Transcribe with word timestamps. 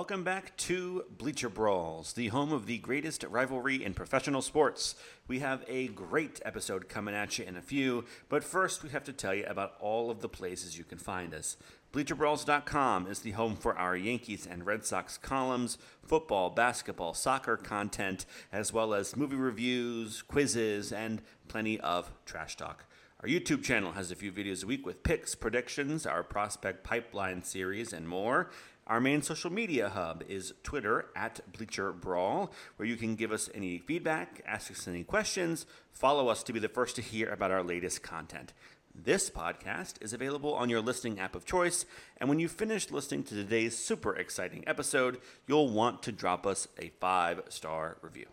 Welcome 0.00 0.24
back 0.24 0.56
to 0.56 1.04
Bleacher 1.18 1.50
Brawls, 1.50 2.14
the 2.14 2.28
home 2.28 2.52
of 2.54 2.64
the 2.64 2.78
greatest 2.78 3.22
rivalry 3.22 3.84
in 3.84 3.92
professional 3.92 4.40
sports. 4.40 4.94
We 5.28 5.40
have 5.40 5.62
a 5.68 5.88
great 5.88 6.40
episode 6.42 6.88
coming 6.88 7.14
at 7.14 7.38
you 7.38 7.44
in 7.44 7.54
a 7.54 7.60
few, 7.60 8.06
but 8.30 8.42
first 8.42 8.82
we 8.82 8.88
have 8.88 9.04
to 9.04 9.12
tell 9.12 9.34
you 9.34 9.44
about 9.44 9.74
all 9.78 10.10
of 10.10 10.22
the 10.22 10.28
places 10.28 10.78
you 10.78 10.84
can 10.84 10.96
find 10.96 11.34
us. 11.34 11.58
BleacherBrawls.com 11.92 13.08
is 13.08 13.18
the 13.18 13.32
home 13.32 13.56
for 13.56 13.76
our 13.76 13.94
Yankees 13.94 14.48
and 14.50 14.64
Red 14.64 14.86
Sox 14.86 15.18
columns, 15.18 15.76
football, 16.02 16.48
basketball, 16.48 17.12
soccer 17.12 17.58
content, 17.58 18.24
as 18.50 18.72
well 18.72 18.94
as 18.94 19.18
movie 19.18 19.36
reviews, 19.36 20.22
quizzes, 20.22 20.94
and 20.94 21.20
plenty 21.46 21.78
of 21.78 22.10
trash 22.24 22.56
talk. 22.56 22.86
Our 23.22 23.28
YouTube 23.28 23.62
channel 23.62 23.92
has 23.92 24.10
a 24.10 24.16
few 24.16 24.32
videos 24.32 24.64
a 24.64 24.66
week 24.66 24.86
with 24.86 25.02
picks, 25.02 25.34
predictions, 25.34 26.06
our 26.06 26.22
prospect 26.22 26.84
pipeline 26.84 27.42
series, 27.42 27.92
and 27.92 28.08
more. 28.08 28.48
Our 28.90 29.00
main 29.00 29.22
social 29.22 29.52
media 29.52 29.88
hub 29.88 30.24
is 30.28 30.52
Twitter 30.64 31.06
at 31.14 31.38
Bleacher 31.52 31.92
Brawl, 31.92 32.50
where 32.74 32.88
you 32.88 32.96
can 32.96 33.14
give 33.14 33.30
us 33.30 33.48
any 33.54 33.78
feedback, 33.78 34.42
ask 34.44 34.68
us 34.72 34.88
any 34.88 35.04
questions, 35.04 35.64
follow 35.92 36.26
us 36.26 36.42
to 36.42 36.52
be 36.52 36.58
the 36.58 36.68
first 36.68 36.96
to 36.96 37.02
hear 37.02 37.28
about 37.28 37.52
our 37.52 37.62
latest 37.62 38.02
content. 38.02 38.52
This 38.92 39.30
podcast 39.30 40.02
is 40.02 40.12
available 40.12 40.52
on 40.54 40.68
your 40.68 40.80
listening 40.80 41.20
app 41.20 41.36
of 41.36 41.44
choice, 41.44 41.86
and 42.16 42.28
when 42.28 42.40
you 42.40 42.48
finish 42.48 42.90
listening 42.90 43.22
to 43.22 43.36
today's 43.36 43.78
super 43.78 44.16
exciting 44.16 44.64
episode, 44.66 45.20
you'll 45.46 45.70
want 45.70 46.02
to 46.02 46.10
drop 46.10 46.44
us 46.44 46.66
a 46.76 46.88
five 46.98 47.42
star 47.48 47.96
review. 48.02 48.26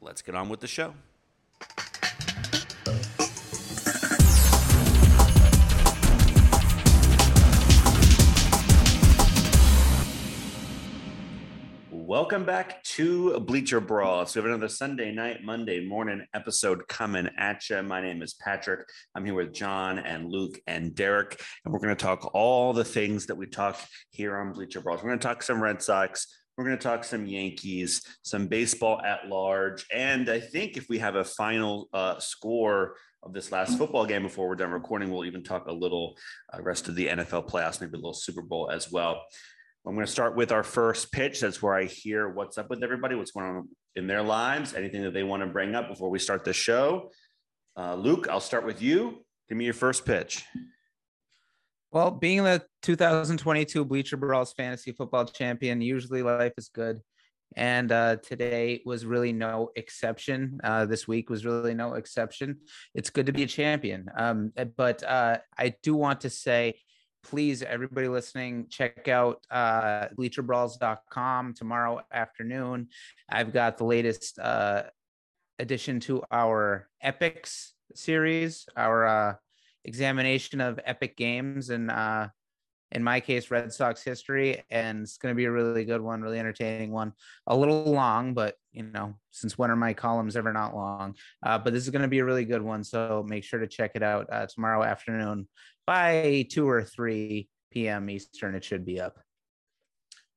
Let's 0.00 0.22
get 0.22 0.36
on 0.36 0.48
with 0.48 0.60
the 0.60 0.68
show. 0.68 0.94
Welcome 12.08 12.44
back 12.44 12.84
to 12.84 13.40
Bleacher 13.40 13.80
Brawl. 13.80 14.26
So 14.26 14.40
we 14.40 14.48
have 14.48 14.54
another 14.54 14.72
Sunday 14.72 15.10
night, 15.10 15.42
Monday 15.42 15.84
morning 15.84 16.24
episode 16.34 16.86
coming 16.86 17.28
at 17.36 17.68
you. 17.68 17.82
My 17.82 18.00
name 18.00 18.22
is 18.22 18.34
Patrick. 18.34 18.88
I'm 19.16 19.24
here 19.24 19.34
with 19.34 19.52
John 19.52 19.98
and 19.98 20.30
Luke 20.30 20.56
and 20.68 20.92
Derrik, 20.92 21.40
and 21.64 21.74
we're 21.74 21.80
going 21.80 21.96
to 21.96 22.00
talk 22.00 22.30
all 22.32 22.72
the 22.72 22.84
things 22.84 23.26
that 23.26 23.34
we 23.34 23.46
talk 23.46 23.80
here 24.10 24.36
on 24.36 24.52
Bleacher 24.52 24.80
Brawls. 24.80 25.02
We're 25.02 25.08
going 25.08 25.18
to 25.18 25.26
talk 25.26 25.42
some 25.42 25.60
Red 25.60 25.82
Sox. 25.82 26.28
We're 26.56 26.66
going 26.66 26.78
to 26.78 26.82
talk 26.82 27.02
some 27.02 27.26
Yankees, 27.26 28.02
some 28.22 28.46
baseball 28.46 29.02
at 29.02 29.26
large, 29.26 29.84
and 29.92 30.28
I 30.28 30.38
think 30.38 30.76
if 30.76 30.88
we 30.88 31.00
have 31.00 31.16
a 31.16 31.24
final 31.24 31.88
uh, 31.92 32.20
score 32.20 32.94
of 33.24 33.32
this 33.32 33.50
last 33.50 33.76
football 33.76 34.06
game 34.06 34.22
before 34.22 34.46
we're 34.46 34.54
done 34.54 34.70
recording, 34.70 35.10
we'll 35.10 35.24
even 35.24 35.42
talk 35.42 35.66
a 35.66 35.72
little 35.72 36.16
uh, 36.54 36.62
rest 36.62 36.86
of 36.86 36.94
the 36.94 37.08
NFL 37.08 37.50
playoffs, 37.50 37.80
maybe 37.80 37.94
a 37.94 37.96
little 37.96 38.14
Super 38.14 38.42
Bowl 38.42 38.70
as 38.70 38.92
well. 38.92 39.24
I'm 39.86 39.94
going 39.94 40.04
to 40.04 40.10
start 40.10 40.34
with 40.34 40.50
our 40.50 40.64
first 40.64 41.12
pitch. 41.12 41.40
That's 41.40 41.62
where 41.62 41.74
I 41.74 41.84
hear 41.84 42.28
what's 42.28 42.58
up 42.58 42.68
with 42.68 42.82
everybody, 42.82 43.14
what's 43.14 43.30
going 43.30 43.46
on 43.46 43.68
in 43.94 44.08
their 44.08 44.22
lives, 44.22 44.74
anything 44.74 45.02
that 45.02 45.14
they 45.14 45.22
want 45.22 45.44
to 45.44 45.46
bring 45.46 45.76
up 45.76 45.88
before 45.88 46.10
we 46.10 46.18
start 46.18 46.44
the 46.44 46.52
show. 46.52 47.12
Uh, 47.76 47.94
Luke, 47.94 48.26
I'll 48.28 48.40
start 48.40 48.66
with 48.66 48.82
you. 48.82 49.24
Give 49.48 49.56
me 49.56 49.64
your 49.64 49.74
first 49.74 50.04
pitch. 50.04 50.44
Well, 51.92 52.10
being 52.10 52.42
the 52.42 52.64
2022 52.82 53.84
Bleacher 53.84 54.16
Brawls 54.16 54.52
Fantasy 54.54 54.90
Football 54.90 55.26
Champion, 55.26 55.80
usually 55.80 56.22
life 56.22 56.54
is 56.58 56.68
good. 56.68 57.00
And 57.54 57.92
uh, 57.92 58.16
today 58.16 58.82
was 58.84 59.06
really 59.06 59.32
no 59.32 59.70
exception. 59.76 60.58
Uh, 60.64 60.86
this 60.86 61.06
week 61.06 61.30
was 61.30 61.46
really 61.46 61.74
no 61.74 61.94
exception. 61.94 62.58
It's 62.92 63.10
good 63.10 63.26
to 63.26 63.32
be 63.32 63.44
a 63.44 63.46
champion. 63.46 64.08
Um, 64.18 64.52
but 64.76 65.04
uh, 65.04 65.38
I 65.56 65.76
do 65.84 65.94
want 65.94 66.22
to 66.22 66.30
say, 66.30 66.80
please, 67.26 67.62
everybody 67.62 68.06
listening, 68.06 68.66
check 68.70 69.08
out 69.08 69.44
uh, 69.50 70.06
bleacherbrawls.com 70.16 71.54
tomorrow 71.54 72.00
afternoon. 72.12 72.88
I've 73.28 73.52
got 73.52 73.78
the 73.78 73.84
latest 73.84 74.38
uh, 74.38 74.84
addition 75.58 75.98
to 76.00 76.22
our 76.30 76.88
Epics 77.02 77.74
series, 77.94 78.66
our 78.76 79.06
uh, 79.06 79.34
examination 79.84 80.60
of 80.60 80.78
epic 80.84 81.16
games 81.16 81.70
and 81.70 81.90
uh, 81.90 82.28
in 82.92 83.02
my 83.02 83.20
case, 83.20 83.50
Red 83.50 83.72
Sox 83.72 84.02
history, 84.02 84.62
and 84.70 85.02
it's 85.02 85.18
going 85.18 85.32
to 85.32 85.36
be 85.36 85.46
a 85.46 85.50
really 85.50 85.84
good 85.84 86.00
one, 86.00 86.22
really 86.22 86.38
entertaining 86.38 86.92
one. 86.92 87.12
A 87.46 87.56
little 87.56 87.84
long, 87.84 88.34
but 88.34 88.54
you 88.72 88.84
know, 88.84 89.14
since 89.30 89.58
when 89.58 89.70
are 89.70 89.76
my 89.76 89.92
columns 89.92 90.36
ever 90.36 90.52
not 90.52 90.74
long? 90.74 91.16
Uh, 91.44 91.58
but 91.58 91.72
this 91.72 91.82
is 91.82 91.90
going 91.90 92.02
to 92.02 92.08
be 92.08 92.20
a 92.20 92.24
really 92.24 92.44
good 92.44 92.62
one, 92.62 92.84
so 92.84 93.24
make 93.28 93.44
sure 93.44 93.60
to 93.60 93.66
check 93.66 93.92
it 93.94 94.02
out 94.02 94.26
uh, 94.30 94.46
tomorrow 94.46 94.82
afternoon 94.82 95.48
by 95.86 96.46
two 96.50 96.68
or 96.68 96.84
three 96.84 97.48
p.m. 97.72 98.08
Eastern. 98.08 98.54
It 98.54 98.64
should 98.64 98.84
be 98.84 99.00
up. 99.00 99.18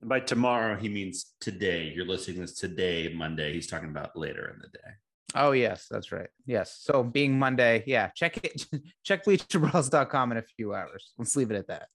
By 0.02 0.22
tomorrow, 0.22 0.78
he 0.78 0.90
means 0.90 1.34
today. 1.42 1.92
You're 1.94 2.06
listening 2.06 2.40
this 2.40 2.54
today, 2.54 3.14
Monday. 3.14 3.54
He's 3.54 3.68
talking 3.68 3.90
about 3.90 4.18
later 4.18 4.50
in 4.56 4.62
the 4.62 4.70
day. 4.70 4.94
Oh 5.36 5.52
yes, 5.52 5.88
that's 5.90 6.12
right. 6.12 6.30
Yes. 6.46 6.78
So 6.82 7.04
being 7.04 7.38
Monday, 7.38 7.84
yeah, 7.86 8.10
check 8.16 8.38
it 8.44 8.66
check 9.04 9.26
bleacherbrawls.com 9.26 10.32
in 10.32 10.38
a 10.38 10.42
few 10.42 10.74
hours. 10.74 11.14
Let's 11.18 11.36
leave 11.36 11.52
it 11.52 11.58
at 11.58 11.68
that. 11.68 11.88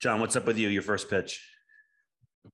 John, 0.00 0.20
what's 0.20 0.36
up 0.36 0.46
with 0.46 0.58
you? 0.58 0.68
Your 0.68 0.82
first 0.82 1.08
pitch. 1.08 1.42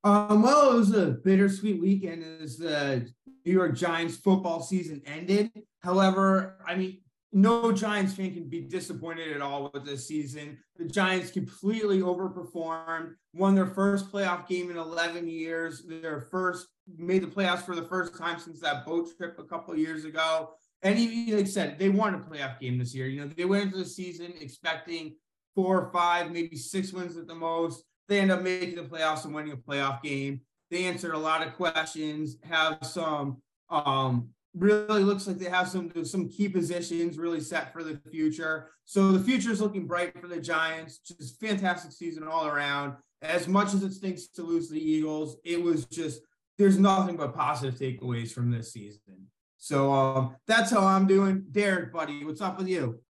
Um, 0.04 0.42
well, 0.42 0.72
it 0.72 0.76
was 0.76 0.94
a 0.94 1.06
bittersweet 1.24 1.80
weekend 1.80 2.24
as 2.42 2.56
the 2.56 3.10
New 3.44 3.52
York 3.52 3.74
Giants 3.74 4.16
football 4.16 4.62
season 4.62 5.02
ended. 5.04 5.50
However, 5.82 6.58
I 6.66 6.76
mean, 6.76 7.00
no 7.32 7.70
Giants 7.72 8.14
fan 8.14 8.34
can 8.34 8.48
be 8.48 8.62
disappointed 8.62 9.32
at 9.32 9.40
all 9.40 9.70
with 9.72 9.84
this 9.84 10.06
season. 10.06 10.58
The 10.76 10.86
Giants 10.86 11.30
completely 11.30 12.00
overperformed, 12.00 13.14
won 13.34 13.54
their 13.54 13.66
first 13.66 14.10
playoff 14.10 14.48
game 14.48 14.70
in 14.70 14.76
11 14.76 15.28
years, 15.28 15.82
their 15.86 16.28
first 16.30 16.66
made 16.98 17.22
the 17.22 17.26
playoffs 17.26 17.62
for 17.62 17.74
the 17.74 17.84
first 17.84 18.16
time 18.16 18.38
since 18.38 18.60
that 18.60 18.84
boat 18.84 19.08
trip 19.16 19.38
a 19.38 19.44
couple 19.44 19.76
years 19.76 20.04
ago. 20.04 20.50
And 20.82 20.98
he, 20.98 21.34
like 21.34 21.44
I 21.44 21.48
said, 21.48 21.78
they 21.78 21.88
won 21.88 22.14
a 22.14 22.18
playoff 22.18 22.58
game 22.58 22.78
this 22.78 22.94
year. 22.94 23.06
You 23.06 23.20
know, 23.20 23.30
they 23.36 23.44
went 23.44 23.64
into 23.64 23.78
the 23.78 23.84
season 23.84 24.32
expecting 24.40 25.16
four 25.54 25.80
or 25.80 25.92
five, 25.92 26.30
maybe 26.30 26.56
six 26.56 26.92
wins 26.92 27.16
at 27.16 27.26
the 27.26 27.34
most. 27.34 27.84
They 28.08 28.20
end 28.20 28.32
up 28.32 28.42
making 28.42 28.76
the 28.76 28.82
playoffs 28.82 29.24
and 29.24 29.34
winning 29.34 29.52
a 29.52 29.56
playoff 29.56 30.02
game. 30.02 30.40
They 30.70 30.84
answered 30.84 31.14
a 31.14 31.18
lot 31.18 31.46
of 31.46 31.54
questions, 31.54 32.36
have 32.44 32.78
some 32.82 33.42
um, 33.68 34.30
really 34.54 35.04
looks 35.04 35.26
like 35.26 35.38
they 35.38 35.48
have 35.48 35.68
some 35.68 35.92
some 36.04 36.28
key 36.28 36.48
positions 36.48 37.18
really 37.18 37.40
set 37.40 37.72
for 37.72 37.84
the 37.84 38.00
future. 38.10 38.70
So 38.84 39.12
the 39.12 39.22
future 39.22 39.50
is 39.50 39.60
looking 39.60 39.86
bright 39.86 40.18
for 40.20 40.26
the 40.26 40.40
Giants. 40.40 40.98
Just 40.98 41.40
fantastic 41.40 41.92
season 41.92 42.26
all 42.26 42.46
around. 42.46 42.94
As 43.22 43.46
much 43.46 43.74
as 43.74 43.82
it 43.82 43.92
stinks 43.92 44.28
to 44.28 44.42
lose 44.42 44.68
the 44.68 44.80
Eagles, 44.80 45.36
it 45.44 45.62
was 45.62 45.84
just 45.86 46.22
there's 46.60 46.78
nothing 46.78 47.16
but 47.16 47.34
positive 47.34 47.78
takeaways 47.80 48.32
from 48.32 48.50
this 48.50 48.72
season. 48.72 49.26
So 49.56 49.92
um, 49.92 50.36
that's 50.46 50.70
how 50.70 50.86
I'm 50.86 51.06
doing. 51.06 51.44
Derrik, 51.50 51.90
buddy, 51.90 52.24
what's 52.24 52.40
up 52.42 52.58
with 52.58 52.68
you? 52.68 53.00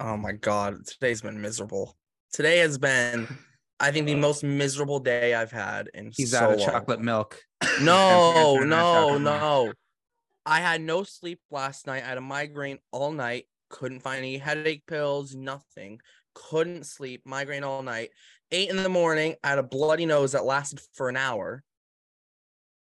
Oh 0.00 0.16
my 0.16 0.32
god, 0.32 0.84
today's 0.86 1.22
been 1.22 1.40
miserable. 1.40 1.96
Today 2.32 2.58
has 2.58 2.78
been, 2.78 3.26
I 3.80 3.92
think, 3.92 4.06
the 4.06 4.16
most 4.16 4.42
miserable 4.44 4.98
day 4.98 5.34
I've 5.34 5.52
had 5.52 5.88
in. 5.94 6.10
He's 6.14 6.32
so 6.32 6.38
out 6.38 6.52
of 6.54 6.58
long. 6.58 6.68
chocolate 6.68 7.00
milk. 7.00 7.40
No, 7.80 8.56
Not 8.62 8.66
no, 8.66 9.18
milk. 9.18 9.22
no. 9.22 9.72
I 10.44 10.60
had 10.60 10.80
no 10.80 11.02
sleep 11.04 11.40
last 11.50 11.86
night. 11.86 12.02
I 12.04 12.08
had 12.08 12.18
a 12.18 12.22
migraine 12.22 12.78
all 12.92 13.12
night. 13.12 13.46
Couldn't 13.70 14.00
find 14.00 14.18
any 14.18 14.36
headache 14.38 14.84
pills, 14.86 15.34
nothing. 15.34 16.00
Couldn't 16.34 16.86
sleep, 16.86 17.22
migraine 17.24 17.64
all 17.64 17.82
night. 17.82 18.10
Eight 18.52 18.68
in 18.70 18.76
the 18.76 18.88
morning, 18.88 19.36
I 19.42 19.48
had 19.48 19.58
a 19.58 19.62
bloody 19.62 20.06
nose 20.06 20.32
that 20.32 20.44
lasted 20.44 20.80
for 20.92 21.08
an 21.08 21.16
hour. 21.16 21.62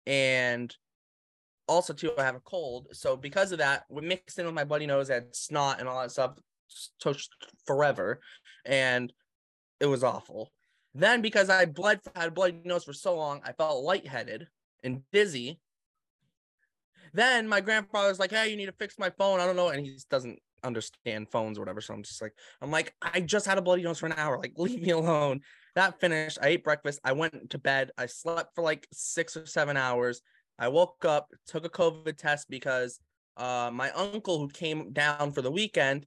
And 0.09 0.75
also, 1.69 1.93
too, 1.93 2.13
I 2.19 2.23
have 2.23 2.35
a 2.35 2.41
cold. 2.41 2.89
So, 2.93 3.15
because 3.15 3.53
of 3.53 3.59
that, 3.59 3.85
we 3.91 4.01
mixed 4.01 4.39
in 4.39 4.47
with 4.47 4.55
my 4.55 4.65
bloody 4.65 4.87
nose, 4.87 5.09
had 5.09 5.37
snot 5.37 5.79
and 5.79 5.89
all 5.89 6.01
that 6.01 6.11
stuff 6.11 6.39
forever. 7.67 8.21
And 8.65 9.13
it 9.81 9.87
was 9.87 10.03
awful. 10.03 10.51
Then, 10.95 11.21
because 11.21 11.51
I 11.51 11.67
bled, 11.67 12.01
had 12.17 12.29
a 12.29 12.33
bloody 12.33 12.59
nose 12.65 12.85
for 12.85 12.95
so 12.95 13.15
long, 13.15 13.43
I 13.45 13.53
felt 13.53 13.84
lightheaded 13.84 14.49
and 14.83 15.03
dizzy. 15.13 15.60
Then 17.13 17.47
my 17.47 17.61
grandfather's 17.61 18.19
like, 18.19 18.31
"Hey, 18.31 18.51
you 18.51 18.57
need 18.57 18.66
to 18.66 18.72
fix 18.72 18.99
my 18.99 19.11
phone." 19.11 19.41
I 19.41 19.47
don't 19.47 19.57
know, 19.57 19.69
and 19.69 19.84
he 19.84 19.99
doesn't 20.11 20.39
understand 20.65 21.31
phones 21.31 21.59
or 21.59 21.61
whatever. 21.61 21.81
So 21.81 21.95
I'm 21.95 22.03
just 22.03 22.21
like, 22.21 22.34
I'm 22.61 22.71
like, 22.71 22.95
I 23.01 23.21
just 23.21 23.47
had 23.47 23.59
a 23.59 23.63
bloody 23.63 23.83
nose 23.83 23.99
for 23.99 24.07
an 24.07 24.15
hour. 24.16 24.39
Like, 24.39 24.54
leave 24.57 24.81
me 24.83 24.91
alone. 24.91 25.41
That 25.74 26.00
finished. 26.00 26.38
I 26.42 26.48
ate 26.48 26.65
breakfast. 26.65 27.00
I 27.04 27.12
went 27.12 27.50
to 27.50 27.59
bed. 27.59 27.91
I 27.97 28.06
slept 28.06 28.54
for 28.54 28.62
like 28.62 28.86
six 28.92 29.36
or 29.36 29.47
seven 29.47 29.76
hours. 29.76 30.22
I 30.59 30.68
woke 30.68 31.04
up, 31.04 31.32
took 31.47 31.65
a 31.65 31.68
COVID 31.68 32.16
test 32.16 32.50
because 32.50 32.98
uh, 33.36 33.70
my 33.72 33.91
uncle 33.92 34.38
who 34.38 34.48
came 34.48 34.92
down 34.92 35.32
for 35.32 35.41
the 35.42 35.50
weekend, 35.50 36.06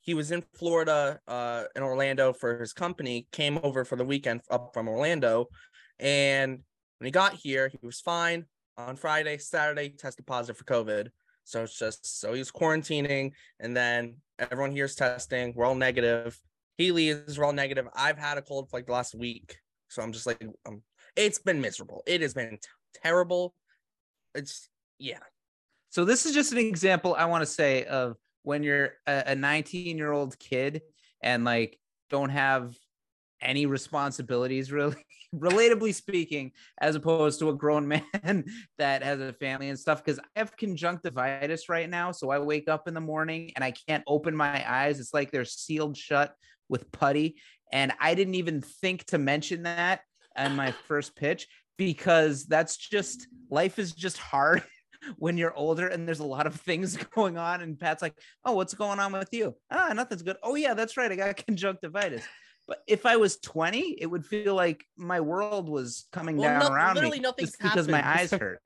he 0.00 0.14
was 0.14 0.32
in 0.32 0.42
Florida, 0.54 1.20
uh, 1.28 1.64
in 1.76 1.82
Orlando 1.82 2.32
for 2.32 2.58
his 2.58 2.72
company, 2.72 3.28
came 3.30 3.60
over 3.62 3.84
for 3.84 3.96
the 3.96 4.04
weekend 4.04 4.40
up 4.50 4.70
from 4.74 4.88
Orlando, 4.88 5.46
and 6.00 6.60
when 6.98 7.06
he 7.06 7.10
got 7.10 7.34
here, 7.34 7.68
he 7.68 7.78
was 7.86 8.00
fine 8.00 8.46
on 8.76 8.96
Friday, 8.96 9.38
Saturday, 9.38 9.90
tested 9.90 10.26
positive 10.26 10.56
for 10.56 10.64
COVID. 10.64 11.08
So 11.44 11.62
it's 11.62 11.78
just 11.78 12.20
so 12.20 12.32
he 12.32 12.40
was 12.40 12.50
quarantining, 12.50 13.32
and 13.60 13.76
then 13.76 14.16
everyone 14.38 14.72
here's 14.72 14.94
testing. 14.94 15.52
We're 15.54 15.64
all 15.64 15.74
negative. 15.74 16.38
He 16.78 16.92
leaves. 16.92 17.38
We're 17.38 17.44
all 17.44 17.52
negative. 17.52 17.86
I've 17.94 18.18
had 18.18 18.38
a 18.38 18.42
cold 18.42 18.70
for 18.70 18.78
like 18.78 18.86
the 18.86 18.92
last 18.92 19.14
week, 19.14 19.58
So 19.88 20.02
I'm 20.02 20.12
just 20.12 20.26
like, 20.26 20.42
um, 20.66 20.82
it's 21.16 21.38
been 21.38 21.60
miserable. 21.60 22.02
It 22.06 22.22
has 22.22 22.32
been 22.32 22.52
t- 22.52 22.58
terrible. 23.02 23.54
It's 24.34 24.68
yeah. 24.98 25.18
So 25.90 26.04
this 26.04 26.24
is 26.24 26.34
just 26.34 26.52
an 26.52 26.58
example 26.58 27.14
I 27.18 27.26
want 27.26 27.42
to 27.42 27.46
say 27.46 27.84
of 27.84 28.16
when 28.42 28.62
you're 28.62 28.92
a 29.06 29.34
19 29.34 29.98
year 29.98 30.12
old 30.12 30.38
kid 30.38 30.82
and 31.22 31.44
like 31.44 31.78
don't 32.08 32.30
have 32.30 32.74
any 33.40 33.66
responsibilities 33.66 34.72
really 34.72 34.96
relatably 35.34 35.94
speaking 35.94 36.52
as 36.80 36.94
opposed 36.94 37.38
to 37.38 37.50
a 37.50 37.54
grown 37.54 37.86
man 38.22 38.44
that 38.78 39.02
has 39.02 39.20
a 39.20 39.32
family 39.34 39.68
and 39.68 39.78
stuff 39.78 40.02
because 40.02 40.18
i 40.18 40.38
have 40.38 40.56
conjunctivitis 40.56 41.68
right 41.68 41.88
now 41.88 42.10
so 42.10 42.30
i 42.30 42.38
wake 42.38 42.68
up 42.68 42.88
in 42.88 42.94
the 42.94 43.00
morning 43.00 43.52
and 43.54 43.62
i 43.62 43.72
can't 43.86 44.02
open 44.06 44.34
my 44.34 44.64
eyes 44.68 44.98
it's 44.98 45.14
like 45.14 45.30
they're 45.30 45.44
sealed 45.44 45.96
shut 45.96 46.34
with 46.68 46.90
putty 46.92 47.36
and 47.72 47.92
i 48.00 48.14
didn't 48.14 48.34
even 48.34 48.60
think 48.60 49.04
to 49.04 49.18
mention 49.18 49.62
that 49.64 50.00
on 50.36 50.54
my 50.56 50.72
first 50.88 51.16
pitch 51.16 51.46
because 51.76 52.46
that's 52.46 52.76
just 52.76 53.26
life 53.50 53.78
is 53.78 53.92
just 53.92 54.18
hard 54.18 54.62
when 55.16 55.36
you're 55.38 55.54
older 55.54 55.86
and 55.86 56.06
there's 56.08 56.18
a 56.20 56.24
lot 56.26 56.46
of 56.46 56.54
things 56.60 56.96
going 57.14 57.36
on 57.38 57.60
and 57.60 57.78
pat's 57.78 58.02
like 58.02 58.14
oh 58.44 58.52
what's 58.52 58.74
going 58.74 58.98
on 58.98 59.12
with 59.12 59.28
you 59.32 59.54
ah 59.70 59.92
nothing's 59.94 60.22
good 60.22 60.36
oh 60.42 60.54
yeah 60.54 60.74
that's 60.74 60.96
right 60.96 61.12
i 61.12 61.16
got 61.16 61.36
conjunctivitis 61.46 62.24
but 62.66 62.82
if 62.86 63.06
I 63.06 63.16
was 63.16 63.38
20, 63.38 63.96
it 63.98 64.04
would 64.04 64.26
feel 64.26 64.54
like 64.54 64.84
my 64.94 65.20
world 65.20 65.70
was 65.70 66.06
coming 66.12 66.36
Well, 66.36 66.50
down 66.60 66.68
no- 66.68 66.76
around 66.76 66.96
me 66.96 67.00
literally 67.00 67.20
nothing's 67.20 67.52
just 67.52 67.62
because 67.62 67.88
my 67.88 68.06
eyes 68.06 68.30
hurt. 68.30 68.60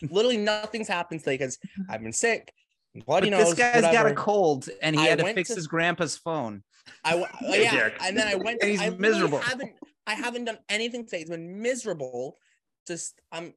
Literally 0.00 0.36
nothing's 0.36 0.86
happened 0.86 1.18
today 1.24 1.34
because 1.34 1.58
I've 1.90 2.00
been 2.00 2.12
sick. 2.12 2.52
Bloody 3.04 3.30
But 3.30 3.38
nose. 3.38 3.56
this 3.56 3.58
guy's 3.58 3.82
got 3.82 4.06
a 4.06 4.14
cold 4.14 4.68
and 4.80 4.94
he 4.94 5.02
I 5.02 5.06
had 5.08 5.18
to 5.18 5.34
fix 5.34 5.48
to- 5.48 5.56
his 5.56 5.66
grandpa's 5.66 6.16
phone. 6.16 6.62
I 7.04 7.16
yeah, 7.42 7.70
Derrik. 7.70 7.94
and 8.02 8.16
then 8.16 8.28
I 8.28 8.34
went. 8.34 8.62
And 8.62 8.70
he's 8.70 8.80
I 8.80 8.90
miserable. 8.90 9.38
Haven't 9.38 9.72
I 10.06 10.14
haven't 10.14 10.44
done 10.44 10.58
anything 10.68 11.04
today. 11.04 11.20
It's 11.20 11.30
been 11.30 11.60
miserable. 11.60 12.38
Just 12.86 13.20
I'm, 13.30 13.52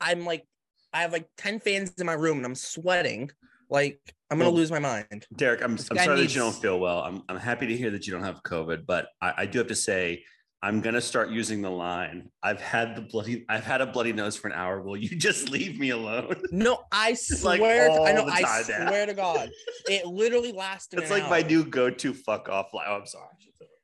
I'm 0.00 0.24
like, 0.26 0.46
I 0.92 1.00
have 1.02 1.12
like 1.12 1.28
ten 1.38 1.60
fans 1.60 1.92
in 1.98 2.06
my 2.06 2.12
room 2.12 2.36
and 2.38 2.46
I'm 2.46 2.54
sweating. 2.54 3.30
Like 3.70 3.98
I'm 4.30 4.38
gonna 4.38 4.50
Well, 4.50 4.58
lose 4.58 4.70
my 4.70 4.78
mind. 4.78 5.26
Derrik, 5.34 5.62
I'm, 5.62 5.72
I'm 5.72 5.78
sorry 5.78 6.22
that 6.22 6.34
you 6.34 6.40
don't 6.40 6.54
feel 6.54 6.78
well. 6.78 7.00
I'm, 7.00 7.22
I'm 7.28 7.38
happy 7.38 7.66
to 7.66 7.76
hear 7.76 7.90
that 7.90 8.06
you 8.06 8.12
don't 8.12 8.24
have 8.24 8.42
COVID, 8.42 8.84
but 8.86 9.08
I, 9.20 9.32
I 9.38 9.46
do 9.46 9.58
have 9.58 9.68
to 9.68 9.74
say, 9.74 10.24
I'm 10.64 10.80
gonna 10.80 11.00
start 11.00 11.30
using 11.30 11.60
the 11.60 11.70
line. 11.70 12.30
I've 12.40 12.60
had 12.60 12.94
the 12.94 13.02
bloody, 13.02 13.44
I've 13.48 13.64
had 13.64 13.80
a 13.80 13.86
bloody 13.86 14.12
nose 14.12 14.36
for 14.36 14.46
an 14.46 14.54
hour. 14.54 14.80
Will 14.80 14.96
you 14.96 15.08
just 15.08 15.50
leave 15.50 15.78
me 15.78 15.90
alone? 15.90 16.36
No, 16.52 16.78
I 16.92 17.10
like 17.42 17.58
swear. 17.58 17.88
to, 17.88 18.02
I 18.02 18.12
know. 18.12 18.26
I 18.28 18.42
time 18.42 18.64
now. 18.68 18.88
swear 18.88 19.06
to 19.06 19.14
God, 19.14 19.50
it 19.86 20.06
literally 20.06 20.52
lasted. 20.52 21.00
It's 21.00 21.10
an 21.10 21.18
like 21.20 21.30
my 21.30 21.42
new 21.42 21.64
go-to 21.64 22.14
fuck 22.14 22.48
off 22.48 22.72
line. 22.74 22.86
Oh, 22.88 22.96
I'm 22.96 23.06
sorry. 23.06 23.26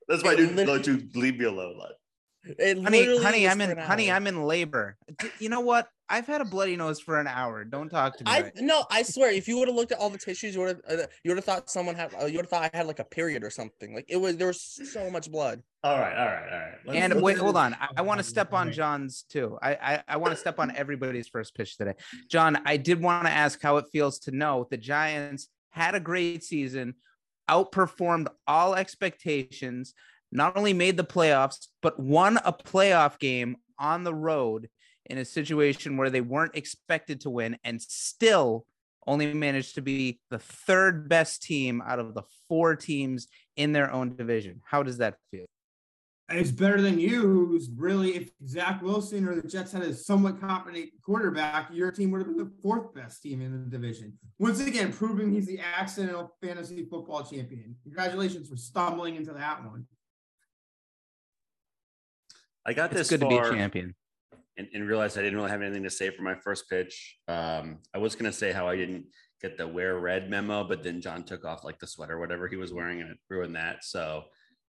That's 0.07 0.23
my 0.23 0.35
It 0.35 0.55
new 0.55 0.65
go-to 0.67 1.09
leave 1.15 1.39
me 1.39 1.47
alone 1.47 1.79
line. 1.79 2.85
Honey, 2.85 3.19
honey, 3.19 3.49
I'm 3.49 3.61
in 3.61 3.77
honey. 3.79 4.11
I'm 4.11 4.27
in 4.27 4.43
labor. 4.45 4.97
You 5.39 5.49
know 5.49 5.61
what? 5.61 5.89
I've 6.11 6.27
had 6.27 6.41
a 6.41 6.45
bloody 6.45 6.75
nose 6.75 6.99
for 7.01 7.21
an 7.21 7.27
hour. 7.27 7.65
Don't 7.65 7.89
talk 7.91 8.17
to 8.19 8.25
me. 8.25 8.31
I 8.31 8.41
right- 8.43 8.53
no, 8.57 8.85
I 8.91 9.03
swear, 9.03 9.31
if 9.31 9.47
you 9.47 9.59
would 9.59 9.69
have 9.69 9.77
looked 9.77 9.93
at 9.93 9.99
all 9.99 10.09
the 10.11 10.19
tissues, 10.19 10.55
you 10.55 10.61
would 10.63 10.81
have 10.89 11.01
uh, 11.01 11.07
you 11.23 11.31
would 11.31 11.37
have 11.37 11.45
thought 11.45 11.69
someone 11.71 11.95
had 11.95 12.15
uh, 12.15 12.27
you 12.27 12.37
would 12.39 12.47
have 12.47 12.51
thought 12.51 12.71
I 12.73 12.77
had 12.77 12.87
like 12.87 12.99
a 12.99 13.05
period 13.05 13.45
or 13.45 13.51
something. 13.51 13.95
Like 13.95 14.07
it 14.09 14.17
was 14.17 14.37
there 14.37 14.47
was 14.47 14.61
so 14.63 15.11
much 15.11 15.31
blood. 15.31 15.63
All 15.85 15.99
right, 15.99 16.17
all 16.17 16.27
right, 16.27 16.53
all 16.53 16.59
right. 16.59 16.75
Let's- 16.87 16.99
and 16.99 17.13
let's- 17.15 17.23
wait, 17.25 17.37
hold 17.39 17.57
on. 17.57 17.75
I, 17.75 17.89
I 17.99 18.03
want 18.03 18.19
to 18.19 18.25
step 18.25 18.53
on 18.53 18.73
John's 18.73 19.23
too. 19.29 19.59
I 19.63 19.75
I, 19.75 20.03
I 20.09 20.17
want 20.17 20.33
to 20.33 20.37
step 20.41 20.59
on 20.59 20.75
everybody's 20.75 21.29
first 21.29 21.55
pitch 21.55 21.77
today. 21.77 21.95
John, 22.31 22.59
I 22.65 22.77
did 22.79 23.01
want 23.03 23.27
to 23.27 23.33
ask 23.33 23.61
how 23.61 23.77
it 23.77 23.87
feels 23.93 24.19
to 24.21 24.31
know 24.31 24.67
the 24.71 24.77
Giants 24.79 25.49
had 25.71 25.95
a 25.95 26.01
great 26.01 26.43
season, 26.43 26.95
outperformed 27.49 28.29
all 28.47 28.75
expectations, 28.75 29.95
not 30.33 30.57
only 30.57 30.73
made 30.73 30.97
the 30.97 31.05
playoffs, 31.05 31.69
but 31.83 31.99
won 32.01 32.39
a 32.45 32.53
playoff 32.53 33.19
game 33.19 33.57
on 33.79 34.05
the 34.05 34.15
road 34.15 34.69
in 35.09 35.19
a 35.19 35.25
situation 35.25 35.97
where 35.97 36.11
they 36.11 36.21
weren't 36.21 36.55
expected 36.55 37.21
to 37.23 37.31
win 37.31 37.59
and 37.65 37.81
still 37.81 38.67
only 39.07 39.33
managed 39.33 39.75
to 39.75 39.83
be 39.83 40.21
the 40.31 40.39
third 40.39 41.09
best 41.09 41.43
team 41.43 41.83
out 41.87 41.99
of 41.99 42.15
the 42.15 42.23
four 42.49 42.77
teams 42.77 43.27
in 43.57 43.73
their 43.73 43.91
own 43.91 44.15
division. 44.15 44.61
How 44.65 44.83
does 44.83 44.99
that 44.99 45.17
feel? 45.31 45.47
It's 46.31 46.51
better 46.51 46.83
than 46.83 47.01
you, 47.01 47.23
who's 47.23 47.71
really, 47.75 48.15
if 48.15 48.31
Zach 48.47 48.83
Wilson 48.83 49.27
or 49.27 49.35
the 49.35 49.49
Jets 49.49 49.73
had 49.73 49.83
a 49.83 49.95
somewhat 49.95 50.39
competent 50.39 50.91
quarterback, 51.03 51.71
your 51.73 51.91
team 51.91 52.11
would 52.11 52.19
have 52.19 52.27
been 52.27 52.37
the 52.37 52.53
fourth 52.63 52.95
best 52.95 53.23
team 53.23 53.41
in 53.41 53.51
the 53.51 53.71
division. 53.71 54.13
Once 54.39 54.61
again, 54.61 54.93
proving 54.93 55.33
he's 55.33 55.47
the 55.47 55.59
accidental 55.59 56.37
fantasy 56.43 56.85
football 56.85 57.25
champion. 57.25 57.75
Congratulations 57.83 58.47
for 58.47 58.57
stumbling 58.57 59.17
into 59.17 59.33
that 59.33 59.65
one. 59.65 59.87
I 62.67 62.75
got 62.75 62.91
It's 62.93 63.09
this 63.09 63.09
good 63.09 63.21
to 63.21 63.29
be 63.29 63.39
a 63.39 63.51
champion. 63.51 63.95
And, 64.59 64.69
and 64.75 64.87
realized 64.87 65.17
I 65.17 65.23
didn't 65.23 65.39
really 65.39 65.51
have 65.51 65.63
anything 65.63 65.85
to 65.85 65.91
say 65.91 66.11
for 66.11 66.23
my 66.23 66.35
first 66.35 66.69
pitch. 66.69 67.17
Um, 67.29 67.79
I 67.95 67.99
was 67.99 68.15
gonna 68.15 68.33
say 68.33 68.53
how 68.53 68.69
I 68.69 68.77
didn't 68.77 69.07
get 69.41 69.57
the 69.57 69.67
wear 69.67 69.99
red 69.99 70.29
memo, 70.29 70.65
but 70.65 70.83
then 70.83 71.01
John 71.01 71.23
took 71.23 71.45
off 71.45 71.65
like 71.65 71.79
the 71.79 71.87
sweater, 71.87 72.19
whatever 72.19 72.49
he 72.49 72.57
was 72.57 72.73
wearing, 72.73 73.01
and 73.01 73.11
it 73.11 73.19
ruined 73.31 73.55
that. 73.57 73.85
So 73.85 74.25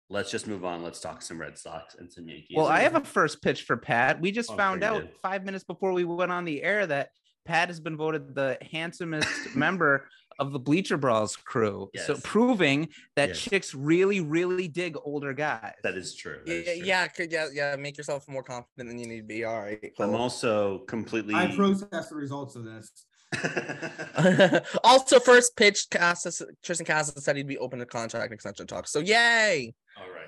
let's 0.09 0.29
just 0.29 0.45
move 0.47 0.65
on. 0.65 0.83
Let's 0.83 0.99
talk 0.99 1.21
some 1.21 1.39
Red 1.39 1.57
Sox 1.57 1.95
and 1.95 2.11
some 2.11 2.27
Yankees. 2.27 2.55
Well, 2.57 2.67
I 2.67 2.81
have 2.81 2.95
a 2.95 3.01
first 3.01 3.41
pitch 3.41 3.63
for 3.63 3.77
Pat. 3.77 4.19
We 4.19 4.31
just 4.31 4.51
Oh, 4.51 4.57
found 4.57 4.83
out 4.83 5.01
did. 5.03 5.11
five 5.21 5.45
minutes 5.45 5.63
before 5.63 5.93
we 5.93 6.03
went 6.03 6.31
on 6.31 6.43
the 6.45 6.61
air 6.63 6.85
that 6.85 7.09
Pat 7.45 7.69
has 7.69 7.79
been 7.79 7.95
voted 7.95 8.35
the 8.35 8.57
handsomest 8.71 9.29
member 9.55 10.07
of 10.39 10.51
the 10.51 10.59
Bleacher 10.59 10.97
Brawls 10.97 11.35
crew. 11.35 11.89
So 12.05 12.15
proving 12.23 12.89
that 13.15 13.29
Yes. 13.29 13.39
chicks 13.39 13.73
really, 13.73 14.19
really 14.21 14.67
dig 14.67 14.95
older 15.03 15.33
guys. 15.33 15.73
that 15.83 15.95
is 15.95 16.13
true. 16.15 16.41
that 16.45 16.53
Yeah, 16.65 16.73
true. 16.75 16.83
yeah, 16.85 17.07
could- 17.07 17.31
yeah, 17.31 17.47
yeah. 17.53 17.75
Make 17.75 17.97
yourself 17.97 18.27
more 18.27 18.43
confident 18.43 18.89
than 18.89 18.99
you 18.99 19.07
need 19.07 19.17
to 19.21 19.23
be. 19.27 19.43
All 19.43 19.59
right. 19.61 19.91
I'm 19.99 20.15
also 20.15 20.79
completely. 20.79 21.33
I 21.35 21.55
protest 21.55 22.09
the 22.09 22.15
results 22.15 22.55
of 22.55 22.63
this. 22.65 22.91
also, 24.83 25.19
first 25.19 25.55
pitch, 25.55 25.87
Casas, 25.89 26.41
Triston 26.63 26.85
Casas 26.85 27.23
said 27.23 27.35
he'd 27.35 27.47
be 27.47 27.57
open 27.57 27.79
to 27.79 27.85
contract 27.85 28.31
extension 28.33 28.67
talks. 28.67 28.91
So 28.91 28.99
yay, 28.99 29.73
all 29.97 30.03
right, 30.03 30.09
all 30.09 30.15
right. 30.15 30.25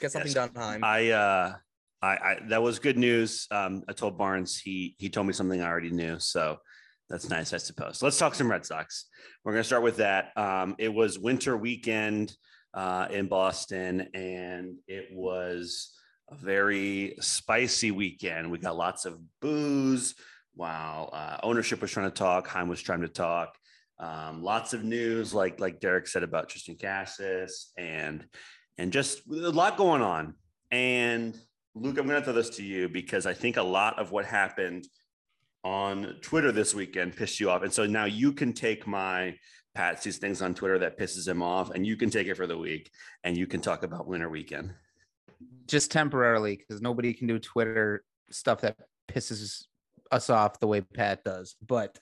get 0.00 0.12
something 0.12 0.28
Yes. 0.32 0.34
done, 0.34 0.50
Chaim. 0.54 0.84
I 0.84 1.10
uh 1.10 1.54
I, 2.00 2.06
I 2.08 2.38
that 2.48 2.62
was 2.62 2.78
good 2.78 2.96
news. 2.96 3.46
Um 3.50 3.82
I 3.88 3.92
told 3.92 4.16
Barnes 4.16 4.56
he 4.58 4.94
he 4.98 5.08
told 5.10 5.26
me 5.26 5.32
something 5.32 5.60
I 5.60 5.66
already 5.68 5.90
knew. 5.90 6.18
So 6.18 6.58
that's 7.08 7.28
nice, 7.28 7.52
I 7.52 7.58
suppose. 7.58 8.02
Let's 8.02 8.18
talk 8.18 8.34
some 8.34 8.50
Red 8.50 8.66
Sox. 8.66 9.06
We're 9.44 9.52
gonna 9.52 9.64
start 9.64 9.82
with 9.82 9.96
that. 9.96 10.36
Um 10.36 10.76
it 10.78 10.92
was 10.92 11.18
winter 11.18 11.56
weekend 11.56 12.36
uh 12.74 13.08
in 13.10 13.28
Boston 13.28 14.08
and 14.14 14.76
it 14.86 15.08
was 15.12 15.94
a 16.30 16.34
very 16.34 17.16
spicy 17.20 17.90
weekend. 17.90 18.50
We 18.50 18.58
got 18.58 18.76
lots 18.76 19.06
of 19.06 19.18
booze 19.40 20.14
while 20.58 21.10
uh, 21.12 21.38
ownership 21.44 21.80
was 21.80 21.92
trying 21.92 22.10
to 22.10 22.14
talk, 22.14 22.48
Chaim 22.48 22.68
was 22.68 22.82
trying 22.82 23.02
to 23.02 23.08
talk. 23.08 23.56
Um, 24.00 24.42
lots 24.42 24.74
of 24.74 24.84
news, 24.84 25.32
like 25.32 25.60
like 25.60 25.80
Derrik 25.80 26.08
said 26.08 26.22
about 26.22 26.48
Triston 26.48 26.80
Casas, 26.80 27.72
and 27.76 28.26
and 28.76 28.92
just 28.92 29.22
a 29.28 29.50
lot 29.50 29.76
going 29.76 30.02
on. 30.02 30.34
And 30.70 31.38
Luke, 31.74 31.98
I'm 31.98 32.06
going 32.06 32.20
to 32.20 32.24
throw 32.24 32.34
this 32.34 32.50
to 32.56 32.64
you 32.64 32.88
because 32.88 33.24
I 33.26 33.34
think 33.34 33.56
a 33.56 33.62
lot 33.62 33.98
of 33.98 34.10
what 34.10 34.24
happened 34.24 34.86
on 35.64 36.16
Twitter 36.22 36.52
this 36.52 36.74
weekend 36.74 37.16
pissed 37.16 37.40
you 37.40 37.50
off. 37.50 37.62
And 37.62 37.72
so 37.72 37.86
now 37.86 38.04
you 38.04 38.32
can 38.32 38.52
take 38.52 38.86
my 38.86 39.34
Pat 39.78 40.02
sees 40.02 40.18
things 40.18 40.42
on 40.42 40.54
Twitter 40.54 40.76
that 40.80 40.98
pisses 40.98 41.28
him 41.28 41.40
off, 41.40 41.70
and 41.70 41.86
you 41.86 41.96
can 41.96 42.10
take 42.10 42.26
it 42.26 42.36
for 42.36 42.48
the 42.48 42.58
week, 42.58 42.90
and 43.22 43.36
you 43.38 43.46
can 43.46 43.60
talk 43.60 43.84
about 43.84 44.08
winter 44.08 44.28
weekend. 44.28 44.74
Just 45.68 45.92
temporarily, 45.92 46.56
because 46.56 46.82
nobody 46.82 47.14
can 47.14 47.28
do 47.28 47.38
Twitter 47.38 48.02
stuff 48.28 48.62
that 48.62 48.76
pisses 49.08 49.66
us 50.10 50.30
off 50.30 50.58
the 50.58 50.66
way 50.66 50.80
Pat 50.80 51.22
does. 51.22 51.54
But 51.64 51.96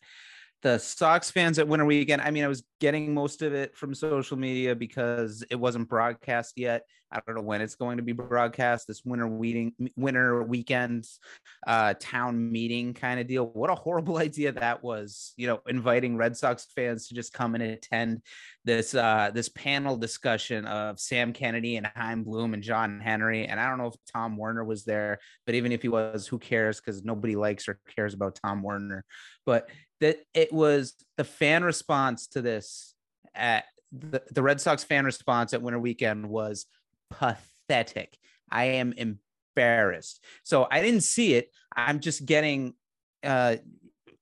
the 0.67 0.79
Sox 0.79 1.31
fans 1.31 1.61
at 1.61 1.69
Winter 1.69 1.85
Weekend, 1.85 2.21
I 2.21 2.33
mean, 2.33 2.43
I 2.43 2.49
was 2.49 2.65
getting 2.81 3.15
most 3.15 3.41
of 3.41 3.55
it 3.55 3.77
from 3.77 3.95
social 3.95 4.37
media 4.37 4.75
because 4.75 5.45
it 5.49 5.55
wasn't 5.55 5.89
broadcast 5.89 6.55
yet. 6.57 6.83
I 7.13 7.21
don't 7.25 7.37
know 7.37 7.43
when 7.43 7.61
it's 7.61 7.77
going 7.77 7.99
to 7.99 8.03
be 8.03 8.13
broadcast. 8.13 8.89
This 8.89 9.05
winter 9.05 9.29
weeding, 9.29 9.73
winter 9.97 10.43
weekends, 10.43 11.21
uh, 11.65 11.95
town 12.01 12.51
meeting 12.51 12.95
kind 12.95 13.21
of 13.21 13.29
deal. 13.29 13.47
What 13.47 13.71
a 13.71 13.77
horrible 13.77 14.19
idea 14.19 14.51
that 14.53 14.83
was. 14.83 15.33
You 15.37 15.47
know, 15.47 15.61
inviting 15.69 16.17
Red 16.17 16.37
Sox 16.37 16.67
fans 16.75 17.07
to 17.09 17.15
just 17.15 17.33
come 17.33 17.55
and 17.55 17.63
attend 17.63 18.23
this 18.65 18.95
uh, 18.95 19.31
this 19.33 19.49
panel 19.49 19.97
discussion 19.97 20.67
of 20.67 20.99
Sam 20.99 21.33
Kennedy 21.33 21.77
and 21.77 21.89
Chaim 21.95 22.25
Bloom 22.25 22.55
and 22.55 22.63
John 22.63 23.01
Henry. 23.01 23.47
And 23.47 23.61
I 23.61 23.69
don't 23.69 23.79
know 23.79 23.87
if 23.87 23.95
Tom 24.13 24.37
Werner 24.37 24.65
was 24.65 24.85
there, 24.85 25.21
but 25.47 25.55
even 25.55 25.71
if 25.71 25.83
he 25.83 25.89
was, 25.89 26.27
who 26.27 26.41
cares? 26.41 26.81
Because 26.81 27.05
nobody 27.05 27.37
likes 27.37 27.69
or 27.69 27.79
cares 27.95 28.15
about 28.15 28.41
Tom 28.43 28.63
Werner. 28.63 29.05
But 29.45 29.71
that 30.01 30.19
it 30.35 30.53
was 30.53 30.95
the 31.17 31.25
fan 31.25 31.65
response 31.65 32.27
to 32.29 32.43
this 32.43 32.95
at 33.35 33.65
the, 33.93 34.23
the 34.31 34.43
Red 34.43 34.61
Sox 34.61 34.85
fan 34.85 35.05
response 35.05 35.53
at 35.55 35.63
Winter 35.63 35.79
Weekend 35.79 36.29
was 36.29 36.67
pathetic. 37.11 38.17
I 38.51 38.65
am 38.65 38.93
embarrassed. 38.93 40.25
So 40.43 40.67
I 40.71 40.83
didn't 40.83 41.03
see 41.03 41.35
it. 41.35 41.51
I'm 41.75 42.01
just 42.01 42.25
getting 42.25 42.75
uh 43.23 43.57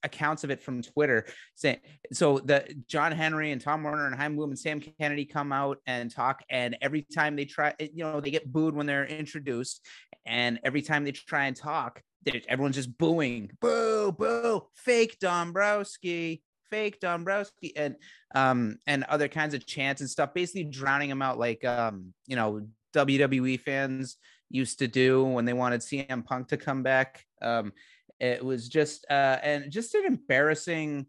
accounts 0.04 0.44
of 0.44 0.50
it 0.50 0.60
from 0.60 0.82
Twitter 0.82 1.24
saying 1.54 1.78
so 2.12 2.38
the 2.38 2.64
John 2.86 3.10
Henry 3.10 3.50
and 3.50 3.60
Tom 3.60 3.82
Werner 3.82 4.06
and 4.06 4.14
Chaim 4.14 4.36
Bloom 4.36 4.50
and 4.50 4.58
Sam 4.58 4.80
Kennedy 4.80 5.24
come 5.24 5.50
out 5.50 5.78
and 5.86 6.10
talk, 6.10 6.42
and 6.50 6.76
every 6.80 7.06
time 7.14 7.34
they 7.34 7.46
try, 7.46 7.74
you 7.80 8.04
know, 8.04 8.20
they 8.20 8.30
get 8.30 8.52
booed 8.52 8.74
when 8.74 8.86
they're 8.86 9.06
introduced, 9.06 9.80
and 10.26 10.60
every 10.62 10.82
time 10.82 11.04
they 11.04 11.12
try 11.12 11.46
and 11.46 11.56
talk, 11.56 12.02
everyone's 12.48 12.76
just 12.76 12.96
booing, 12.96 13.50
boo, 13.60 14.12
boo, 14.12 14.64
fake 14.74 15.18
Dombrowski, 15.20 16.42
fake 16.70 17.00
Dombrowski, 17.00 17.76
and 17.76 17.96
um 18.34 18.78
and 18.86 19.04
other 19.04 19.28
kinds 19.28 19.54
of 19.54 19.66
chants 19.66 20.00
and 20.00 20.10
stuff, 20.10 20.34
basically 20.34 20.64
drowning 20.64 21.08
them 21.08 21.22
out 21.22 21.38
like 21.38 21.64
um 21.64 22.14
you 22.26 22.36
know 22.36 22.66
WWE 22.94 23.60
fans 23.60 24.16
used 24.50 24.78
to 24.78 24.88
do 24.88 25.24
when 25.24 25.44
they 25.44 25.52
wanted 25.52 25.80
CM 25.80 26.24
Punk 26.24 26.48
to 26.48 26.56
come 26.56 26.82
back. 26.82 27.24
Um, 27.42 27.72
it 28.20 28.44
was 28.44 28.68
just 28.68 29.04
uh, 29.10 29.38
and 29.42 29.70
just 29.70 29.94
an 29.94 30.04
embarrassing. 30.06 31.06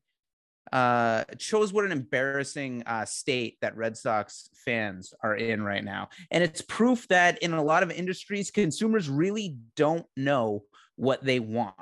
Uh, 0.74 1.24
shows 1.38 1.72
what 1.72 1.86
an 1.86 1.92
embarrassing 1.92 2.82
uh, 2.88 3.06
state 3.06 3.56
that 3.62 3.78
Red 3.78 3.96
Sox 3.96 4.50
fans 4.66 5.14
are 5.22 5.36
in 5.36 5.62
right 5.62 5.84
now, 5.84 6.10
and 6.32 6.44
it's 6.44 6.62
proof 6.62 7.08
that 7.10 7.38
in 7.44 7.54
a 7.54 7.64
lot 7.64 7.84
of 7.84 7.92
industries, 7.92 8.50
consumers 8.50 9.08
really 9.08 9.58
don't 9.76 10.08
know 10.18 10.64
what 10.96 11.24
they 11.24 11.40
want. 11.40 11.76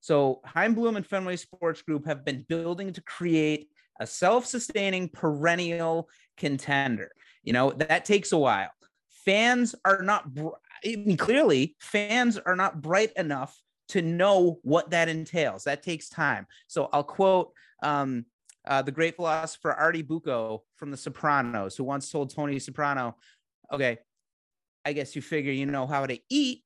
So 0.00 0.40
Chaim 0.44 0.74
Bloom 0.74 0.96
and 0.96 1.06
Fenway 1.06 1.36
Sports 1.36 1.82
Group 1.82 2.06
have 2.06 2.24
been 2.24 2.44
building 2.48 2.92
to 2.92 3.02
create 3.02 3.68
a 4.00 4.06
self-sustaining 4.06 5.08
perennial 5.08 6.08
contender. 6.36 7.10
You 7.42 7.52
know 7.52 7.72
that 7.72 8.04
takes 8.04 8.32
a 8.32 8.38
while. 8.38 8.70
Fans 9.24 9.74
are 9.84 10.02
not. 10.02 10.30
I 10.84 10.96
mean, 10.96 11.16
clearly, 11.16 11.76
fans 11.80 12.38
are 12.38 12.56
not 12.56 12.80
bright 12.80 13.12
enough 13.16 13.56
to 13.88 14.02
know 14.02 14.58
what 14.62 14.90
that 14.90 15.08
entails. 15.08 15.64
That 15.64 15.82
takes 15.82 16.08
time. 16.08 16.46
So 16.68 16.88
I'll 16.92 17.02
quote 17.02 17.52
um, 17.82 18.26
uh, 18.66 18.82
the 18.82 18.92
great 18.92 19.16
philosopher 19.16 19.72
Artie 19.72 20.02
Bucco 20.02 20.62
from 20.76 20.90
The 20.90 20.96
Sopranos, 20.96 21.76
who 21.76 21.84
once 21.84 22.10
told 22.10 22.34
Tony 22.34 22.58
Soprano, 22.58 23.16
"Okay, 23.72 23.98
I 24.84 24.92
guess 24.92 25.16
you 25.16 25.22
figure 25.22 25.52
you 25.52 25.66
know 25.66 25.86
how 25.86 26.06
to 26.06 26.18
eat, 26.30 26.62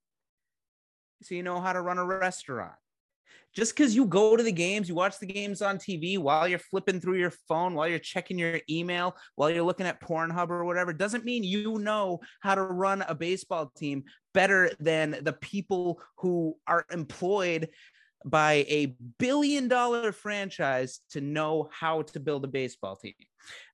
so 1.23 1.35
you 1.35 1.43
know 1.43 1.61
how 1.61 1.73
to 1.73 1.81
run 1.81 1.99
a 1.99 2.05
restaurant." 2.05 2.75
just 3.55 3.77
because 3.77 3.95
you 3.95 4.07
go 4.07 4.37
to 4.37 4.43
the 4.43 4.53
games, 4.53 4.89
you 4.89 4.95
watch 4.95 5.19
the 5.19 5.27
games 5.27 5.61
on 5.61 5.77
TV 5.77 6.19
while 6.19 6.49
you're 6.49 6.59
flipping 6.59 7.01
through 7.01 7.19
your 7.19 7.33
phone, 7.49 7.75
while 7.75 7.87
you're 7.87 7.99
checking 7.99 8.39
your 8.39 8.61
email, 8.69 9.15
while 9.37 9.51
you're 9.51 9.63
looking 9.63 9.87
at 9.87 10.01
Pornhub 10.01 10.49
or 10.49 10.65
whatever, 10.65 10.93
doesn't 10.93 11.25
mean 11.25 11.45
you 11.45 11.79
know 11.79 12.21
how 12.41 12.55
to 12.55 12.63
run 12.63 13.05
a 13.09 13.15
baseball 13.15 13.71
team 13.77 14.05
better 14.33 14.71
than 14.81 15.19
the 15.23 15.35
people 15.35 16.01
who 16.17 16.57
are 16.67 16.87
employed 16.91 17.69
by 18.25 18.65
a 18.69 18.95
billion 19.19 19.69
dollar 19.69 20.13
franchise 20.13 21.01
to 21.11 21.21
know 21.21 21.69
how 21.73 22.03
to 22.03 22.21
build 22.21 22.45
a 22.45 22.49
baseball 22.49 22.97
team. 22.97 23.15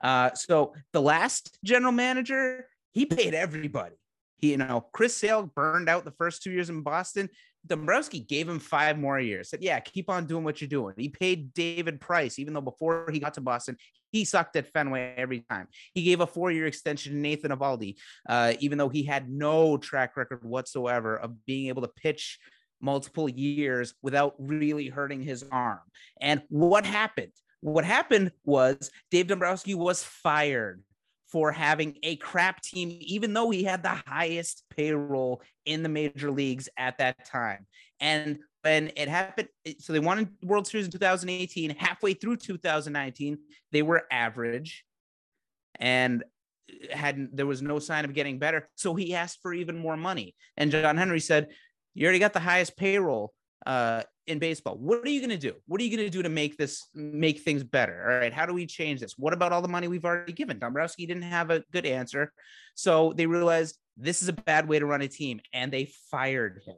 Uh, 0.03 0.31
so 0.35 0.75
the 0.93 1.03
last 1.03 1.59
general 1.63 1.93
manager, 1.93 2.67
he 2.93 3.05
paid 3.05 3.35
everybody. 3.35 3.95
He, 4.39 4.53
you 4.53 4.57
know, 4.57 4.87
Chris 4.93 5.17
Sale 5.17 5.51
burned 5.55 5.89
out 5.89 6.05
the 6.05 6.13
first 6.13 6.43
two 6.43 6.51
years 6.51 6.71
in 6.71 6.83
Boston. 6.83 7.29
Dombrowski 7.67 8.21
gave 8.21 8.49
him 8.49 8.59
five 8.59 8.99
more 8.99 9.21
years. 9.21 9.51
Said, 9.51 9.63
"Yeah, 9.63 9.79
keep 9.81 10.09
on 10.09 10.27
doing 10.27 10.45
what 10.45 10.61
you're 10.61 10.69
doing." 10.69 10.95
He 10.97 11.09
paid 11.09 11.53
David 11.55 12.01
Price, 12.01 12.39
even 12.39 12.55
though 12.55 12.61
before 12.61 13.09
he 13.13 13.19
got 13.19 13.35
to 13.35 13.41
Boston, 13.41 13.77
he 14.11 14.25
sucked 14.25 14.57
at 14.57 14.73
Fenway 14.73 15.15
every 15.17 15.41
time. 15.51 15.69
He 15.93 16.03
gave 16.03 16.21
a 16.21 16.27
four-year 16.27 16.67
extension 16.67 17.13
to 17.13 17.19
Nathan 17.19 17.51
Eovaldi, 17.51 17.97
uh, 18.29 18.55
even 18.61 18.79
though 18.79 18.89
he 18.89 19.03
had 19.03 19.29
no 19.29 19.77
track 19.77 20.17
record 20.17 20.45
whatsoever 20.45 21.17
of 21.17 21.45
being 21.45 21.69
able 21.69 21.83
to 21.83 21.89
pitch 21.89 22.39
multiple 22.81 23.29
years 23.29 23.95
without 24.03 24.35
really 24.39 24.89
hurting 24.89 25.23
his 25.23 25.45
arm. 25.51 25.81
And 26.21 26.43
what 26.49 26.87
happened? 26.87 27.33
What 27.61 27.85
happened 27.85 28.31
was 28.45 28.91
Dave 29.11 29.27
Dombrowski 29.27 29.75
was 29.75 30.05
fired 30.05 30.83
for 31.31 31.53
having 31.53 31.97
a 32.03 32.17
crap 32.17 32.63
team, 32.63 32.97
even 33.01 33.33
though 33.35 33.51
he 33.51 33.63
had 33.63 33.83
the 33.83 34.01
highest 34.07 34.65
payroll 34.75 35.43
in 35.67 35.83
the 35.83 35.89
major 35.89 36.31
leagues 36.31 36.69
at 36.77 36.99
that 36.99 37.27
time. 37.27 37.67
And 38.01 38.39
when 38.63 38.91
it 38.97 39.09
happened, 39.09 39.49
so 39.79 39.93
they 39.93 39.99
won 39.99 40.31
World 40.43 40.67
Series 40.67 40.87
in 40.87 40.93
2018. 40.93 41.71
Halfway 41.71 42.15
through 42.15 42.37
2019, 42.37 43.39
they 43.73 43.83
were 43.83 44.05
average 44.11 44.85
and 45.79 46.25
had 46.91 47.29
there 47.33 47.47
was 47.47 47.63
no 47.63 47.79
sign 47.79 48.05
of 48.05 48.15
getting 48.15 48.39
better. 48.39 48.69
So 48.75 48.95
he 48.95 49.15
asked 49.15 49.41
for 49.43 49.53
even 49.53 49.79
more 49.79 49.97
money. 49.97 50.35
And 50.57 50.71
John 50.71 50.97
Henry 50.97 51.21
said, 51.21 51.49
You 51.95 52.05
already 52.05 52.19
got 52.19 52.33
the 52.33 52.41
highest 52.41 52.77
payroll 52.77 53.33
uh, 53.67 54.03
in 54.29 54.39
baseball. 54.39 54.77
What 54.77 55.05
are 55.05 55.11
you 55.11 55.21
going 55.21 55.31
to 55.31 55.37
do? 55.37 55.55
What 55.67 55.81
are 55.81 55.85
you 55.85 55.97
going 55.97 56.07
to 56.07 56.11
do 56.11 56.23
to 56.23 56.29
make 56.29 56.57
this 56.57 56.87
make 56.95 57.41
things 57.41 57.65
better? 57.65 58.11
All 58.11 58.19
right, 58.19 58.33
how 58.33 58.47
do 58.47 58.53
we 58.53 58.67
change 58.67 59.01
this? 59.01 59.15
What 59.17 59.33
about 59.33 59.53
all 59.53 59.63
the 59.63 59.69
money 59.69 59.89
we've 59.89 60.05
already 60.05 60.33
given? 60.33 60.59
Dombrowski 60.59 61.07
didn't 61.07 61.23
have 61.23 61.51
a 61.51 61.65
good 61.73 61.87
answer, 61.87 62.33
so 62.75 63.13
they 63.17 63.27
realized 63.27 63.79
this 63.97 64.23
is 64.23 64.29
a 64.29 64.33
bad 64.33 64.69
way 64.69 64.79
to 64.79 64.87
run 64.87 65.03
a 65.03 65.09
team, 65.09 65.41
and 65.53 65.73
they 65.73 65.91
fired 66.11 66.61
him. 66.65 66.77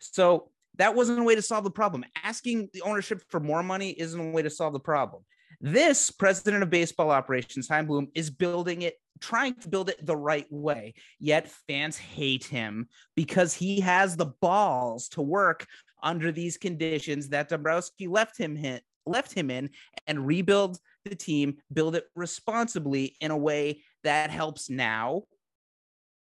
So 0.00 0.50
that 0.78 0.94
wasn't 0.94 1.20
a 1.20 1.22
way 1.22 1.34
to 1.34 1.42
solve 1.42 1.64
the 1.64 1.70
problem. 1.70 2.04
Asking 2.24 2.68
the 2.72 2.82
ownership 2.82 3.22
for 3.28 3.40
more 3.40 3.62
money 3.62 3.90
isn't 3.90 4.20
a 4.20 4.30
way 4.30 4.42
to 4.42 4.50
solve 4.50 4.72
the 4.72 4.80
problem. 4.80 5.22
This 5.60 6.10
president 6.10 6.62
of 6.62 6.70
baseball 6.70 7.10
operations, 7.10 7.68
Chaim 7.68 7.86
Bloom, 7.86 8.08
is 8.14 8.30
building 8.30 8.82
it, 8.82 8.94
trying 9.20 9.54
to 9.56 9.68
build 9.68 9.90
it 9.90 10.04
the 10.04 10.16
right 10.16 10.46
way. 10.50 10.94
Yet 11.18 11.50
fans 11.68 11.98
hate 11.98 12.44
him 12.44 12.88
because 13.14 13.52
he 13.52 13.80
has 13.80 14.16
the 14.16 14.32
balls 14.40 15.08
to 15.10 15.22
work 15.22 15.66
under 16.02 16.32
these 16.32 16.56
conditions 16.56 17.28
that 17.28 17.48
Dombrowski 17.48 18.06
left 18.06 18.38
him 18.38 18.56
hit, 18.56 18.82
left 19.06 19.32
him 19.32 19.50
in 19.50 19.70
and 20.06 20.26
rebuild 20.26 20.78
the 21.04 21.14
team, 21.14 21.56
build 21.72 21.96
it 21.96 22.04
responsibly 22.14 23.16
in 23.20 23.30
a 23.30 23.36
way 23.36 23.82
that 24.04 24.30
helps 24.30 24.70
now 24.70 25.22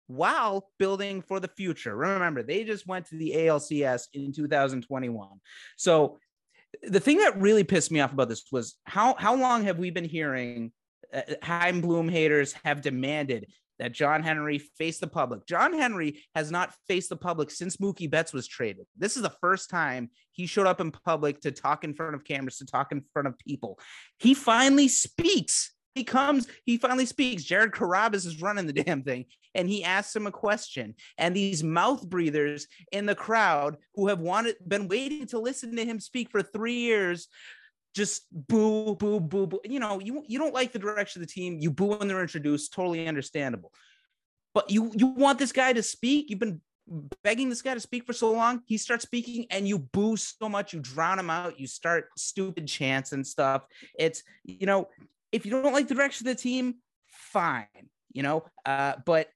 while 0.07 0.69
building 0.77 1.21
for 1.21 1.39
the 1.39 1.47
future. 1.47 1.95
Remember, 1.95 2.43
they 2.43 2.63
just 2.63 2.85
went 2.85 3.05
to 3.07 3.15
the 3.15 3.33
ALCS 3.35 4.07
in 4.13 4.33
2021. 4.33 5.29
So 5.77 6.19
the 6.83 6.99
thing 6.99 7.17
that 7.19 7.39
really 7.39 7.63
pissed 7.63 7.91
me 7.91 7.99
off 8.01 8.13
about 8.13 8.29
this 8.29 8.43
was 8.51 8.75
how 8.85 9.15
how 9.15 9.35
long 9.35 9.63
have 9.63 9.77
we 9.77 9.89
been 9.89 10.05
hearing 10.05 10.71
uh, 11.13 11.21
Chaim 11.41 11.81
Bloom 11.81 12.09
haters 12.09 12.53
have 12.63 12.81
demanded 12.81 13.47
that 13.81 13.93
John 13.93 14.21
Henry 14.21 14.59
faced 14.59 15.01
the 15.01 15.07
public. 15.07 15.47
John 15.47 15.73
Henry 15.73 16.23
has 16.35 16.51
not 16.51 16.71
faced 16.88 17.09
the 17.09 17.15
public 17.15 17.50
since 17.50 17.77
Mookie 17.77 18.09
Betts 18.09 18.31
was 18.31 18.47
traded. 18.47 18.85
This 18.95 19.17
is 19.17 19.23
the 19.23 19.33
first 19.41 19.71
time 19.71 20.11
he 20.33 20.45
showed 20.45 20.67
up 20.67 20.79
in 20.79 20.91
public 20.91 21.41
to 21.41 21.51
talk 21.51 21.83
in 21.83 21.95
front 21.95 22.13
of 22.13 22.23
cameras, 22.23 22.57
to 22.57 22.65
talk 22.67 22.91
in 22.91 23.03
front 23.11 23.27
of 23.27 23.39
people. 23.39 23.79
He 24.19 24.35
finally 24.35 24.88
speaks. 24.88 25.73
He 25.95 26.03
comes, 26.03 26.47
he 26.63 26.77
finally 26.77 27.07
speaks. 27.07 27.43
Jared 27.43 27.71
Carrabis 27.71 28.27
is 28.27 28.39
running 28.39 28.67
the 28.67 28.83
damn 28.83 29.01
thing, 29.01 29.25
and 29.55 29.67
he 29.67 29.83
asks 29.83 30.15
him 30.15 30.27
a 30.27 30.31
question. 30.31 30.93
And 31.17 31.35
these 31.35 31.63
mouth 31.63 32.07
breathers 32.07 32.67
in 32.91 33.07
the 33.07 33.15
crowd 33.15 33.77
who 33.95 34.09
have 34.09 34.19
wanted 34.21 34.57
been 34.65 34.89
waiting 34.89 35.25
to 35.29 35.39
listen 35.39 35.75
to 35.75 35.83
him 35.83 36.00
speak 36.00 36.29
for 36.29 36.43
three 36.43 36.77
years 36.81 37.27
just 37.93 38.24
boo, 38.31 38.95
boo, 38.95 39.19
boo, 39.19 39.48
boo. 39.48 39.60
You 39.63 39.79
know, 39.79 40.00
you 40.00 40.24
you 40.27 40.39
don't 40.39 40.53
like 40.53 40.71
the 40.71 40.79
direction 40.79 41.21
of 41.21 41.27
the 41.27 41.33
team. 41.33 41.60
You 41.60 41.71
boo 41.71 41.98
when 41.98 42.07
they're 42.07 42.21
introduced. 42.21 42.74
Totally 42.74 43.07
understandable. 43.07 43.74
But 44.53 44.69
you 44.69 44.91
you 44.95 45.07
want 45.07 45.39
this 45.39 45.51
guy 45.51 45.74
to 45.74 45.83
speak. 45.83 46.29
You've 46.29 46.39
been 46.39 46.62
begging 47.24 47.50
this 47.50 47.62
guy 47.62 47.74
to 47.74 47.79
speak 47.79 48.05
for 48.05 48.13
so 48.13 48.31
long. 48.31 48.62
He 48.65 48.77
starts 48.77 49.03
speaking, 49.03 49.45
and 49.50 49.67
you 49.67 49.79
boo 49.79 50.17
so 50.17 50.50
much. 50.50 50.74
You 50.74 50.79
drown 50.79 51.19
him 51.19 51.29
out. 51.29 51.60
You 51.60 51.67
start 51.67 52.10
stupid 52.17 52.67
chants 52.67 53.12
and 53.12 53.25
stuff. 53.25 53.65
It's 53.98 54.24
you 54.43 54.65
know, 54.65 54.89
if 55.31 55.45
you 55.45 55.51
don't 55.51 55.74
like 55.74 55.88
the 55.88 55.95
direction 55.95 56.27
of 56.27 56.36
the 56.36 56.41
team, 56.41 56.75
fine. 57.07 57.65
You 58.13 58.24
know, 58.24 58.45
uh, 58.65 58.95
but 59.05 59.29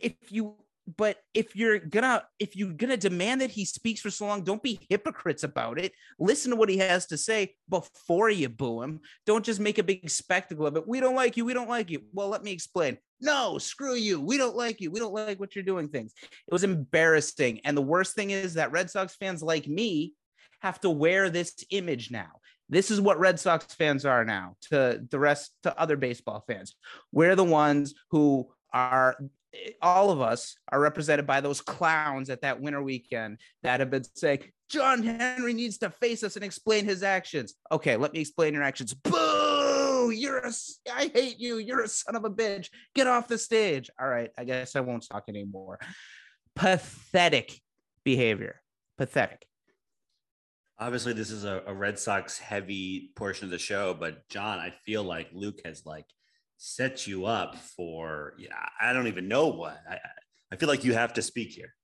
if 0.00 0.14
you 0.30 0.56
but 0.96 1.18
if 1.34 1.54
you're 1.54 1.78
gonna 1.78 2.24
if 2.38 2.56
you're 2.56 2.72
gonna 2.72 2.96
demand 2.96 3.40
that 3.40 3.50
he 3.50 3.64
speaks 3.64 4.00
for 4.00 4.10
so 4.10 4.26
long 4.26 4.42
don't 4.42 4.62
be 4.62 4.80
hypocrites 4.88 5.44
about 5.44 5.78
it. 5.78 5.92
Listen 6.18 6.50
to 6.50 6.56
what 6.56 6.68
he 6.68 6.78
has 6.78 7.06
to 7.06 7.16
say 7.16 7.54
before 7.68 8.30
you 8.30 8.48
boo 8.48 8.82
him. 8.82 9.00
Don't 9.26 9.44
just 9.44 9.60
make 9.60 9.78
a 9.78 9.84
big 9.84 10.10
spectacle 10.10 10.66
of 10.66 10.76
it. 10.76 10.86
We 10.86 11.00
don't 11.00 11.14
like 11.14 11.36
you 11.36 11.44
we 11.44 11.54
don't 11.54 11.68
like 11.68 11.90
you. 11.90 12.02
Well 12.12 12.28
let 12.28 12.42
me 12.42 12.52
explain. 12.52 12.98
No 13.20 13.58
screw 13.58 13.94
you. 13.94 14.20
We 14.20 14.36
don't 14.36 14.56
like 14.56 14.80
you. 14.80 14.90
We 14.90 14.98
don't 14.98 15.14
like 15.14 15.38
what 15.38 15.54
you're 15.54 15.64
doing 15.64 15.88
things. 15.88 16.12
It 16.20 16.52
was 16.52 16.64
embarrassing. 16.64 17.60
And 17.64 17.76
the 17.76 17.82
worst 17.82 18.14
thing 18.14 18.30
is 18.30 18.54
that 18.54 18.72
red 18.72 18.90
sox 18.90 19.14
fans 19.14 19.42
like 19.42 19.68
me 19.68 20.14
have 20.62 20.80
to 20.80 20.90
wear 20.90 21.30
this 21.30 21.54
image 21.70 22.10
now. 22.10 22.30
This 22.68 22.90
is 22.90 23.02
what 23.02 23.18
Red 23.18 23.38
Sox 23.38 23.66
fans 23.74 24.06
are 24.06 24.24
now 24.24 24.56
to 24.70 25.02
the 25.10 25.18
rest 25.18 25.52
to 25.64 25.78
other 25.78 25.96
baseball 25.96 26.42
fans. 26.46 26.74
We're 27.12 27.36
the 27.36 27.44
ones 27.44 27.92
who 28.10 28.48
are 28.72 29.18
all 29.80 30.10
of 30.10 30.20
us 30.20 30.56
are 30.70 30.80
represented 30.80 31.26
by 31.26 31.40
those 31.40 31.60
clowns 31.60 32.30
at 32.30 32.42
that 32.42 32.60
winter 32.60 32.82
weekend 32.82 33.38
that 33.62 33.80
have 33.80 33.90
been 33.90 34.04
saying 34.14 34.44
John 34.70 35.02
Henry 35.02 35.52
needs 35.52 35.78
to 35.78 35.90
face 35.90 36.22
us 36.22 36.36
and 36.36 36.44
explain 36.44 36.84
his 36.84 37.02
actions. 37.02 37.54
Okay, 37.70 37.96
let 37.96 38.12
me 38.12 38.20
explain 38.20 38.54
your 38.54 38.62
actions. 38.62 38.94
Boo! 38.94 40.10
You're 40.10 40.38
a 40.38 40.52
I 40.92 41.10
hate 41.14 41.38
you. 41.38 41.58
You're 41.58 41.82
a 41.82 41.88
son 41.88 42.16
of 42.16 42.24
a 42.24 42.30
bitch. 42.30 42.68
Get 42.94 43.06
off 43.06 43.28
the 43.28 43.38
stage. 43.38 43.90
All 44.00 44.08
right, 44.08 44.30
I 44.38 44.44
guess 44.44 44.74
I 44.74 44.80
won't 44.80 45.06
talk 45.08 45.24
anymore. 45.28 45.78
Pathetic 46.56 47.60
behavior. 48.04 48.60
Pathetic. 48.98 49.46
obviously 50.78 51.12
this 51.12 51.30
is 51.30 51.44
a, 51.44 51.62
a, 51.66 51.74
Red 51.74 51.98
Sox 51.98 52.38
heavy 52.38 53.10
portion 53.16 53.44
of 53.46 53.50
the 53.50 53.58
show, 53.58 53.94
but 53.94 54.28
John, 54.28 54.58
I 54.58 54.72
feel 54.84 55.02
like 55.02 55.28
Luke 55.32 55.60
has 55.64 55.84
like 55.86 56.06
set 56.62 57.08
you 57.08 57.26
up 57.26 57.56
for 57.56 58.34
yeah, 58.38 58.54
I 58.80 58.92
don't 58.92 59.08
even 59.08 59.26
know 59.26 59.48
what. 59.48 59.82
I 59.90 59.98
I 60.52 60.56
feel 60.56 60.68
like 60.68 60.84
you 60.84 60.94
have 60.94 61.14
to 61.14 61.22
speak 61.22 61.50
here. 61.50 61.74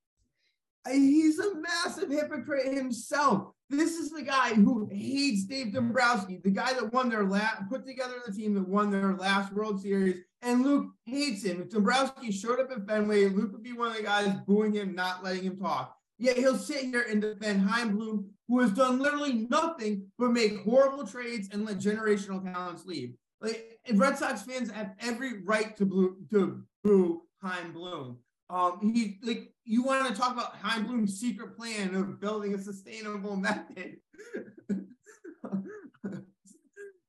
He's 0.89 1.37
a 1.37 1.55
massive 1.55 2.09
hypocrite 2.09 2.73
himself. 2.73 3.51
This 3.69 3.97
is 3.97 4.09
the 4.09 4.21
guy 4.21 4.53
who 4.53 4.87
hates 4.91 5.43
Dave 5.43 5.73
Dombrowski, 5.73 6.39
the 6.43 6.51
guy 6.51 6.73
that 6.73 6.93
won 6.93 7.09
their 7.09 7.25
last, 7.25 7.69
put 7.69 7.85
together 7.85 8.15
the 8.25 8.33
team 8.33 8.53
that 8.53 8.67
won 8.67 8.89
their 8.89 9.15
last 9.15 9.51
World 9.51 9.81
Series. 9.81 10.21
And 10.41 10.63
Luke 10.63 10.87
hates 11.05 11.43
him. 11.43 11.61
If 11.61 11.69
Dombrowski 11.69 12.31
showed 12.31 12.61
up 12.61 12.71
at 12.71 12.87
Fenway, 12.87 13.25
Luke 13.25 13.51
would 13.51 13.63
be 13.63 13.73
one 13.73 13.89
of 13.89 13.97
the 13.97 14.03
guys 14.03 14.33
booing 14.47 14.73
him, 14.73 14.95
not 14.95 15.23
letting 15.23 15.43
him 15.43 15.57
talk. 15.57 15.95
Yet 16.17 16.37
he'll 16.37 16.57
sit 16.57 16.85
here 16.85 17.05
and 17.09 17.21
defend 17.21 17.61
Chaim 17.61 17.95
Bloom, 17.95 18.29
who 18.47 18.61
has 18.61 18.71
done 18.71 18.99
literally 18.99 19.47
nothing 19.49 20.07
but 20.17 20.31
make 20.31 20.63
horrible 20.63 21.05
trades 21.05 21.49
and 21.51 21.65
let 21.65 21.79
generational 21.79 22.41
talents 22.41 22.85
leave. 22.85 23.13
Like 23.41 23.78
Red 23.93 24.17
Sox 24.17 24.43
fans 24.43 24.71
have 24.71 24.93
every 24.99 25.41
right 25.43 25.75
to 25.77 25.85
boo, 25.85 26.17
to 26.31 26.63
boo 26.83 27.21
Chaim 27.41 27.71
Bloom. 27.71 28.17
Um, 28.49 28.79
he 28.81 29.19
like 29.21 29.53
you 29.63 29.83
want 29.83 30.07
to 30.07 30.19
talk 30.19 30.33
about 30.33 30.55
Chaim 30.55 30.85
Bloom's 30.85 31.19
secret 31.19 31.55
plan 31.55 31.93
of 31.95 32.19
building 32.19 32.55
a 32.55 32.57
sustainable 32.57 33.35
method. 33.35 33.97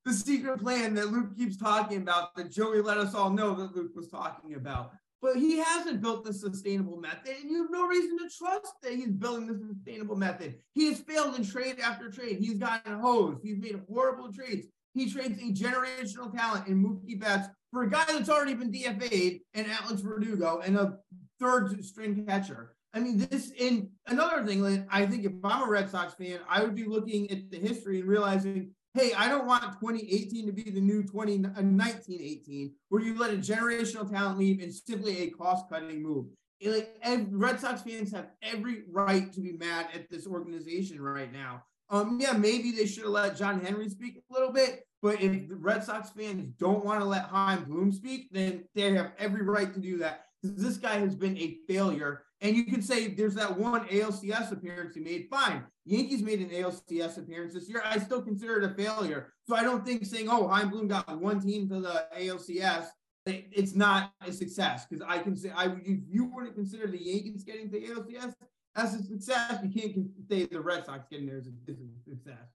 the 0.04 0.12
secret 0.12 0.60
plan 0.60 0.94
that 0.94 1.10
Luke 1.10 1.36
keeps 1.36 1.56
talking 1.56 1.98
about 1.98 2.34
that 2.36 2.50
Joey 2.50 2.82
let 2.82 2.98
us 2.98 3.14
all 3.14 3.30
know 3.30 3.54
that 3.54 3.74
Luke 3.74 3.92
was 3.94 4.08
talking 4.08 4.54
about. 4.54 4.92
But 5.22 5.36
he 5.36 5.58
hasn't 5.58 6.00
built 6.00 6.24
the 6.24 6.32
sustainable 6.32 6.96
method, 6.96 7.36
and 7.40 7.50
you 7.50 7.58
have 7.62 7.70
no 7.70 7.86
reason 7.86 8.16
to 8.18 8.28
trust 8.34 8.72
that 8.82 8.92
he's 8.92 9.12
building 9.12 9.46
the 9.46 9.74
sustainable 9.74 10.16
method. 10.16 10.56
He 10.72 10.86
has 10.88 11.00
failed 11.00 11.36
in 11.36 11.44
trade 11.44 11.78
after 11.78 12.10
trade. 12.10 12.38
He's 12.38 12.58
gotten 12.58 12.98
hosed. 12.98 13.40
He's 13.42 13.58
made 13.58 13.78
horrible 13.86 14.32
trades. 14.32 14.66
He 14.94 15.10
trades 15.10 15.38
a 15.38 15.52
generational 15.52 16.34
talent 16.36 16.66
in 16.66 16.82
Mookie 16.82 17.20
Betts 17.20 17.48
for 17.72 17.82
a 17.82 17.90
guy 17.90 18.04
that's 18.08 18.28
already 18.28 18.54
been 18.54 18.72
DFA'd 18.72 19.40
and 19.54 19.66
Alex 19.70 20.00
Verdugo 20.00 20.60
and 20.64 20.76
a 20.76 20.98
third 21.38 21.84
string 21.84 22.26
catcher. 22.26 22.74
I 22.92 22.98
mean, 22.98 23.18
this 23.18 23.52
in 23.56 23.90
another 24.08 24.44
thing, 24.44 24.86
I 24.90 25.06
think 25.06 25.24
if 25.24 25.32
I'm 25.44 25.62
a 25.62 25.70
Red 25.70 25.88
Sox 25.88 26.14
fan, 26.14 26.40
I 26.48 26.62
would 26.62 26.74
be 26.74 26.84
looking 26.84 27.30
at 27.30 27.50
the 27.50 27.58
history 27.58 28.00
and 28.00 28.08
realizing, 28.08 28.72
hey, 28.94 29.12
I 29.16 29.28
don't 29.28 29.46
want 29.46 29.62
2018 29.62 30.46
to 30.46 30.52
be 30.52 30.70
the 30.70 30.80
new 30.80 31.04
2019-18, 31.04 32.66
uh, 32.66 32.68
where 32.88 33.02
you 33.02 33.16
let 33.16 33.32
a 33.32 33.36
generational 33.36 34.10
talent 34.10 34.38
leave 34.38 34.60
and 34.60 34.74
simply 34.74 35.22
a 35.22 35.30
cost-cutting 35.30 36.02
move. 36.02 36.26
Like 36.62 36.96
Red 37.30 37.60
Sox 37.60 37.82
fans 37.82 38.12
have 38.12 38.30
every 38.42 38.82
right 38.90 39.32
to 39.32 39.40
be 39.40 39.52
mad 39.52 39.86
at 39.94 40.10
this 40.10 40.26
organization 40.26 41.00
right 41.00 41.32
now. 41.32 41.62
Um, 41.90 42.18
yeah, 42.20 42.32
maybe 42.32 42.70
they 42.72 42.86
should 42.86 43.02
have 43.02 43.12
let 43.12 43.36
John 43.36 43.60
Henry 43.60 43.88
speak 43.88 44.22
a 44.30 44.32
little 44.32 44.52
bit, 44.52 44.86
but 45.02 45.20
if 45.20 45.48
the 45.48 45.56
Red 45.56 45.82
Sox 45.82 46.10
fans 46.10 46.46
don't 46.58 46.84
want 46.84 47.00
to 47.00 47.04
let 47.04 47.24
Chaim 47.24 47.64
Bloom 47.64 47.92
speak, 47.92 48.28
then 48.30 48.64
they 48.74 48.92
have 48.92 49.12
every 49.18 49.42
right 49.42 49.72
to 49.74 49.80
do 49.80 49.98
that 49.98 50.26
this 50.42 50.76
guy 50.76 50.98
has 50.98 51.14
been 51.14 51.36
a 51.36 51.58
failure. 51.68 52.24
And 52.40 52.56
you 52.56 52.64
can 52.64 52.80
say 52.80 53.08
there's 53.08 53.34
that 53.34 53.58
one 53.58 53.86
ALCS 53.88 54.52
appearance 54.52 54.94
he 54.94 55.00
made. 55.00 55.28
Fine. 55.30 55.64
Yankees 55.84 56.22
made 56.22 56.40
an 56.40 56.48
ALCS 56.48 57.18
appearance 57.18 57.52
this 57.52 57.68
year. 57.68 57.82
I 57.84 57.98
still 57.98 58.22
consider 58.22 58.58
it 58.58 58.70
a 58.70 58.74
failure. 58.74 59.32
So 59.46 59.54
I 59.54 59.62
don't 59.62 59.84
think 59.84 60.06
saying, 60.06 60.28
oh, 60.30 60.48
Chaim 60.48 60.70
Bloom 60.70 60.88
got 60.88 61.20
one 61.20 61.40
team 61.40 61.68
to 61.68 61.80
the 61.80 62.06
ALCS, 62.18 62.86
it's 63.26 63.74
not 63.74 64.12
a 64.26 64.32
success. 64.32 64.86
Because 64.88 65.04
I 65.06 65.18
can 65.18 65.36
say, 65.36 65.50
I 65.54 65.66
if 65.66 65.98
you 66.08 66.24
wouldn't 66.24 66.54
consider 66.54 66.86
the 66.86 67.02
Yankees 67.02 67.44
getting 67.44 67.70
to 67.70 67.78
ALCS 67.78 68.34
as 68.76 68.94
a 68.94 69.02
success, 69.02 69.58
you 69.64 69.80
can't 69.80 70.10
say 70.28 70.46
the 70.46 70.60
Red 70.60 70.86
Sox 70.86 71.06
getting 71.10 71.26
there 71.26 71.38
is 71.38 71.46
a, 71.46 71.70
as 71.70 71.76
a 71.78 72.10
success. 72.10 72.48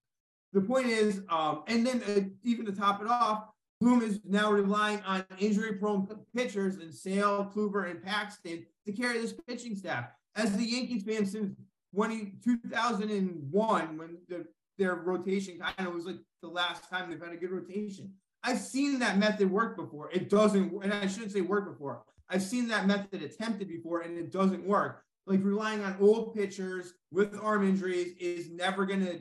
The 0.53 0.61
point 0.61 0.87
is, 0.87 1.21
um, 1.29 1.63
and 1.67 1.85
then 1.85 2.01
uh, 2.07 2.21
even 2.43 2.65
to 2.65 2.71
top 2.71 3.01
it 3.01 3.07
off, 3.07 3.49
Bloom 3.81 4.01
is 4.01 4.21
now 4.23 4.51
relying 4.51 5.01
on 5.01 5.25
injury-prone 5.37 6.07
pitchers 6.35 6.77
and 6.77 6.93
Sale, 6.93 7.51
Kluber, 7.53 7.91
and 7.91 8.01
Paxton 8.01 8.65
to 8.85 8.91
carry 8.93 9.19
this 9.19 9.33
pitching 9.47 9.75
staff. 9.75 10.05
As 10.35 10.55
the 10.55 10.63
Yankees 10.63 11.03
fan 11.03 11.25
since 11.25 11.55
20, 11.93 12.35
2001, 12.43 13.97
when 13.97 14.17
the, 14.29 14.45
their 14.77 14.95
rotation 14.95 15.59
kind 15.59 15.87
of 15.87 15.93
was 15.93 16.05
like 16.05 16.17
the 16.41 16.47
last 16.47 16.89
time 16.89 17.09
they've 17.09 17.21
had 17.21 17.33
a 17.33 17.37
good 17.37 17.51
rotation. 17.51 18.13
I've 18.43 18.59
seen 18.59 18.99
that 18.99 19.17
method 19.17 19.49
work 19.49 19.75
before. 19.75 20.09
It 20.11 20.29
doesn't, 20.29 20.71
and 20.83 20.93
I 20.93 21.07
shouldn't 21.07 21.31
say 21.31 21.41
work 21.41 21.71
before. 21.71 22.03
I've 22.29 22.43
seen 22.43 22.67
that 22.69 22.87
method 22.87 23.23
attempted 23.23 23.67
before, 23.67 24.01
and 24.01 24.17
it 24.17 24.31
doesn't 24.31 24.65
work. 24.65 25.04
Like 25.27 25.43
relying 25.43 25.83
on 25.83 25.97
old 25.99 26.35
pitchers 26.35 26.93
with 27.11 27.37
arm 27.41 27.67
injuries 27.67 28.13
is 28.19 28.49
never 28.49 28.85
going 28.85 29.05
to 29.05 29.19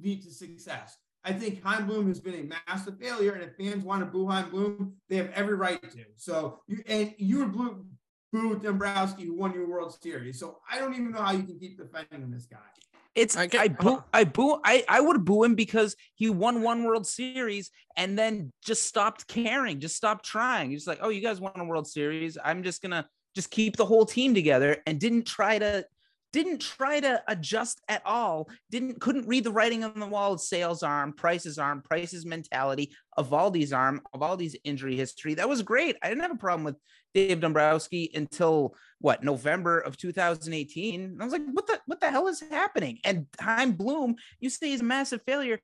lead 0.00 0.22
to 0.22 0.30
success. 0.30 0.96
I 1.24 1.32
think 1.32 1.62
Chaim 1.62 1.86
Bloom 1.86 2.06
has 2.06 2.20
been 2.20 2.34
a 2.34 2.70
massive 2.70 2.98
failure, 3.00 3.32
and 3.32 3.42
if 3.42 3.56
fans 3.56 3.84
want 3.84 4.00
to 4.00 4.06
boo 4.06 4.28
Chaim 4.28 4.48
Bloom, 4.48 4.94
they 5.08 5.16
have 5.16 5.30
every 5.34 5.56
right 5.56 5.82
to. 5.82 6.04
So 6.14 6.60
you 6.68 6.82
and 6.86 7.14
you 7.18 7.40
would 7.40 7.52
boo, 7.52 7.84
boo 8.32 8.58
Dombrowski, 8.60 9.24
who 9.24 9.36
won 9.36 9.52
your 9.52 9.68
World 9.68 9.92
Series. 10.00 10.38
So 10.38 10.58
I 10.70 10.78
don't 10.78 10.94
even 10.94 11.10
know 11.10 11.20
how 11.20 11.32
you 11.32 11.42
can 11.42 11.58
keep 11.58 11.78
defending 11.78 12.30
this 12.30 12.46
guy. 12.46 12.58
It's 13.16 13.36
I, 13.36 13.48
I 13.58 13.68
boo 13.68 14.04
I 14.12 14.24
boo 14.24 14.60
I, 14.62 14.84
I 14.88 15.00
would 15.00 15.24
boo 15.24 15.42
him 15.42 15.54
because 15.56 15.96
he 16.14 16.30
won 16.30 16.62
one 16.62 16.84
World 16.84 17.06
Series 17.06 17.70
and 17.96 18.16
then 18.16 18.52
just 18.64 18.84
stopped 18.84 19.26
caring, 19.26 19.80
just 19.80 19.96
stopped 19.96 20.24
trying. 20.24 20.70
He's 20.70 20.86
like, 20.86 20.98
oh, 21.00 21.08
you 21.08 21.22
guys 21.22 21.40
won 21.40 21.52
a 21.56 21.64
World 21.64 21.88
Series. 21.88 22.38
I'm 22.44 22.62
just 22.62 22.82
gonna 22.82 23.08
just 23.36 23.50
keep 23.50 23.76
the 23.76 23.84
whole 23.84 24.06
team 24.06 24.34
together 24.34 24.78
and 24.86 24.98
didn't 24.98 25.26
try 25.26 25.58
to 25.58 25.84
didn't 26.32 26.60
try 26.60 27.00
to 27.00 27.22
adjust 27.28 27.80
at 27.88 28.02
all, 28.04 28.48
didn't 28.70 29.00
couldn't 29.00 29.28
read 29.28 29.44
the 29.44 29.52
writing 29.52 29.84
on 29.84 30.00
the 30.00 30.06
wall 30.06 30.32
of 30.32 30.40
Sale's 30.40 30.82
arm, 30.82 31.12
Price's 31.12 31.58
arm, 31.58 31.82
Price's 31.82 32.26
mentality, 32.26 32.92
Eovaldi's 33.18 33.72
arm, 33.72 34.00
Eovaldi's 34.14 34.56
injury 34.64 34.96
history. 34.96 35.34
That 35.34 35.48
was 35.48 35.62
great. 35.62 35.96
I 36.02 36.08
didn't 36.08 36.22
have 36.22 36.32
a 36.32 36.36
problem 36.36 36.64
with 36.64 36.76
Dave 37.14 37.40
Dombrowski 37.40 38.10
until 38.14 38.74
what 39.00 39.22
November 39.22 39.78
of 39.80 39.96
2018. 39.96 41.18
I 41.20 41.24
was 41.24 41.32
like, 41.32 41.44
what 41.52 41.66
the 41.66 41.78
what 41.86 42.00
the 42.00 42.10
hell 42.10 42.26
is 42.26 42.40
happening? 42.40 42.98
And 43.04 43.26
Chaim 43.38 43.72
Bloom, 43.72 44.16
you 44.40 44.50
say 44.50 44.70
he's 44.70 44.80
a 44.80 44.84
massive 44.84 45.20
failure. 45.26 45.60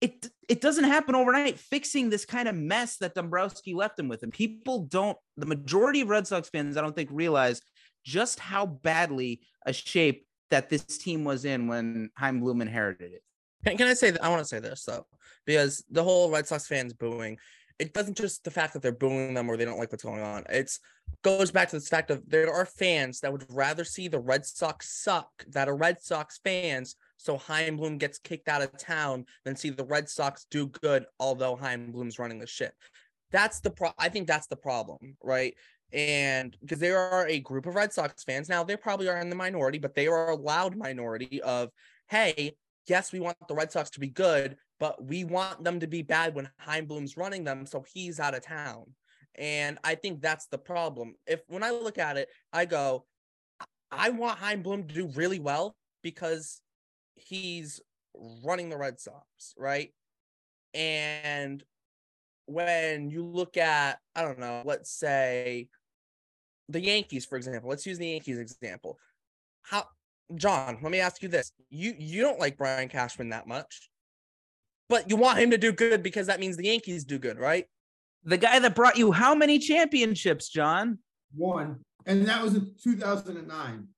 It 0.00 0.28
it 0.48 0.60
doesn't 0.60 0.84
happen 0.84 1.14
overnight. 1.14 1.58
Fixing 1.58 2.10
this 2.10 2.24
kind 2.24 2.48
of 2.48 2.54
mess 2.54 2.96
that 2.98 3.14
Dombrowski 3.14 3.74
left 3.74 3.98
him 3.98 4.08
with, 4.08 4.22
and 4.22 4.32
people 4.32 4.80
don't. 4.80 5.16
The 5.36 5.46
majority 5.46 6.02
of 6.02 6.08
Red 6.08 6.26
Sox 6.26 6.48
fans, 6.48 6.76
I 6.76 6.82
don't 6.82 6.94
think, 6.94 7.10
realize 7.12 7.62
just 8.04 8.38
how 8.38 8.66
badly 8.66 9.40
a 9.64 9.72
shape 9.72 10.26
that 10.50 10.68
this 10.68 10.84
team 10.84 11.24
was 11.24 11.44
in 11.44 11.66
when 11.66 12.10
Chaim 12.16 12.40
Bloom 12.40 12.60
inherited 12.60 13.12
it. 13.12 13.22
Can, 13.64 13.76
can 13.76 13.88
I 13.88 13.94
say 13.94 14.10
that? 14.10 14.22
I 14.22 14.28
want 14.28 14.40
to 14.40 14.48
say 14.48 14.60
this 14.60 14.84
though, 14.84 15.06
because 15.44 15.82
the 15.90 16.04
whole 16.04 16.30
Red 16.30 16.46
Sox 16.46 16.66
fans 16.66 16.92
booing, 16.92 17.38
it 17.78 17.92
doesn't 17.92 18.16
just 18.16 18.44
the 18.44 18.50
fact 18.50 18.74
that 18.74 18.82
they're 18.82 18.92
booing 18.92 19.34
them 19.34 19.48
or 19.48 19.56
they 19.56 19.64
don't 19.64 19.78
like 19.78 19.92
what's 19.92 20.04
going 20.04 20.22
on. 20.22 20.44
It's 20.48 20.78
goes 21.22 21.50
back 21.50 21.68
to 21.70 21.78
the 21.78 21.84
fact 21.84 22.10
of 22.10 22.28
there 22.28 22.52
are 22.52 22.66
fans 22.66 23.20
that 23.20 23.32
would 23.32 23.44
rather 23.48 23.84
see 23.84 24.08
the 24.08 24.18
Red 24.18 24.44
Sox 24.44 25.02
suck 25.02 25.44
that 25.48 25.68
are 25.68 25.76
Red 25.76 26.00
Sox 26.00 26.38
fans. 26.42 26.96
So 27.16 27.38
Chaim 27.38 27.76
Bloom 27.76 27.98
gets 27.98 28.18
kicked 28.18 28.48
out 28.48 28.62
of 28.62 28.76
town 28.78 29.24
than 29.44 29.56
see 29.56 29.70
the 29.70 29.84
Red 29.84 30.08
Sox 30.08 30.46
do 30.50 30.66
good, 30.66 31.06
although 31.18 31.56
Chaim 31.56 31.92
Bloom's 31.92 32.18
running 32.18 32.38
the 32.38 32.46
ship. 32.46 32.74
That's 33.32 33.60
the 33.60 33.70
pro. 33.70 33.90
I 33.98 34.08
think 34.08 34.26
that's 34.26 34.46
the 34.46 34.56
problem, 34.56 35.16
right? 35.22 35.54
and 35.92 36.56
because 36.60 36.78
there 36.78 36.98
are 36.98 37.26
a 37.28 37.38
group 37.40 37.66
of 37.66 37.74
Red 37.74 37.92
Sox 37.92 38.24
fans 38.24 38.48
now, 38.48 38.64
they 38.64 38.76
probably 38.76 39.08
are 39.08 39.18
in 39.18 39.30
the 39.30 39.36
minority, 39.36 39.78
but 39.78 39.94
they 39.94 40.08
are 40.08 40.30
a 40.30 40.36
loud 40.36 40.76
minority 40.76 41.40
of, 41.42 41.70
hey, 42.08 42.56
yes, 42.88 43.12
we 43.12 43.20
want 43.20 43.36
the 43.46 43.54
Red 43.54 43.70
Sox 43.70 43.90
to 43.90 44.00
be 44.00 44.08
good, 44.08 44.56
but 44.80 45.02
we 45.04 45.24
want 45.24 45.62
them 45.62 45.80
to 45.80 45.86
be 45.86 46.02
bad 46.02 46.34
when 46.34 46.50
Chaim 46.58 46.86
Bloom's 46.86 47.16
running 47.16 47.44
them, 47.44 47.66
so 47.66 47.84
he's 47.94 48.18
out 48.18 48.34
of 48.34 48.44
town. 48.44 48.84
And 49.36 49.78
I 49.84 49.94
think 49.94 50.20
that's 50.20 50.46
the 50.46 50.58
problem. 50.58 51.14
If 51.26 51.42
when 51.46 51.62
I 51.62 51.70
look 51.70 51.98
at 51.98 52.16
it, 52.16 52.28
I 52.52 52.64
go, 52.64 53.04
I 53.90 54.10
want 54.10 54.38
Chaim 54.38 54.62
Bloom 54.62 54.88
to 54.88 54.94
do 54.94 55.08
really 55.08 55.38
well 55.38 55.76
because 56.02 56.60
he's 57.16 57.80
running 58.44 58.68
the 58.68 58.76
Red 58.76 59.00
Sox, 59.00 59.54
right? 59.58 59.92
And 60.74 61.62
when 62.46 63.10
you 63.10 63.24
look 63.24 63.56
at, 63.56 63.98
I 64.14 64.22
don't 64.22 64.38
know, 64.38 64.62
let's 64.64 64.90
say 64.90 65.68
the 66.68 66.80
Yankees, 66.80 67.24
for 67.24 67.36
example. 67.36 67.68
Let's 67.68 67.86
use 67.86 67.98
the 67.98 68.08
Yankees 68.08 68.38
example. 68.38 68.98
How 69.62 69.86
John, 70.34 70.78
let 70.82 70.90
me 70.90 71.00
ask 71.00 71.22
you 71.22 71.28
this. 71.28 71.52
You 71.70 71.94
you 71.98 72.22
don't 72.22 72.40
like 72.40 72.58
Brian 72.58 72.88
Cashman 72.88 73.30
that 73.30 73.46
much. 73.46 73.88
But 74.88 75.10
you 75.10 75.16
want 75.16 75.38
him 75.38 75.50
to 75.50 75.58
do 75.58 75.72
good 75.72 76.02
because 76.02 76.28
that 76.28 76.38
means 76.38 76.56
the 76.56 76.66
Yankees 76.66 77.04
do 77.04 77.18
good, 77.18 77.38
right? 77.38 77.66
The 78.24 78.36
guy 78.36 78.58
that 78.58 78.74
brought 78.74 78.96
you 78.96 79.12
how 79.12 79.34
many 79.34 79.58
championships, 79.58 80.48
John? 80.48 80.98
One. 81.34 81.80
And 82.06 82.26
that 82.26 82.42
was 82.42 82.54
in 82.54 82.72
2009. 82.82 83.88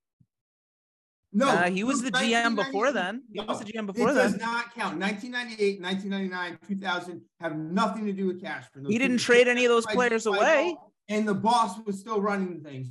No, 1.31 1.47
uh, 1.47 1.69
he 1.69 1.83
was 1.83 2.01
the 2.01 2.11
GM 2.11 2.55
before 2.55 2.91
then. 2.91 3.21
He 3.31 3.39
no, 3.39 3.45
was 3.45 3.59
the 3.59 3.65
GM 3.65 3.85
before 3.85 4.09
it 4.09 4.13
then. 4.13 4.29
It 4.29 4.31
does 4.31 4.41
not 4.41 4.73
count. 4.73 4.99
1998, 4.99 5.81
1999, 5.81 6.59
2000 6.67 7.21
have 7.39 7.55
nothing 7.55 8.05
to 8.07 8.13
do 8.13 8.25
with 8.25 8.41
Cashman. 8.41 8.85
He 8.85 8.97
didn't 8.97 9.19
trade 9.19 9.47
any 9.47 9.65
of 9.65 9.69
those 9.69 9.85
players 9.85 10.25
away 10.25 10.75
and 11.09 11.27
the 11.27 11.33
boss 11.33 11.77
was 11.85 11.99
still 11.99 12.21
running 12.21 12.61
things. 12.61 12.87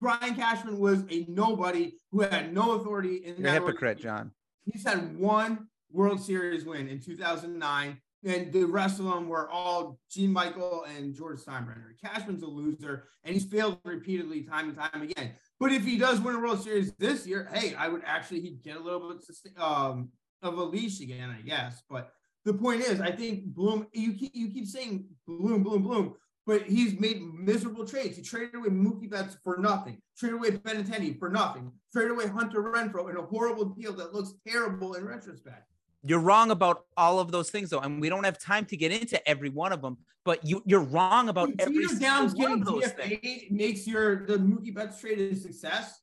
Brian 0.00 0.34
Cashman 0.34 0.78
was 0.78 1.04
a 1.10 1.26
nobody 1.28 1.94
who 2.10 2.20
had 2.20 2.54
no 2.54 2.72
authority 2.72 3.16
in 3.16 3.36
You're 3.36 3.50
that. 3.50 3.62
hypocrite, 3.62 3.98
John. 3.98 4.30
He's 4.64 4.86
had 4.86 5.18
one 5.18 5.66
World 5.90 6.20
Series 6.20 6.64
win 6.64 6.88
in 6.88 7.00
2009, 7.00 8.00
and 8.24 8.52
the 8.52 8.64
rest 8.64 8.98
of 9.00 9.06
them 9.06 9.28
were 9.28 9.50
all 9.50 9.98
Gene 10.10 10.32
Michael 10.32 10.84
and 10.96 11.14
George 11.14 11.40
Steinbrenner. 11.40 11.98
Cashman's 12.02 12.42
a 12.42 12.46
loser, 12.46 13.04
and 13.24 13.34
he's 13.34 13.44
failed 13.44 13.78
repeatedly, 13.84 14.42
time 14.42 14.68
and 14.68 14.78
time 14.78 15.02
again. 15.02 15.32
But 15.60 15.72
if 15.72 15.84
he 15.84 15.98
does 15.98 16.20
win 16.20 16.34
a 16.34 16.40
World 16.40 16.62
Series 16.62 16.92
this 16.98 17.26
year, 17.26 17.48
hey, 17.52 17.74
I 17.74 17.88
would 17.88 18.02
actually 18.04 18.40
he'd 18.40 18.62
get 18.62 18.76
a 18.76 18.80
little 18.80 19.08
bit 19.08 19.24
um, 19.56 20.10
of 20.42 20.58
a 20.58 20.62
leash 20.62 21.00
again, 21.00 21.30
I 21.30 21.42
guess. 21.42 21.82
But 21.88 22.10
the 22.44 22.54
point 22.54 22.82
is, 22.82 23.00
I 23.00 23.12
think 23.12 23.44
Bloom. 23.46 23.86
You 23.92 24.14
keep 24.14 24.32
you 24.34 24.50
keep 24.50 24.66
saying 24.66 25.06
Bloom, 25.26 25.62
Bloom, 25.62 25.82
Bloom 25.82 26.14
but 26.46 26.62
he's 26.62 26.98
made 27.00 27.22
miserable 27.22 27.86
trades. 27.86 28.16
He 28.16 28.22
traded 28.22 28.54
away 28.54 28.68
Mookie 28.68 29.10
Betts 29.10 29.36
for 29.42 29.56
nothing, 29.56 29.98
traded 30.18 30.38
away 30.38 30.50
Benintendi 30.50 31.18
for 31.18 31.30
nothing, 31.30 31.72
traded 31.92 32.12
away 32.12 32.26
Hunter 32.26 32.62
Renfroe 32.62 33.10
in 33.10 33.16
a 33.16 33.22
horrible 33.22 33.64
deal 33.66 33.92
that 33.94 34.12
looks 34.12 34.34
terrible 34.46 34.94
in 34.94 35.06
retrospect. 35.06 35.70
You're 36.06 36.20
wrong 36.20 36.50
about 36.50 36.84
all 36.96 37.18
of 37.18 37.32
those 37.32 37.50
things, 37.50 37.70
though, 37.70 37.80
and 37.80 38.00
we 38.00 38.10
don't 38.10 38.24
have 38.24 38.38
time 38.38 38.66
to 38.66 38.76
get 38.76 38.92
into 38.92 39.26
every 39.26 39.48
one 39.48 39.72
of 39.72 39.80
them. 39.80 39.96
But 40.24 40.46
you, 40.46 40.62
you're 40.66 40.80
wrong 40.80 41.28
about 41.28 41.48
When 41.48 41.60
every 41.60 41.86
single 41.86 41.98
Downs 41.98 42.34
one 42.34 42.52
of 42.52 42.64
those 42.64 42.88
things. 42.88 43.44
Makes 43.50 43.86
your 43.86 44.26
the 44.26 44.36
Mookie 44.36 44.74
Betts 44.74 45.00
trade 45.00 45.18
a 45.18 45.36
success. 45.36 46.00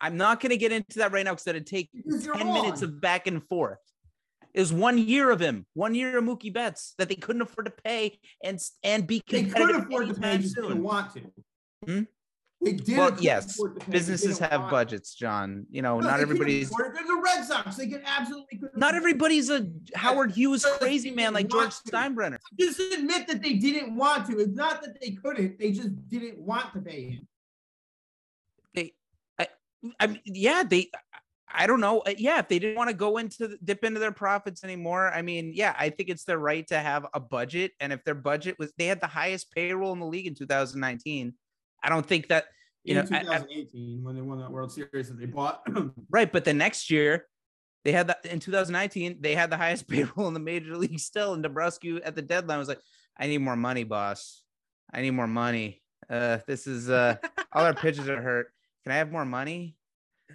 I'm 0.00 0.16
not 0.16 0.40
going 0.40 0.50
to 0.50 0.56
get 0.56 0.72
into 0.72 0.98
that 0.98 1.12
right 1.12 1.24
now 1.24 1.32
because 1.32 1.46
it'd 1.46 1.66
take 1.66 1.90
Because 1.94 2.26
10 2.26 2.52
minutes 2.52 2.82
of 2.82 3.00
back 3.00 3.26
and 3.26 3.46
forth. 3.46 3.78
It 4.54 4.60
was 4.60 4.72
one 4.72 4.98
year 4.98 5.30
of 5.30 5.40
him, 5.40 5.64
one 5.74 5.94
year 5.94 6.18
of 6.18 6.24
Mookie 6.24 6.52
Betts 6.52 6.94
that 6.98 7.08
they 7.08 7.14
couldn't 7.14 7.42
afford 7.42 7.66
to 7.66 7.70
pay 7.70 8.18
and 8.42 8.58
and 8.82 9.06
be 9.06 9.22
They 9.26 9.44
could 9.44 9.52
competitive 9.52 9.86
afford 9.86 10.08
to 10.08 10.14
pay, 10.14 10.38
just 10.38 10.56
didn't 10.56 10.82
want 10.82 11.14
to. 11.14 11.20
Hmm? 11.86 12.02
They 12.62 12.72
did. 12.74 12.96
Well, 12.96 13.16
yes, 13.18 13.60
businesses 13.88 14.38
have 14.38 14.70
budgets, 14.70 15.14
John. 15.14 15.66
You 15.70 15.82
know, 15.82 15.98
not 15.98 16.20
everybody's 16.20 16.70
They're 16.70 16.92
the 16.92 17.20
Red 17.22 17.44
Sox. 17.44 17.76
They 17.76 17.88
could 17.88 18.02
absolutely. 18.06 18.58
couldn't 18.58 18.94
everybody's 18.94 19.50
a 19.50 19.66
Howard 19.94 20.30
Hughes 20.30 20.64
crazy 20.78 21.10
man 21.10 21.34
like 21.34 21.48
George 21.48 21.76
to. 21.82 21.90
Steinbrenner. 21.90 22.38
Just 22.58 22.78
admit 22.80 23.26
that 23.26 23.42
they 23.42 23.54
didn't 23.54 23.96
want 23.96 24.26
to. 24.26 24.38
It's 24.38 24.54
not 24.54 24.80
that 24.82 25.00
they 25.00 25.10
couldn't. 25.10 25.58
They 25.58 25.72
just 25.72 26.08
didn't 26.08 26.38
want 26.38 26.72
to 26.74 26.80
pay 26.80 27.10
him. 27.10 27.28
They, 28.74 28.92
I, 29.38 29.48
I 29.98 30.06
mean, 30.06 30.20
yeah, 30.24 30.62
they. 30.62 30.90
I 31.54 31.66
don't 31.66 31.80
know. 31.80 32.00
Uh, 32.00 32.14
Yeah, 32.16 32.38
if 32.38 32.48
they 32.48 32.58
didn't 32.60 32.76
want 32.76 32.90
to 32.90 32.96
go 32.96 33.18
into 33.18 33.48
the- 33.48 33.58
dip 33.62 33.84
into 33.84 34.00
their 34.00 34.12
profits 34.12 34.64
anymore, 34.64 35.12
I 35.12 35.20
mean, 35.20 35.52
yeah, 35.52 35.74
I 35.76 35.90
think 35.90 36.08
it's 36.08 36.24
their 36.24 36.38
right 36.38 36.66
to 36.68 36.78
have 36.78 37.06
a 37.12 37.20
budget. 37.20 37.72
And 37.80 37.92
if 37.92 38.04
their 38.04 38.14
budget 38.14 38.56
was, 38.58 38.72
they 38.78 38.86
had 38.86 39.00
the 39.00 39.06
highest 39.08 39.50
payroll 39.52 39.92
in 39.92 39.98
the 39.98 40.06
league 40.06 40.26
in 40.26 40.34
2019. 40.34 41.34
I 41.82 41.88
don't 41.88 42.06
think 42.06 42.28
that 42.28 42.44
you 42.84 42.96
in 42.98 43.04
know, 43.04 43.16
I- 43.16 43.20
I- 43.20 43.22
2018 43.38 44.02
when 44.04 44.14
they 44.14 44.22
won 44.22 44.38
that 44.40 44.50
World 44.50 44.72
Series 44.72 45.08
that 45.08 45.18
they 45.18 45.26
bought. 45.26 45.62
Right, 46.10 46.30
but 46.30 46.44
the 46.44 46.54
next 46.54 46.90
year 46.90 47.26
they 47.84 47.92
had 47.92 48.06
that 48.08 48.24
in 48.26 48.38
2019, 48.38 49.18
they 49.20 49.34
had 49.34 49.50
the 49.50 49.56
highest 49.56 49.88
payroll 49.92 50.28
in 50.28 50.34
the 50.34 50.40
major 50.40 50.76
league 50.76 50.98
still. 51.00 51.34
And 51.34 51.42
Dombrowski 51.42 52.00
at 52.02 52.14
the 52.14 52.22
deadline 52.22 52.58
was 52.58 52.68
like, 52.68 52.80
I 53.18 53.26
need 53.26 53.38
more 53.38 53.56
money, 53.56 53.84
boss. 53.84 54.42
I 54.92 55.02
need 55.02 55.10
more 55.12 55.26
money. 55.26 55.82
Uh, 56.08 56.38
this 56.46 56.66
is 56.66 56.90
uh 56.90 57.16
all 57.52 57.64
our 57.64 57.74
pitches 57.74 58.08
are 58.08 58.20
hurt. 58.22 58.52
Can 58.84 58.92
I 58.92 58.96
have 58.96 59.10
more 59.12 59.24
money? 59.24 59.76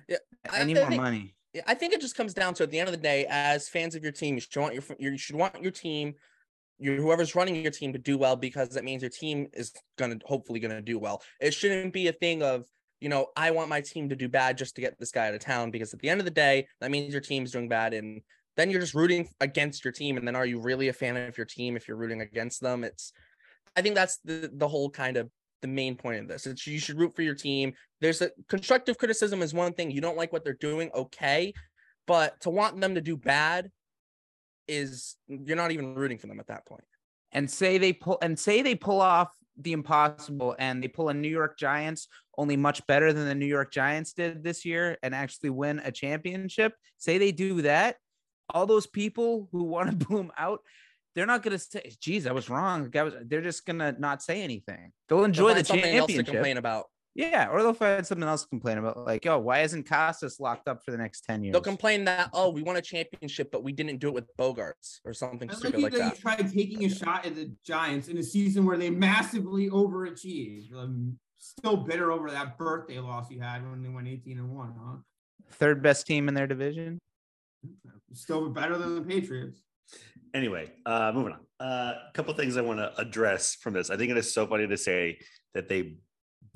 Yeah, 0.07 0.17
I 0.49 0.61
I 0.61 0.63
need 0.63 0.75
more 0.77 0.87
think- 0.87 1.01
money. 1.01 1.33
I 1.65 1.73
think 1.73 1.93
it 1.93 2.01
just 2.01 2.15
comes 2.15 2.35
down 2.35 2.53
to 2.55 2.63
at 2.63 2.69
the 2.71 2.77
end 2.79 2.87
of 2.87 2.93
the 2.93 3.01
day, 3.01 3.25
as 3.27 3.67
fans 3.67 3.95
of 3.95 4.03
your 4.03 4.11
team, 4.11 4.35
you 4.35 4.41
should 4.41 4.55
want 4.61 4.73
your 4.75 4.83
you 4.99 5.17
should 5.17 5.35
want 5.35 5.61
your 5.61 5.71
team, 5.71 6.13
your 6.79 6.97
whoever's 6.97 7.35
running 7.35 7.55
your 7.55 7.71
team 7.71 7.93
to 7.93 7.99
do 7.99 8.17
well 8.17 8.35
because 8.35 8.69
that 8.69 8.83
means 8.83 9.01
your 9.01 9.09
team 9.09 9.47
is 9.53 9.71
gonna 9.97 10.17
hopefully 10.25 10.59
gonna 10.59 10.81
do 10.81 10.99
well. 10.99 11.21
It 11.39 11.53
shouldn't 11.53 11.93
be 11.93 12.07
a 12.07 12.13
thing 12.13 12.43
of 12.43 12.65
you 12.99 13.09
know 13.09 13.27
I 13.35 13.51
want 13.51 13.69
my 13.69 13.81
team 13.81 14.09
to 14.09 14.15
do 14.15 14.27
bad 14.27 14.57
just 14.57 14.75
to 14.75 14.81
get 14.81 14.97
this 14.99 15.11
guy 15.11 15.27
out 15.27 15.33
of 15.33 15.39
town 15.39 15.71
because 15.71 15.93
at 15.93 15.99
the 15.99 16.09
end 16.09 16.19
of 16.19 16.25
the 16.25 16.31
day 16.31 16.67
that 16.81 16.91
means 16.91 17.13
your 17.13 17.21
team's 17.21 17.51
doing 17.51 17.69
bad 17.69 17.93
and 17.93 18.21
then 18.55 18.71
you're 18.71 18.81
just 18.81 18.95
rooting 18.95 19.29
against 19.39 19.85
your 19.85 19.91
team 19.91 20.17
and 20.17 20.27
then 20.27 20.35
are 20.35 20.45
you 20.45 20.59
really 20.59 20.87
a 20.87 20.93
fan 20.93 21.15
of 21.15 21.37
your 21.37 21.45
team 21.45 21.75
if 21.75 21.87
you're 21.87 21.97
rooting 21.97 22.21
against 22.21 22.61
them? 22.61 22.83
It's 22.83 23.11
I 23.75 23.81
think 23.81 23.95
that's 23.95 24.17
the 24.23 24.49
the 24.53 24.67
whole 24.67 24.89
kind 24.89 25.17
of 25.17 25.29
the 25.61 25.67
main 25.67 25.95
point 25.95 26.21
of 26.21 26.27
this. 26.27 26.45
It's 26.45 26.67
you 26.67 26.79
should 26.79 26.99
root 26.99 27.15
for 27.15 27.23
your 27.23 27.35
team. 27.35 27.73
There's 28.01 28.21
a 28.21 28.31
constructive 28.47 28.97
criticism 28.97 29.41
is 29.41 29.53
one 29.53 29.73
thing. 29.73 29.91
You 29.91 30.01
don't 30.01 30.17
like 30.17 30.31
what 30.31 30.43
they're 30.43 30.53
doing, 30.53 30.91
okay. 30.93 31.53
But 32.05 32.39
to 32.41 32.49
want 32.49 32.79
them 32.79 32.95
to 32.95 33.01
do 33.01 33.17
bad 33.17 33.69
is 34.67 35.15
you're 35.27 35.57
not 35.57 35.71
even 35.71 35.95
rooting 35.95 36.17
for 36.17 36.27
them 36.27 36.39
at 36.39 36.47
that 36.47 36.65
point. 36.65 36.83
And 37.31 37.49
say 37.49 37.77
they 37.77 37.93
pull 37.93 38.17
and 38.21 38.37
say 38.37 38.61
they 38.61 38.75
pull 38.75 39.01
off 39.01 39.29
the 39.57 39.73
impossible 39.73 40.55
and 40.59 40.83
they 40.83 40.87
pull 40.87 41.09
a 41.09 41.13
New 41.13 41.27
York 41.29 41.57
Giants 41.57 42.07
only 42.37 42.55
much 42.55 42.85
better 42.87 43.11
than 43.11 43.25
the 43.27 43.35
New 43.35 43.45
York 43.45 43.71
Giants 43.71 44.13
did 44.13 44.43
this 44.43 44.63
year 44.63 44.97
and 45.03 45.13
actually 45.13 45.49
win 45.49 45.79
a 45.83 45.91
championship. 45.91 46.73
Say 46.97 47.17
they 47.17 47.31
do 47.31 47.61
that. 47.63 47.97
All 48.53 48.65
those 48.65 48.87
people 48.87 49.49
who 49.51 49.63
want 49.63 49.89
to 49.99 50.05
boom 50.07 50.31
out, 50.37 50.59
they're 51.15 51.25
not 51.25 51.41
going 51.43 51.57
to 51.57 51.59
say, 51.59 51.91
geez, 51.99 52.27
I 52.27 52.31
was 52.31 52.49
wrong. 52.49 52.89
The 52.89 53.25
They're 53.25 53.41
just 53.41 53.65
going 53.65 53.79
to 53.79 53.95
not 53.99 54.21
say 54.21 54.41
anything. 54.43 54.91
They'll 55.09 55.19
They'll 55.19 55.25
enjoy 55.25 55.49
the 55.49 55.55
find 55.55 55.67
something 55.67 55.95
else 55.95 56.07
to 56.07 56.13
championship. 56.13 56.33
complain 56.33 56.57
about. 56.57 56.85
Yeah. 57.17 57.49
Or 57.49 57.63
they'll 57.63 57.73
find 57.73 58.05
something 58.05 58.27
else 58.27 58.43
to 58.43 58.47
complain 58.47 58.77
about. 58.77 59.05
Like, 59.05 59.25
oh, 59.25 59.39
why 59.39 59.61
isn't 59.61 59.89
Casas 59.89 60.39
locked 60.39 60.67
up 60.67 60.83
for 60.83 60.91
the 60.91 60.97
next 60.97 61.21
10 61.21 61.43
years? 61.43 61.51
They'll 61.51 61.61
complain 61.61 62.05
that 62.05 62.29
oh 62.33 62.49
we 62.51 62.61
won 62.61 62.75
a 62.77 62.81
championship 62.81 63.49
but 63.51 63.63
we 63.63 63.71
didn't 63.71 63.97
do 63.97 64.09
it 64.09 64.13
with 64.13 64.37
Bogaerts 64.37 64.99
or 65.03 65.13
something 65.13 65.49
I 65.49 65.53
like 65.53 65.59
stupid 65.59 65.79
you 65.79 65.83
like 65.83 65.93
that 65.93 65.99
that. 65.99 66.15
you 66.15 66.21
tried 66.21 66.53
taking 66.53 66.85
a 66.85 66.89
shot 66.89 67.25
at 67.25 67.35
the 67.35 67.51
Giants 67.65 68.07
in 68.07 68.17
a 68.17 68.23
season 68.23 68.65
where 68.65 68.77
they 68.77 68.89
massively 68.89 69.69
overachieved. 69.69 70.73
I'm 70.73 71.17
still 71.39 71.77
bitter 71.77 72.11
over 72.11 72.29
that 72.31 72.57
birthday 72.57 72.99
loss 72.99 73.31
you 73.31 73.39
had 73.39 73.67
when 73.67 73.81
they 73.81 73.89
went 73.89 74.07
18 74.07 74.37
and 74.37 74.55
1, 74.55 74.73
huh? 74.79 74.97
Third 75.53 75.81
best 75.81 76.05
team 76.05 76.27
in 76.27 76.33
their 76.33 76.47
division. 76.47 76.99
Still 78.13 78.49
better 78.49 78.77
than 78.77 78.95
the 78.95 79.01
Patriots. 79.01 79.61
Anyway, 80.33 80.71
uh, 80.85 81.11
moving 81.13 81.33
on. 81.33 81.39
A 81.59 81.63
uh, 81.63 81.93
couple 82.13 82.33
things 82.33 82.57
I 82.57 82.61
want 82.61 82.79
to 82.79 82.93
address 82.99 83.55
from 83.55 83.73
this. 83.73 83.89
I 83.89 83.97
think 83.97 84.11
it 84.11 84.17
is 84.17 84.33
so 84.33 84.45
funny 84.45 84.67
to 84.67 84.77
say 84.77 85.19
that 85.53 85.67
they 85.67 85.95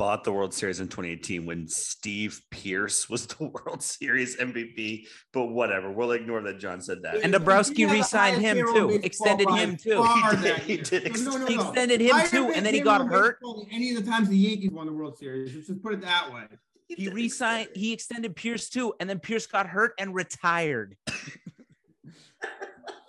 bought 0.02 0.24
the 0.24 0.32
World 0.32 0.52
Series 0.52 0.80
in 0.80 0.88
2018 0.88 1.46
when 1.46 1.68
Steve 1.68 2.42
Pearce 2.50 3.08
was 3.08 3.28
the 3.38 3.44
World 3.46 3.84
Series 3.84 4.36
MVP. 4.36 5.06
But 5.32 5.50
whatever, 5.50 5.92
we'll 5.92 6.14
ignore 6.14 6.42
that 6.42 6.58
John 6.58 6.82
said 6.82 7.04
that. 7.04 7.18
And 7.18 7.26
He 7.26 7.32
Dombrowski 7.34 7.86
re-signed 7.86 8.42
him 8.42 8.58
too, 8.58 9.00
extended 9.04 9.48
him 9.48 9.78
too. 9.78 10.02
He 10.02 10.38
did- 10.38 10.58
he 10.58 10.74
year. 10.74 10.84
did 10.84 11.20
No, 11.24 11.32
no, 11.34 11.38
no, 11.38 11.46
He 11.46 11.56
no. 11.56 11.62
extended 11.68 12.02
him 12.02 12.16
too, 12.30 12.50
and 12.50 12.66
then 12.66 12.74
he 12.74 12.80
got 12.80 13.06
hurt. 13.06 13.38
Any 13.70 13.94
of 13.94 14.04
the 14.04 14.10
times 14.10 14.28
the 14.28 14.36
Yankees 14.36 14.72
won 14.72 14.88
the 14.88 14.92
World 14.94 15.20
Series, 15.20 15.54
let's 15.54 15.68
just 15.68 15.84
put 15.84 15.94
it 15.94 16.02
that 16.02 16.34
way. 16.34 16.46
He 16.88 17.08
re-signed. 17.08 17.70
He 17.76 17.94
extended 17.94 18.36
Pearce 18.36 18.70
too, 18.70 18.96
and 19.00 19.08
then 19.08 19.20
Pearce 19.20 19.46
got 19.46 19.68
hurt 19.68 19.94
and 20.00 20.16
retired. 20.16 20.98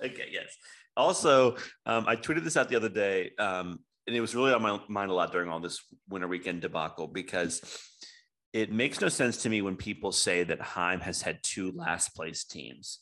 okay, 0.05 0.29
yes. 0.31 0.59
Also, 0.95 1.57
um, 1.87 2.05
I 2.07 2.17
tweeted 2.17 2.45
this 2.45 2.59
out 2.59 2.69
the 2.69 2.77
other 2.77 2.91
day, 2.91 3.31
um, 3.39 3.79
and 4.07 4.17
it 4.17 4.21
was 4.21 4.35
really 4.35 4.53
on 4.53 4.63
my 4.63 4.81
mind 4.89 5.11
a 5.11 5.15
lot 5.15 5.33
during 5.33 5.49
all 5.49 5.61
this 5.61 5.81
winter 6.09 6.29
weekend 6.29 6.61
debacle 6.61 7.07
because 7.07 7.61
it 8.53 8.71
makes 8.71 9.01
no 9.01 9.09
sense 9.09 9.39
to 9.43 9.49
me 9.49 9.63
when 9.63 9.77
people 9.77 10.13
say 10.13 10.45
that 10.45 10.61
Chaim 10.61 11.01
has 11.01 11.23
had 11.23 11.39
two 11.43 11.73
last 11.73 12.15
place 12.15 12.45
teams 12.45 12.99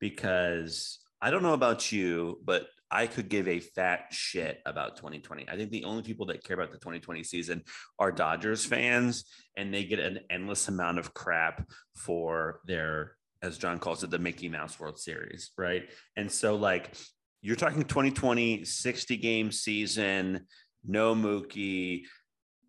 because 0.00 0.98
I 1.20 1.30
don't 1.30 1.42
know 1.42 1.52
about 1.52 1.92
you, 1.92 2.40
but 2.44 2.66
I 2.90 3.06
could 3.06 3.28
give 3.28 3.48
a 3.48 3.60
fat 3.60 4.06
shit 4.10 4.60
about 4.64 4.96
2020. 4.96 5.46
I 5.48 5.56
think 5.56 5.70
the 5.70 5.84
only 5.84 6.02
people 6.02 6.26
that 6.26 6.42
care 6.42 6.54
about 6.54 6.72
the 6.72 6.78
2020 6.78 7.22
season 7.22 7.64
are 7.98 8.10
Dodgers 8.10 8.64
fans, 8.64 9.24
and 9.56 9.72
they 9.74 9.84
get 9.84 9.98
an 9.98 10.20
endless 10.30 10.68
amount 10.68 10.98
of 10.98 11.12
crap 11.12 11.68
for 11.94 12.60
their, 12.64 13.16
as 13.42 13.58
John 13.58 13.78
calls 13.78 14.02
it, 14.04 14.10
the 14.10 14.18
Mickey 14.18 14.48
Mouse 14.48 14.80
World 14.80 14.98
Series, 14.98 15.50
right? 15.58 15.90
And 16.16 16.32
so, 16.32 16.54
like, 16.56 16.94
you're 17.42 17.56
talking 17.56 17.82
2020 17.82 18.64
60 18.64 19.16
game 19.16 19.50
season, 19.52 20.46
no 20.84 21.14
Mookie, 21.14 22.02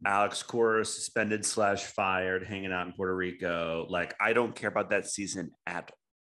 Alex 0.06 0.44
Cora 0.44 0.86
suspended 0.86 1.46
slash 1.46 1.84
fired, 1.84 2.46
hanging 2.48 2.72
out 2.72 2.88
in 2.88 2.94
Puerto 2.94 3.16
Rico. 3.16 3.86
Like, 3.90 4.16
I 4.22 4.34
don't 4.34 4.56
care 4.56 4.70
about 4.70 4.92
that 4.92 5.08
season 5.08 5.52
at 5.68 5.92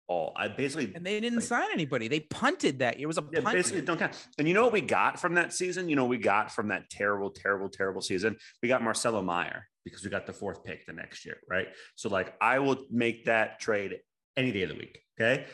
all. 0.07 0.35
I 0.37 0.49
basically 0.49 0.93
And 0.95 1.05
they 1.07 1.19
didn't 1.19 1.39
Like- 1.39 1.47
sign 1.49 1.69
anybody. 1.73 2.09
They 2.09 2.21
punted 2.21 2.81
that. 2.81 3.01
It 3.01 3.07
was 3.07 3.17
a 3.17 3.25
yeah, 3.33 3.41
punt. 3.41 3.55
basically 3.57 3.81
don't 3.81 3.99
count. 3.99 4.27
And 4.39 4.47
you 4.47 4.53
know 4.53 4.65
what 4.65 4.73
we 4.73 4.83
got 4.83 5.19
from 5.19 5.35
that 5.35 5.53
season? 5.55 5.89
You 5.89 5.97
know, 5.97 6.05
we 6.05 6.19
got 6.19 6.53
from 6.53 6.69
that 6.69 6.91
terrible, 6.91 7.31
terrible, 7.31 7.71
terrible 7.71 8.03
season. 8.03 8.37
We 8.63 8.69
got 8.69 8.83
Marcelo 8.83 9.23
Mayer 9.23 9.67
because 9.83 10.05
we 10.05 10.11
got 10.11 10.27
the 10.27 10.33
fourth 10.35 10.63
pick 10.63 10.85
the 10.87 10.93
next 10.93 11.25
year, 11.25 11.39
right? 11.49 11.69
So, 11.95 12.11
like, 12.11 12.35
I 12.43 12.59
will 12.59 12.85
make 12.91 13.25
that 13.27 13.61
trade 13.61 13.99
any 14.37 14.53
day 14.53 14.63
of 14.65 14.69
the 14.71 14.75
week. 14.75 15.01
Okay. 15.19 15.47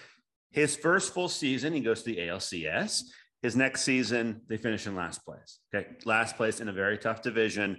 His 0.50 0.76
first 0.76 1.14
full 1.14 1.28
season, 1.28 1.72
he 1.72 1.80
goes 1.80 2.02
to 2.02 2.10
the 2.10 2.18
ALCS. 2.18 3.02
His 3.42 3.56
next 3.56 3.82
season, 3.82 4.42
they 4.48 4.56
finish 4.56 4.86
in 4.86 4.94
last 4.94 5.24
place. 5.24 5.60
Okay. 5.74 5.88
Last 6.04 6.36
place 6.36 6.60
in 6.60 6.68
a 6.68 6.72
very 6.72 6.98
tough 6.98 7.22
division, 7.22 7.78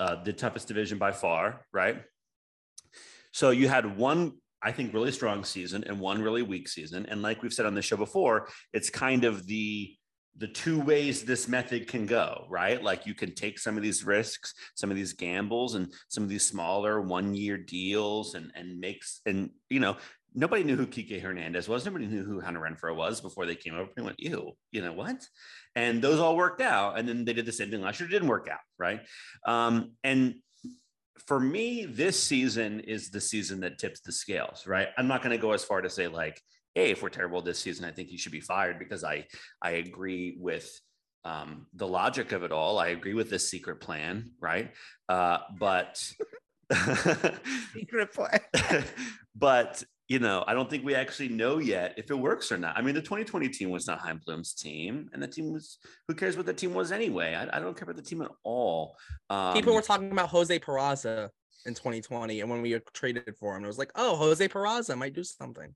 uh, 0.00 0.22
the 0.22 0.32
toughest 0.32 0.68
division 0.68 0.96
by 0.96 1.12
far, 1.12 1.66
right? 1.72 2.02
So 3.32 3.50
you 3.50 3.68
had 3.68 3.98
one, 3.98 4.32
I 4.62 4.72
think, 4.72 4.94
really 4.94 5.12
strong 5.12 5.44
season 5.44 5.84
and 5.84 6.00
one 6.00 6.22
really 6.22 6.42
weak 6.42 6.68
season. 6.68 7.04
And 7.06 7.20
like 7.20 7.42
we've 7.42 7.52
said 7.52 7.66
on 7.66 7.74
the 7.74 7.82
show 7.82 7.96
before, 7.96 8.48
it's 8.72 8.88
kind 8.90 9.24
of 9.24 9.46
the 9.46 9.94
the 10.36 10.48
two 10.48 10.80
ways 10.80 11.22
this 11.22 11.46
method 11.46 11.86
can 11.86 12.06
go, 12.06 12.46
right? 12.48 12.82
Like 12.82 13.06
you 13.06 13.14
can 13.14 13.34
take 13.34 13.58
some 13.58 13.76
of 13.76 13.84
these 13.84 14.04
risks, 14.04 14.52
some 14.74 14.90
of 14.90 14.96
these 14.96 15.12
gambles, 15.12 15.76
and 15.76 15.92
some 16.08 16.24
of 16.24 16.28
these 16.28 16.44
smaller 16.46 17.00
one 17.00 17.34
year 17.34 17.56
deals, 17.56 18.34
and 18.34 18.50
and 18.54 18.80
makes 18.80 19.20
and 19.26 19.50
you 19.70 19.80
know 19.80 19.96
nobody 20.34 20.64
knew 20.64 20.76
who 20.76 20.86
Kike 20.86 21.22
Hernandez 21.22 21.68
was. 21.68 21.84
Nobody 21.84 22.06
knew 22.06 22.24
who 22.24 22.40
Hunter 22.40 22.60
Renfroe 22.60 22.96
was 22.96 23.20
before 23.20 23.46
they 23.46 23.54
came 23.54 23.74
over. 23.74 23.90
And 23.96 24.06
went, 24.06 24.20
"Ew, 24.20 24.52
you 24.72 24.82
know 24.82 24.92
what?" 24.92 25.26
And 25.74 26.02
those 26.02 26.20
all 26.20 26.36
worked 26.36 26.60
out. 26.60 26.98
And 26.98 27.08
then 27.08 27.24
they 27.24 27.32
did 27.32 27.46
the 27.46 27.52
same 27.52 27.70
thing 27.70 27.80
last 27.80 28.00
year. 28.00 28.08
It 28.08 28.12
didn't 28.12 28.28
work 28.28 28.48
out, 28.48 28.60
right? 28.78 29.00
Um, 29.46 29.92
and 30.02 30.36
for 31.26 31.38
me, 31.38 31.86
this 31.86 32.22
season 32.22 32.80
is 32.80 33.10
the 33.10 33.20
season 33.20 33.60
that 33.60 33.78
tips 33.78 34.00
the 34.00 34.12
scales, 34.12 34.66
right? 34.66 34.88
I'm 34.98 35.08
not 35.08 35.22
going 35.22 35.36
to 35.36 35.40
go 35.40 35.52
as 35.52 35.64
far 35.64 35.80
to 35.80 35.90
say 35.90 36.08
like, 36.08 36.40
"Hey, 36.74 36.90
if 36.90 37.02
we're 37.02 37.10
terrible 37.10 37.40
this 37.42 37.58
season, 37.58 37.84
I 37.84 37.92
think 37.92 38.08
he 38.08 38.18
should 38.18 38.32
be 38.32 38.40
fired," 38.40 38.78
because 38.78 39.04
I 39.04 39.26
I 39.62 39.72
agree 39.72 40.36
with 40.38 40.68
um, 41.24 41.66
the 41.74 41.86
logic 41.86 42.32
of 42.32 42.42
it 42.42 42.52
all. 42.52 42.78
I 42.78 42.88
agree 42.88 43.14
with 43.14 43.30
this 43.30 43.48
secret 43.48 43.80
plan, 43.80 44.32
right? 44.40 44.72
Uh, 45.08 45.38
but 45.58 45.98
Secret 47.72 48.12
plan. 48.12 48.40
but 49.34 49.82
you 50.08 50.18
know, 50.18 50.44
I 50.46 50.52
don't 50.52 50.68
think 50.68 50.84
we 50.84 50.94
actually 50.94 51.28
know 51.28 51.58
yet 51.58 51.94
if 51.96 52.10
it 52.10 52.14
works 52.14 52.52
or 52.52 52.58
not. 52.58 52.76
I 52.76 52.82
mean, 52.82 52.94
the 52.94 53.00
2020 53.00 53.48
team 53.48 53.70
was 53.70 53.86
not 53.86 54.00
Chaim 54.00 54.20
Bloom's 54.24 54.52
team, 54.52 55.08
and 55.12 55.22
the 55.22 55.26
team 55.26 55.52
was 55.52 55.78
who 56.08 56.14
cares 56.14 56.36
what 56.36 56.46
the 56.46 56.52
team 56.52 56.74
was 56.74 56.92
anyway? 56.92 57.34
I, 57.34 57.56
I 57.56 57.60
don't 57.60 57.76
care 57.76 57.84
about 57.84 57.96
the 57.96 58.02
team 58.02 58.20
at 58.22 58.30
all. 58.42 58.96
Um, 59.30 59.54
People 59.54 59.74
were 59.74 59.82
talking 59.82 60.12
about 60.12 60.28
Jose 60.28 60.58
Peraza 60.58 61.30
in 61.64 61.74
2020, 61.74 62.40
and 62.40 62.50
when 62.50 62.60
we 62.60 62.78
traded 62.92 63.34
for 63.38 63.56
him, 63.56 63.64
it 63.64 63.66
was 63.66 63.78
like, 63.78 63.92
oh, 63.94 64.16
Jose 64.16 64.46
Peraza 64.48 64.96
might 64.96 65.14
do 65.14 65.24
something. 65.24 65.74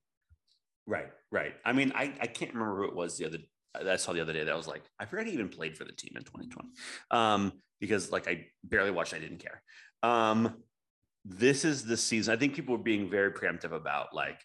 right, 0.86 1.08
right. 1.32 1.54
I 1.64 1.72
mean, 1.72 1.92
I, 1.94 2.12
I 2.20 2.26
can't 2.26 2.52
remember 2.52 2.76
who 2.76 2.84
it 2.88 2.94
was 2.94 3.16
the 3.16 3.26
other 3.26 3.38
that 3.74 3.88
I 3.88 3.96
saw 3.96 4.12
the 4.12 4.20
other 4.20 4.32
day 4.32 4.44
that 4.44 4.52
I 4.52 4.56
was 4.56 4.66
like, 4.66 4.82
I 4.98 5.06
forgot 5.06 5.26
he 5.26 5.32
even 5.32 5.48
played 5.48 5.76
for 5.76 5.84
the 5.84 5.92
team 5.92 6.12
in 6.16 6.24
2020. 6.24 6.68
Um, 7.10 7.52
because 7.80 8.10
like 8.10 8.26
I 8.26 8.46
barely 8.64 8.90
watched, 8.90 9.14
I 9.14 9.18
didn't 9.18 9.38
care. 9.38 9.62
Um, 10.02 10.56
this 11.28 11.64
is 11.64 11.84
the 11.84 11.96
season. 11.96 12.32
I 12.32 12.38
think 12.38 12.54
people 12.54 12.74
are 12.74 12.78
being 12.78 13.10
very 13.10 13.30
preemptive 13.32 13.72
about 13.72 14.14
like 14.14 14.40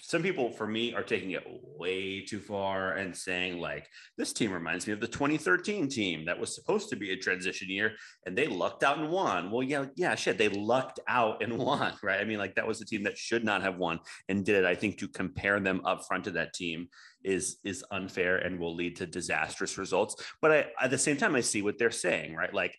some 0.00 0.22
people 0.22 0.50
for 0.50 0.66
me 0.66 0.92
are 0.92 1.02
taking 1.04 1.30
it 1.30 1.44
way 1.46 2.20
too 2.20 2.40
far 2.40 2.94
and 2.94 3.16
saying 3.16 3.60
like 3.60 3.86
this 4.18 4.32
team 4.32 4.52
reminds 4.52 4.86
me 4.86 4.92
of 4.92 5.00
the 5.00 5.06
2013 5.06 5.88
team 5.88 6.24
that 6.24 6.38
was 6.38 6.54
supposed 6.54 6.88
to 6.90 6.96
be 6.96 7.12
a 7.12 7.16
transition 7.16 7.70
year 7.70 7.92
and 8.26 8.36
they 8.36 8.48
lucked 8.48 8.82
out 8.82 8.98
and 8.98 9.08
won. 9.08 9.52
Well, 9.52 9.62
yeah, 9.62 9.86
yeah, 9.94 10.16
shit, 10.16 10.36
they 10.36 10.48
lucked 10.48 10.98
out 11.06 11.42
and 11.42 11.56
won, 11.58 11.92
right? 12.02 12.20
I 12.20 12.24
mean, 12.24 12.38
like 12.38 12.56
that 12.56 12.66
was 12.66 12.80
the 12.80 12.84
team 12.84 13.04
that 13.04 13.16
should 13.16 13.44
not 13.44 13.62
have 13.62 13.76
won 13.76 14.00
and 14.28 14.44
did 14.44 14.56
it. 14.56 14.64
I 14.64 14.74
think 14.74 14.98
to 14.98 15.08
compare 15.08 15.60
them 15.60 15.80
up 15.84 16.04
front 16.06 16.24
to 16.24 16.32
that 16.32 16.54
team 16.54 16.88
is 17.22 17.58
is 17.64 17.84
unfair 17.92 18.38
and 18.38 18.58
will 18.58 18.74
lead 18.74 18.96
to 18.96 19.06
disastrous 19.06 19.78
results. 19.78 20.16
But 20.42 20.52
I, 20.52 20.66
at 20.80 20.90
the 20.90 20.98
same 20.98 21.16
time, 21.16 21.36
I 21.36 21.40
see 21.40 21.62
what 21.62 21.78
they're 21.78 21.90
saying, 21.92 22.34
right? 22.34 22.52
Like 22.52 22.76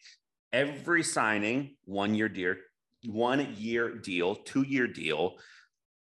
every 0.53 1.03
signing, 1.03 1.75
one 1.85 2.15
year 2.15 2.29
deal, 2.29 2.55
one 3.07 3.55
year 3.57 3.95
deal, 3.95 4.35
two 4.35 4.63
year 4.63 4.85
deal, 4.85 5.37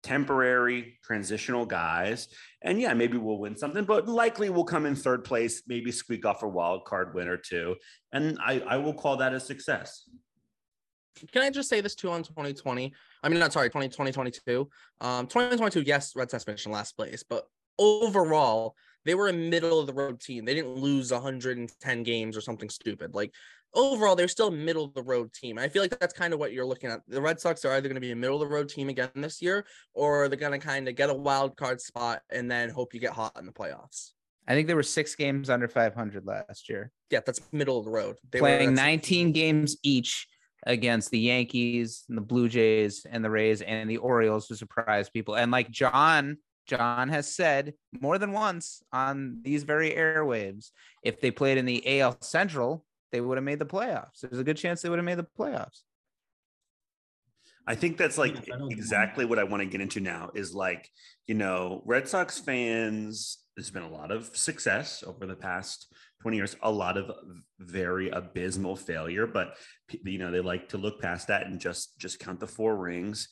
temporary 0.03 0.99
transitional 1.05 1.67
guys. 1.67 2.29
And 2.63 2.81
yeah, 2.81 2.95
maybe 2.95 3.19
we'll 3.19 3.39
win 3.39 3.57
something, 3.57 3.85
but 3.85 4.09
likely 4.09 4.51
we'll 4.51 4.65
come 4.65 4.87
in 4.87 4.95
third 4.95 5.25
place, 5.25 5.63
maybe 5.67 5.93
squeak 5.93 6.25
off 6.25 6.43
a 6.43 6.49
wild 6.49 6.85
card 6.85 7.15
win 7.15 7.29
or 7.29 7.37
two. 7.37 7.77
And 8.13 8.39
I, 8.45 8.61
I 8.61 8.77
will 8.77 8.95
call 8.95 9.17
that 9.19 9.35
a 9.35 9.41
success. 9.41 10.09
Can 11.31 11.43
I 11.43 11.51
just 11.51 11.69
say 11.69 11.81
this 11.81 11.95
too 11.95 12.11
on 12.11 12.23
2020? 12.23 12.93
I 13.23 13.29
mean, 13.29 13.39
not 13.39 13.53
sorry, 13.53 13.69
2020, 13.69 14.11
2022. 14.13 14.69
Um, 15.01 15.27
2022, 15.27 15.83
yes, 15.83 16.17
Red 16.17 16.31
Sox 16.31 16.45
finished 16.45 16.67
in 16.67 16.73
last 16.73 16.97
place, 16.97 17.23
but 17.29 17.47
overall, 17.79 18.75
they 19.05 19.15
were 19.15 19.29
a 19.29 19.33
middle 19.33 19.81
of 19.81 19.87
the 19.87 19.93
road 19.93 20.21
team. 20.21 20.45
They 20.45 20.55
didn't 20.55 20.77
lose 20.77 21.13
110 21.13 22.03
games 22.03 22.37
or 22.37 22.41
something 22.41 22.71
stupid. 22.71 23.15
Like 23.15 23.35
overall, 23.75 24.17
they're 24.17 24.29
still 24.29 24.49
a 24.49 24.53
middle 24.53 24.85
of 24.85 24.95
the 24.95 25.03
road 25.03 25.33
team. 25.33 25.59
I 25.59 25.69
feel 25.69 25.83
like 25.83 25.99
that's 25.99 26.13
kind 26.13 26.33
of 26.33 26.39
what 26.39 26.53
you're 26.53 26.67
looking 26.67 26.91
at. 26.91 27.01
The 27.09 27.21
Red 27.21 27.41
Sox 27.41 27.65
are 27.65 27.73
either 27.73 27.89
going 27.89 27.95
to 27.95 28.01
be 28.01 28.13
a 28.13 28.17
middle 28.17 28.41
of 28.41 28.49
the 28.49 28.55
road 28.55 28.69
team 28.69 28.89
again 28.89 29.11
this 29.15 29.41
year, 29.43 29.67
or 29.95 30.29
they're 30.29 30.39
going 30.39 30.59
to 30.59 30.65
kind 30.65 30.89
of 30.89 30.95
get 30.95 31.11
a 31.11 31.15
wild 31.15 31.57
card 31.57 31.81
spot 31.81 32.23
and 32.31 32.51
then 32.51 32.71
hope 32.71 32.95
you 32.95 33.01
get 33.01 33.13
hot 33.13 33.37
in 33.39 33.47
the 33.47 33.53
playoffs. 33.53 34.11
I 34.49 34.55
think 34.55 34.67
there 34.67 34.77
were 34.77 34.83
six 34.83 35.15
games 35.15 35.51
under 35.51 35.69
500 35.69 36.27
last 36.27 36.69
year. 36.69 36.91
Yeah, 37.11 37.21
that's 37.25 37.41
middle 37.53 37.79
of 37.79 37.85
the 37.85 37.91
road. 37.91 38.17
They 38.31 38.41
playing 38.41 38.71
were, 38.71 38.77
19 38.77 39.33
games 39.33 39.77
each 39.83 40.27
against 40.67 41.11
the 41.11 41.19
Yankees 41.19 42.05
and 42.09 42.17
the 42.17 42.23
Blue 42.23 42.49
Jays 42.49 43.07
and 43.09 43.25
the 43.25 43.31
Rays 43.31 43.63
and 43.63 43.89
the 43.89 43.99
Orioles 43.99 44.49
to 44.49 44.57
surprise 44.57 45.09
people. 45.11 45.37
And 45.37 45.51
like 45.51 45.71
John 45.71 46.39
John 46.67 47.09
has 47.09 47.33
said 47.33 47.75
more 48.01 48.19
than 48.19 48.33
once 48.33 48.83
on 48.93 49.41
these 49.43 49.65
very 49.65 49.91
airwaves, 49.91 50.71
if 51.03 51.21
they 51.21 51.31
played 51.31 51.59
in 51.59 51.67
the 51.67 52.01
AL 52.01 52.19
Central, 52.21 52.85
they 53.13 53.21
would 53.21 53.37
have 53.37 53.45
made 53.45 53.59
the 53.59 53.67
playoffs. 53.67 54.21
There's 54.21 54.39
a 54.39 54.45
good 54.45 54.57
chance 54.57 54.83
they 54.83 54.89
would 54.89 54.99
have 54.99 55.05
made 55.05 55.19
the 55.19 55.27
playoffs. 55.39 55.83
I 57.67 57.77
think 57.77 57.97
that's 57.97 58.19
like 58.19 58.49
exactly 58.71 59.25
what 59.25 59.39
I 59.39 59.45
want 59.45 59.63
to 59.63 59.69
get 59.69 59.81
into 59.81 60.01
now 60.01 60.31
is 60.35 60.53
like, 60.53 60.89
you 61.27 61.35
know, 61.35 61.83
Red 61.85 62.09
Sox 62.09 62.39
fans, 62.41 63.39
there's 63.57 63.71
been 63.71 63.85
a 63.85 63.91
lot 63.91 64.11
of 64.11 64.37
success 64.37 65.05
over 65.07 65.27
the 65.27 65.37
past 65.37 65.87
20 66.23 66.37
years, 66.37 66.57
a 66.63 66.71
lot 66.71 66.97
of 66.97 67.13
very 67.61 68.11
abysmal 68.11 68.75
failure, 68.75 69.27
but 69.27 69.55
you 70.05 70.19
know, 70.19 70.33
they 70.33 70.41
like 70.41 70.71
to 70.71 70.79
look 70.79 71.01
past 71.01 71.29
that 71.29 71.47
and 71.47 71.61
just 71.61 71.99
just 71.99 72.19
count 72.19 72.41
the 72.41 72.47
four 72.47 72.77
rings. 72.77 73.29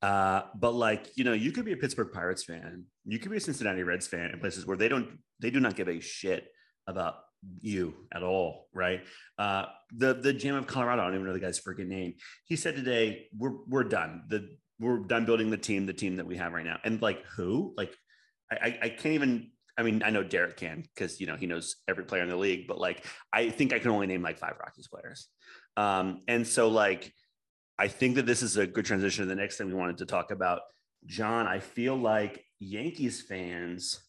Uh, 0.00 0.42
but 0.54 0.72
like, 0.72 1.10
you 1.16 1.24
know, 1.24 1.32
you 1.32 1.50
could 1.52 1.64
be 1.64 1.72
a 1.72 1.76
Pittsburgh 1.76 2.12
Pirates 2.12 2.44
fan, 2.44 2.84
you 3.04 3.18
could 3.18 3.30
be 3.30 3.38
a 3.38 3.40
Cincinnati 3.40 3.82
Reds 3.82 4.06
fan 4.06 4.30
in 4.30 4.40
places 4.40 4.64
where 4.64 4.76
they 4.76 4.88
don't 4.88 5.18
they 5.40 5.50
do 5.50 5.60
not 5.60 5.76
give 5.76 5.88
a 5.88 6.00
shit 6.00 6.46
about 6.86 7.16
you 7.60 7.94
at 8.12 8.22
all, 8.22 8.68
right? 8.74 9.02
Uh, 9.38 9.66
the 9.92 10.14
the 10.14 10.34
GM 10.34 10.56
of 10.56 10.66
Colorado, 10.66 11.02
I 11.02 11.06
don't 11.06 11.14
even 11.14 11.26
know 11.26 11.32
the 11.32 11.40
guy's 11.40 11.60
freaking 11.60 11.88
name. 11.88 12.14
He 12.44 12.56
said 12.56 12.76
today, 12.76 13.26
"We're 13.36 13.56
we're 13.66 13.84
done. 13.84 14.24
The 14.28 14.56
we're 14.80 14.98
done 14.98 15.24
building 15.24 15.50
the 15.50 15.56
team, 15.56 15.86
the 15.86 15.92
team 15.92 16.16
that 16.16 16.26
we 16.26 16.36
have 16.36 16.52
right 16.52 16.64
now." 16.64 16.78
And 16.84 17.00
like 17.00 17.24
who? 17.36 17.74
Like 17.76 17.94
I 18.50 18.78
I 18.82 18.88
can't 18.90 19.14
even. 19.14 19.50
I 19.76 19.84
mean, 19.84 20.02
I 20.04 20.10
know 20.10 20.24
Derrik 20.24 20.56
can 20.56 20.82
because 20.94 21.20
you 21.20 21.26
know 21.28 21.36
he 21.36 21.46
knows 21.46 21.76
every 21.86 22.04
player 22.04 22.22
in 22.22 22.28
the 22.28 22.36
league, 22.36 22.66
but 22.66 22.80
like 22.80 23.06
I 23.32 23.50
think 23.50 23.72
I 23.72 23.78
can 23.78 23.92
only 23.92 24.08
name 24.08 24.22
like 24.22 24.38
five 24.38 24.54
Rockies 24.58 24.88
players. 24.88 25.28
Um, 25.76 26.22
and 26.26 26.44
so 26.46 26.68
like 26.68 27.12
I 27.78 27.86
think 27.86 28.16
that 28.16 28.26
this 28.26 28.42
is 28.42 28.56
a 28.56 28.66
good 28.66 28.84
transition 28.84 29.24
to 29.24 29.28
the 29.28 29.40
next 29.40 29.56
thing 29.56 29.68
we 29.68 29.74
wanted 29.74 29.98
to 29.98 30.06
talk 30.06 30.32
about. 30.32 30.62
John, 31.06 31.46
I 31.46 31.60
feel 31.60 31.94
like 31.94 32.44
Yankees 32.58 33.22
fans 33.22 34.00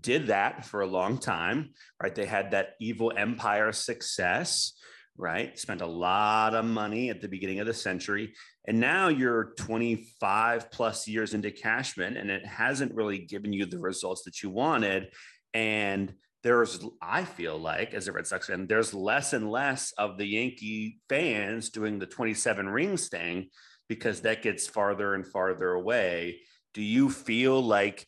did 0.00 0.28
that 0.28 0.64
for 0.64 0.80
a 0.80 0.86
long 0.86 1.18
time, 1.18 1.70
right? 2.02 2.14
They 2.14 2.26
had 2.26 2.50
that 2.50 2.70
evil 2.80 3.12
empire 3.16 3.72
success, 3.72 4.72
right? 5.16 5.58
Spent 5.58 5.80
a 5.80 5.86
lot 5.86 6.54
of 6.54 6.64
money 6.64 7.10
at 7.10 7.20
the 7.20 7.28
beginning 7.28 7.60
of 7.60 7.66
the 7.66 7.74
century. 7.74 8.34
And 8.66 8.80
now 8.80 9.08
you're 9.08 9.52
25 9.58 10.70
plus 10.70 11.06
years 11.06 11.34
into 11.34 11.50
Cashman, 11.50 12.16
and 12.16 12.30
it 12.30 12.44
hasn't 12.46 12.94
really 12.94 13.18
given 13.18 13.52
you 13.52 13.66
the 13.66 13.78
results 13.78 14.22
that 14.24 14.42
you 14.42 14.50
wanted. 14.50 15.08
And 15.52 16.14
there's, 16.42 16.84
I 17.00 17.24
feel 17.24 17.58
like, 17.58 17.94
as 17.94 18.08
a 18.08 18.12
Red 18.12 18.26
Sox 18.26 18.48
fan, 18.48 18.66
there's 18.66 18.92
less 18.92 19.32
and 19.32 19.50
less 19.50 19.92
of 19.96 20.18
the 20.18 20.26
Yankee 20.26 21.00
fans 21.08 21.70
doing 21.70 21.98
the 21.98 22.06
27 22.06 22.68
rings 22.68 23.08
thing 23.08 23.48
because 23.88 24.22
that 24.22 24.42
gets 24.42 24.66
farther 24.66 25.14
and 25.14 25.26
farther 25.26 25.70
away. 25.70 26.40
Do 26.72 26.82
you 26.82 27.08
feel 27.08 27.62
like 27.62 28.06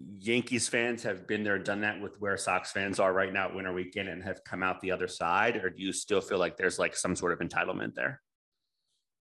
Yankees 0.00 0.68
fans 0.68 1.02
have 1.02 1.26
been 1.26 1.42
there, 1.42 1.58
done 1.58 1.80
that 1.80 2.00
with 2.00 2.20
where 2.20 2.36
Sox 2.36 2.70
fans 2.70 3.00
are 3.00 3.12
right 3.12 3.32
now 3.32 3.46
at 3.48 3.54
winter 3.54 3.72
weekend 3.72 4.08
and 4.08 4.22
have 4.22 4.44
come 4.44 4.62
out 4.62 4.80
the 4.80 4.92
other 4.92 5.08
side? 5.08 5.56
Or 5.56 5.70
do 5.70 5.82
you 5.82 5.92
still 5.92 6.20
feel 6.20 6.38
like 6.38 6.56
there's 6.56 6.78
like 6.78 6.96
some 6.96 7.16
sort 7.16 7.32
of 7.32 7.40
entitlement 7.40 7.94
there? 7.94 8.20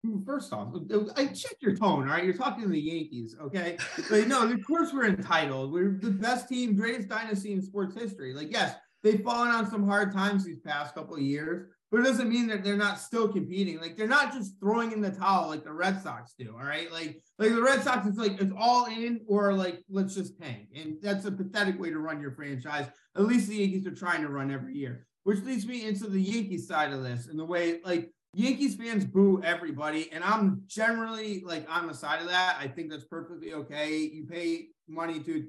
Hmm, 0.04 0.22
first 0.24 0.52
off, 0.52 0.74
I 1.16 1.26
check 1.26 1.56
your 1.60 1.74
tone. 1.74 2.02
All 2.02 2.14
right, 2.14 2.24
you're 2.24 2.34
talking 2.34 2.64
to 2.64 2.68
the 2.68 2.80
Yankees, 2.80 3.36
okay? 3.40 3.78
But 4.10 4.28
no, 4.28 4.42
of 4.42 4.64
course 4.66 4.92
we're 4.92 5.06
entitled. 5.06 5.72
We're 5.72 5.98
the 6.00 6.10
best 6.10 6.48
team, 6.48 6.76
greatest 6.76 7.08
dynasty 7.08 7.52
in 7.52 7.62
sports 7.62 7.94
history. 7.94 8.34
Like, 8.34 8.52
yes, 8.52 8.76
they've 9.02 9.22
fallen 9.22 9.48
on 9.48 9.70
some 9.70 9.88
hard 9.88 10.12
times 10.12 10.44
these 10.44 10.60
past 10.60 10.94
couple 10.94 11.14
of 11.14 11.22
years, 11.22 11.70
but 11.90 12.00
it 12.00 12.04
doesn't 12.04 12.28
mean 12.28 12.48
that 12.48 12.64
they're 12.64 12.76
not 12.76 12.98
still 12.98 13.28
competing. 13.28 13.80
Like 13.80 13.96
they're 13.96 14.08
not 14.08 14.32
just 14.32 14.58
throwing 14.58 14.92
in 14.92 15.00
the 15.00 15.10
towel 15.10 15.48
like 15.48 15.64
the 15.64 15.72
Red 15.72 16.02
Sox 16.02 16.34
do. 16.36 16.54
All 16.58 16.66
right. 16.66 16.90
Like, 16.90 17.22
like 17.38 17.50
the 17.50 17.62
Red 17.62 17.82
Sox 17.82 18.06
is 18.06 18.16
like 18.16 18.40
it's 18.40 18.52
all 18.58 18.86
in 18.86 19.20
or 19.28 19.52
like 19.52 19.82
let's 19.88 20.14
just 20.14 20.40
tank. 20.40 20.68
And 20.74 20.96
that's 21.00 21.26
a 21.26 21.32
pathetic 21.32 21.78
way 21.78 21.90
to 21.90 21.98
run 21.98 22.20
your 22.20 22.32
franchise. 22.32 22.86
At 23.14 23.22
least 23.22 23.48
the 23.48 23.56
Yankees 23.56 23.86
are 23.86 23.94
trying 23.94 24.22
to 24.22 24.28
run 24.28 24.50
every 24.50 24.74
year. 24.74 25.06
Which 25.22 25.42
leads 25.42 25.66
me 25.66 25.86
into 25.86 26.08
the 26.08 26.20
Yankees 26.20 26.66
side 26.66 26.92
of 26.92 27.02
this 27.02 27.28
and 27.28 27.38
the 27.38 27.44
way 27.44 27.80
like 27.84 28.10
Yankees 28.34 28.74
fans 28.74 29.04
boo 29.04 29.40
everybody. 29.44 30.10
And 30.12 30.24
I'm 30.24 30.62
generally 30.66 31.42
like 31.46 31.66
on 31.70 31.86
the 31.86 31.94
side 31.94 32.20
of 32.20 32.28
that. 32.28 32.56
I 32.60 32.66
think 32.66 32.90
that's 32.90 33.04
perfectly 33.04 33.54
okay. 33.54 33.96
You 33.96 34.26
pay 34.26 34.66
money 34.88 35.20
to 35.20 35.46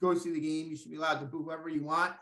go 0.00 0.14
see 0.14 0.32
the 0.32 0.40
game. 0.40 0.68
You 0.68 0.76
should 0.76 0.90
be 0.90 0.96
allowed 0.96 1.20
to 1.20 1.26
boo 1.26 1.42
whoever 1.42 1.68
you 1.68 1.82
want 1.82 2.12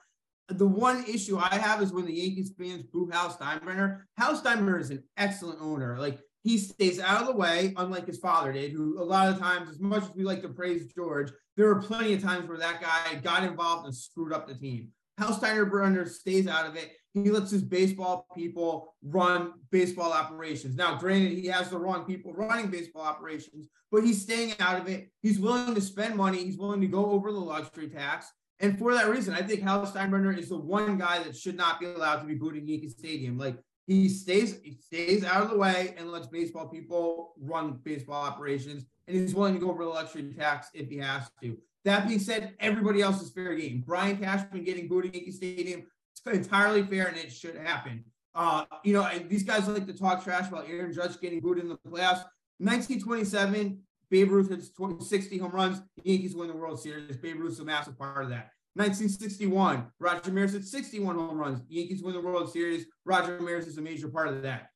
the 0.50 0.66
one 0.66 1.04
issue 1.04 1.38
I 1.38 1.54
have 1.56 1.82
is 1.82 1.92
when 1.92 2.06
the 2.06 2.12
Yankees 2.12 2.52
fans 2.58 2.82
boo 2.82 3.08
Hal 3.12 3.30
Steinbrenner. 3.30 4.02
Hal 4.16 4.40
Steinbrenner 4.40 4.80
is 4.80 4.90
an 4.90 5.04
excellent 5.16 5.60
owner. 5.60 5.98
Like 5.98 6.18
he 6.42 6.58
stays 6.58 6.98
out 6.98 7.22
of 7.22 7.26
the 7.26 7.36
way, 7.36 7.74
unlike 7.76 8.06
his 8.06 8.18
father 8.18 8.52
did, 8.52 8.72
who 8.72 9.00
a 9.00 9.04
lot 9.04 9.28
of 9.28 9.38
times, 9.38 9.68
as 9.68 9.80
much 9.80 10.02
as 10.02 10.14
we 10.14 10.24
like 10.24 10.42
to 10.42 10.48
praise 10.48 10.92
George, 10.94 11.32
there 11.56 11.66
were 11.66 11.82
plenty 11.82 12.14
of 12.14 12.22
times 12.22 12.48
where 12.48 12.58
that 12.58 12.80
guy 12.80 13.16
got 13.16 13.44
involved 13.44 13.86
and 13.86 13.94
screwed 13.94 14.32
up 14.32 14.48
the 14.48 14.54
team. 14.54 14.88
Hal 15.18 15.34
Steinbrenner 15.34 16.08
stays 16.08 16.46
out 16.46 16.66
of 16.66 16.76
it. 16.76 16.92
He 17.12 17.30
lets 17.30 17.50
his 17.50 17.62
baseball 17.62 18.26
people 18.36 18.94
run 19.02 19.54
baseball 19.70 20.12
operations. 20.12 20.76
Now, 20.76 20.96
granted, 20.96 21.32
he 21.32 21.46
has 21.48 21.68
the 21.68 21.78
wrong 21.78 22.04
people 22.04 22.32
running 22.32 22.68
baseball 22.68 23.02
operations, 23.02 23.68
but 23.90 24.04
he's 24.04 24.22
staying 24.22 24.54
out 24.60 24.80
of 24.80 24.88
it. 24.88 25.10
He's 25.20 25.40
willing 25.40 25.74
to 25.74 25.80
spend 25.80 26.14
money. 26.16 26.44
He's 26.44 26.56
willing 26.56 26.80
to 26.80 26.86
go 26.86 27.10
over 27.10 27.32
the 27.32 27.38
luxury 27.38 27.88
tax. 27.88 28.32
And 28.60 28.78
for 28.78 28.94
that 28.94 29.08
reason, 29.08 29.34
I 29.34 29.42
think 29.42 29.62
Hal 29.62 29.86
Steinbrenner 29.86 30.36
is 30.36 30.50
the 30.50 30.58
one 30.58 30.98
guy 30.98 31.22
that 31.22 31.36
should 31.36 31.56
not 31.56 31.80
be 31.80 31.86
allowed 31.86 32.16
to 32.16 32.26
be 32.26 32.34
booed 32.34 32.56
in 32.56 32.68
Yankee 32.68 32.90
Stadium. 32.90 33.38
Like 33.38 33.56
he 33.86 34.08
stays, 34.08 34.60
he 34.62 34.74
stays 34.74 35.24
out 35.24 35.42
of 35.42 35.50
the 35.50 35.56
way 35.56 35.94
and 35.96 36.12
lets 36.12 36.26
baseball 36.26 36.68
people 36.68 37.32
run 37.40 37.80
baseball 37.82 38.22
operations. 38.22 38.84
And 39.08 39.16
he's 39.16 39.34
willing 39.34 39.54
to 39.54 39.60
go 39.60 39.70
over 39.70 39.84
the 39.84 39.90
luxury 39.90 40.32
tax 40.36 40.68
if 40.74 40.90
he 40.90 40.98
has 40.98 41.30
to. 41.42 41.56
That 41.84 42.06
being 42.06 42.20
said, 42.20 42.54
everybody 42.60 43.00
else 43.00 43.22
is 43.22 43.30
fair 43.30 43.54
game. 43.54 43.82
Brian 43.86 44.18
Cashman 44.18 44.62
getting 44.62 44.86
booed 44.86 45.06
at 45.06 45.14
Yankee 45.14 45.32
Stadium, 45.32 45.86
it's 46.12 46.20
entirely 46.26 46.82
fair 46.82 47.06
and 47.06 47.16
it 47.16 47.32
should 47.32 47.56
happen. 47.56 48.04
Uh, 48.34 48.64
you 48.84 48.92
know, 48.92 49.04
and 49.04 49.28
these 49.28 49.42
guys 49.42 49.66
like 49.66 49.86
to 49.86 49.96
talk 49.96 50.22
trash 50.22 50.48
about 50.48 50.68
Aaron 50.68 50.92
Judge 50.92 51.18
getting 51.20 51.40
booed 51.40 51.58
in 51.58 51.68
the 51.68 51.76
playoffs. 51.78 52.24
1927, 52.58 53.80
Babe 54.10 54.30
Ruth 54.30 54.48
hits 54.48 54.70
60 55.08 55.38
home 55.38 55.52
runs. 55.52 55.80
Yankees 56.02 56.34
win 56.34 56.48
the 56.48 56.56
World 56.56 56.80
Series. 56.80 57.16
Babe 57.16 57.38
Ruth's 57.38 57.60
a 57.60 57.64
massive 57.64 57.98
part 57.98 58.24
of 58.24 58.30
that. 58.30 58.50
1961, 58.74 59.86
Roger 59.98 60.30
Maris 60.30 60.52
hit 60.52 60.64
61 60.64 61.16
home 61.16 61.38
runs. 61.38 61.60
Yankees 61.68 62.02
win 62.02 62.14
the 62.14 62.20
World 62.20 62.52
Series. 62.52 62.86
Roger 63.04 63.40
Maris 63.40 63.66
is 63.66 63.78
a 63.78 63.82
major 63.82 64.08
part 64.08 64.28
of 64.28 64.42
that. 64.42 64.68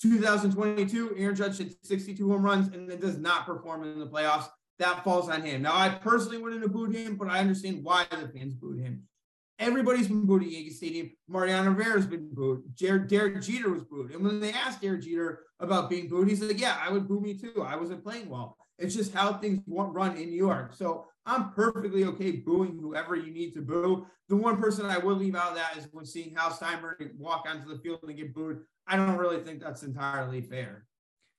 2022, 0.00 1.14
Aaron 1.16 1.34
Judge 1.34 1.58
hit 1.58 1.76
62 1.82 2.28
home 2.28 2.42
runs 2.42 2.74
and 2.74 2.88
then 2.88 3.00
does 3.00 3.18
not 3.18 3.46
perform 3.46 3.84
in 3.84 3.98
the 3.98 4.06
playoffs 4.06 4.48
that 4.78 5.04
falls 5.04 5.28
on 5.28 5.42
him. 5.42 5.62
Now, 5.62 5.76
I 5.76 5.88
personally 5.88 6.38
wouldn't 6.38 6.62
have 6.62 6.72
booed 6.72 6.94
him, 6.94 7.16
but 7.16 7.28
I 7.28 7.38
understand 7.38 7.84
why 7.84 8.06
the 8.10 8.28
fans 8.28 8.54
booed 8.54 8.80
him. 8.80 9.04
Everybody's 9.58 10.08
been 10.08 10.26
booed 10.26 10.42
at 10.42 10.50
Yankee 10.50 10.70
Stadium. 10.70 11.10
Mariano 11.28 11.70
Rivera's 11.70 12.06
been 12.06 12.28
booed. 12.32 12.62
Jared, 12.74 13.06
Derek 13.06 13.40
Jeter 13.40 13.70
was 13.70 13.84
booed. 13.84 14.10
And 14.10 14.24
when 14.24 14.40
they 14.40 14.52
asked 14.52 14.82
Derek 14.82 15.02
Jeter 15.02 15.44
about 15.60 15.88
being 15.88 16.08
booed, 16.08 16.28
he 16.28 16.34
said, 16.34 16.58
Yeah, 16.58 16.76
I 16.80 16.90
would 16.90 17.06
boo 17.06 17.20
me 17.20 17.38
too. 17.38 17.64
I 17.64 17.76
wasn't 17.76 18.02
playing 18.02 18.28
well. 18.28 18.56
It's 18.78 18.94
just 18.94 19.14
how 19.14 19.34
things 19.34 19.62
run 19.66 20.16
in 20.16 20.30
New 20.30 20.36
York. 20.36 20.72
So 20.74 21.06
I'm 21.26 21.52
perfectly 21.52 22.04
okay 22.04 22.32
booing 22.32 22.78
whoever 22.80 23.14
you 23.14 23.32
need 23.32 23.52
to 23.54 23.62
boo. 23.62 24.06
The 24.28 24.36
one 24.36 24.60
person 24.60 24.86
I 24.86 24.98
will 24.98 25.14
leave 25.14 25.36
out 25.36 25.50
of 25.50 25.56
that 25.56 25.76
is 25.76 25.88
when 25.92 26.04
seeing 26.04 26.34
Hal 26.34 26.50
Steinbrenner 26.50 27.16
walk 27.16 27.44
onto 27.48 27.68
the 27.68 27.78
field 27.78 28.00
and 28.02 28.16
get 28.16 28.34
booed. 28.34 28.60
I 28.86 28.96
don't 28.96 29.16
really 29.16 29.42
think 29.42 29.60
that's 29.60 29.84
entirely 29.84 30.40
fair. 30.42 30.86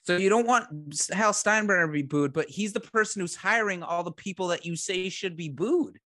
So 0.05 0.17
you 0.17 0.29
don't 0.29 0.47
want 0.47 0.67
Hal 1.11 1.33
Steinbrenner 1.33 1.87
to 1.87 1.91
be 1.91 2.03
booed, 2.03 2.31
but 2.31 2.47
he's 2.47 2.73
the 2.73 2.79
person 2.79 3.21
who's 3.21 3.35
hiring 3.35 3.83
all 3.83 4.03
the 4.03 4.11
people 4.11 4.47
that 4.49 4.65
you 4.65 4.75
say 4.75 5.09
should 5.09 5.35
be 5.35 5.49
booed. 5.49 5.99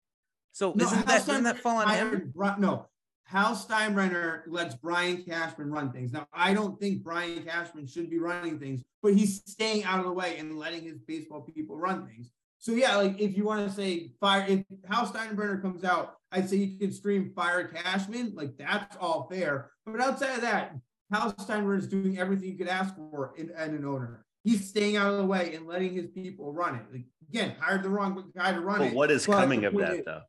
So 0.51 0.73
no, 0.75 0.85
isn't 0.85 1.05
that 1.05 1.25
doesn't 1.25 1.43
that 1.43 1.59
fall 1.59 1.77
on 1.77 1.89
him? 1.89 2.33
No, 2.57 2.87
Hal 3.29 3.55
Steinbrenner 3.55 4.41
lets 4.47 4.75
Brian 4.75 5.23
Cashman 5.23 5.69
run 5.69 5.91
things. 5.91 6.11
Now, 6.11 6.27
I 6.33 6.53
don't 6.53 6.79
think 6.79 7.03
Brian 7.03 7.43
Cashman 7.43 7.85
should 7.85 8.09
be 8.09 8.17
running 8.17 8.59
things, 8.59 8.81
but 9.03 9.13
he's 9.13 9.43
staying 9.45 9.83
out 9.83 9.99
of 9.99 10.05
the 10.05 10.11
way 10.11 10.37
and 10.37 10.57
letting 10.57 10.83
his 10.83 10.97
baseball 10.97 11.41
people 11.41 11.77
run 11.77 12.07
things. 12.07 12.31
So 12.57 12.73
yeah, 12.73 12.95
like 12.97 13.21
if 13.21 13.37
you 13.37 13.45
want 13.45 13.67
to 13.67 13.73
say 13.73 14.11
fire, 14.19 14.45
if 14.47 14.65
Hal 14.89 15.05
Steinbrenner 15.05 15.61
comes 15.61 15.83
out, 15.83 16.15
I'd 16.31 16.49
say 16.49 16.57
you 16.57 16.79
can 16.79 16.91
stream 16.91 17.31
fire 17.35 17.67
Cashman. 17.67 18.33
Like 18.35 18.57
that's 18.57 18.97
all 18.97 19.27
fair. 19.31 19.71
But 19.85 20.01
outside 20.01 20.35
of 20.35 20.41
that, 20.41 20.75
Hal 21.13 21.31
Steinbrenner 21.33 21.77
is 21.77 21.87
doing 21.87 22.17
everything 22.19 22.49
you 22.49 22.57
could 22.57 22.67
ask 22.67 22.95
for 22.95 23.33
in, 23.37 23.51
in 23.51 23.75
an 23.75 23.85
owner. 23.85 24.25
He's 24.43 24.67
staying 24.67 24.97
out 24.97 25.11
of 25.11 25.17
the 25.17 25.25
way 25.25 25.53
and 25.53 25.67
letting 25.67 25.93
his 25.93 26.07
people 26.07 26.51
run 26.51 26.75
it. 26.75 26.85
Like, 26.91 27.05
again, 27.29 27.55
hired 27.59 27.83
the 27.83 27.89
wrong 27.89 28.31
guy 28.35 28.53
to 28.53 28.59
run 28.59 28.79
but 28.79 28.87
it. 28.87 28.93
What 28.93 29.11
is 29.11 29.25
coming 29.25 29.65
of 29.65 29.73
that, 29.77 30.03
though? 30.05 30.21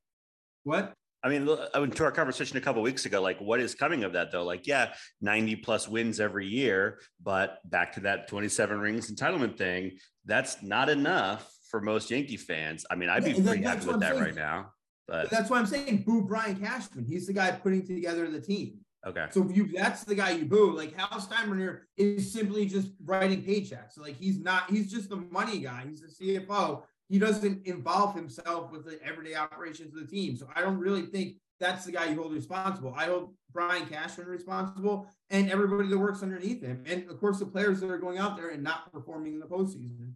What? 0.65 0.95
I 1.23 1.29
mean, 1.29 1.49
I 1.75 1.79
went 1.79 1.95
to 1.97 2.05
our 2.05 2.13
conversation 2.13 2.57
a 2.57 2.61
couple 2.63 2.81
weeks 2.81 3.05
ago. 3.05 3.21
Like, 3.21 3.39
what 3.41 3.61
is 3.61 3.75
coming 3.75 4.05
of 4.05 4.15
that, 4.15 4.33
though? 4.33 4.45
Like, 4.45 4.67
yeah, 4.67 4.95
90 5.21 5.57
plus 5.57 5.87
wins 5.87 6.19
every 6.19 6.47
year, 6.47 6.99
but 7.23 7.59
back 7.69 7.93
to 7.95 8.01
that 8.01 8.27
27 8.29 8.81
rings 8.81 9.11
entitlement 9.11 9.59
thing, 9.59 9.99
that's 10.25 10.63
not 10.63 10.89
enough 10.89 11.51
for 11.71 11.81
most 11.81 12.11
Yankee 12.11 12.39
fans. 12.39 12.87
I 12.91 12.95
mean, 12.95 13.11
I'd 13.11 13.25
be 13.25 13.33
yeah, 13.33 13.45
pretty 13.45 13.63
happy 13.63 13.87
with 13.87 14.01
that 14.01 14.13
saying. 14.13 14.25
right 14.25 14.35
now. 14.35 14.73
But 15.07 15.29
that's 15.29 15.51
why 15.51 15.59
I'm 15.59 15.67
saying 15.67 16.05
boo 16.07 16.23
Brian 16.23 16.57
Cashman. 16.57 17.05
He's 17.05 17.27
the 17.27 17.33
guy 17.33 17.51
putting 17.51 17.87
together 17.87 18.31
the 18.31 18.41
team. 18.41 18.79
Okay. 19.07 19.27
So 19.31 19.49
if 19.49 19.57
you 19.57 19.67
that's 19.73 20.05
the 20.05 20.15
guy 20.15 20.31
you 20.31 20.45
boo. 20.45 20.77
Like 20.77 20.97
Hal 20.97 21.21
Steinbrenner 21.21 21.81
is 21.97 22.33
simply 22.33 22.67
just 22.67 22.91
writing 23.03 23.43
paychecks. 23.43 23.93
So 23.93 24.03
like 24.03 24.17
he's 24.17 24.39
not, 24.39 24.71
he's 24.71 24.91
just 24.91 25.09
the 25.09 25.17
money 25.17 25.59
guy. 25.59 25.85
He's 25.89 26.01
the 26.03 26.25
CFO. 26.25 26.83
He 27.11 27.19
doesn't 27.19 27.67
involve 27.67 28.15
himself 28.15 28.71
with 28.71 28.85
the 28.85 28.99
everyday 29.05 29.35
operations 29.35 29.93
of 29.95 30.01
the 30.01 30.07
team. 30.07 30.37
So 30.37 30.49
I 30.55 30.61
don't 30.61 30.79
really 30.79 31.07
think 31.07 31.37
that's 31.59 31.85
the 31.85 31.93
guy 31.93 32.07
you 32.07 32.15
hold 32.15 32.33
responsible. 32.33 32.95
I 32.97 33.07
hold 33.07 33.35
Brian 33.53 33.87
Cashman 33.87 34.29
responsible 34.29 35.09
and 35.29 35.51
everybody 35.51 35.89
that 35.89 35.99
works 35.99 36.23
underneath 36.23 36.63
him. 36.63 36.85
And 36.87 37.11
of 37.11 37.19
course 37.19 37.41
the 37.41 37.47
players 37.47 37.81
that 37.81 37.91
are 37.91 37.99
going 37.99 38.19
out 38.19 38.37
there 38.37 38.51
and 38.51 38.63
not 38.63 38.93
performing 38.93 39.35
in 39.35 39.41
the 39.41 39.47
postseason. 39.47 40.15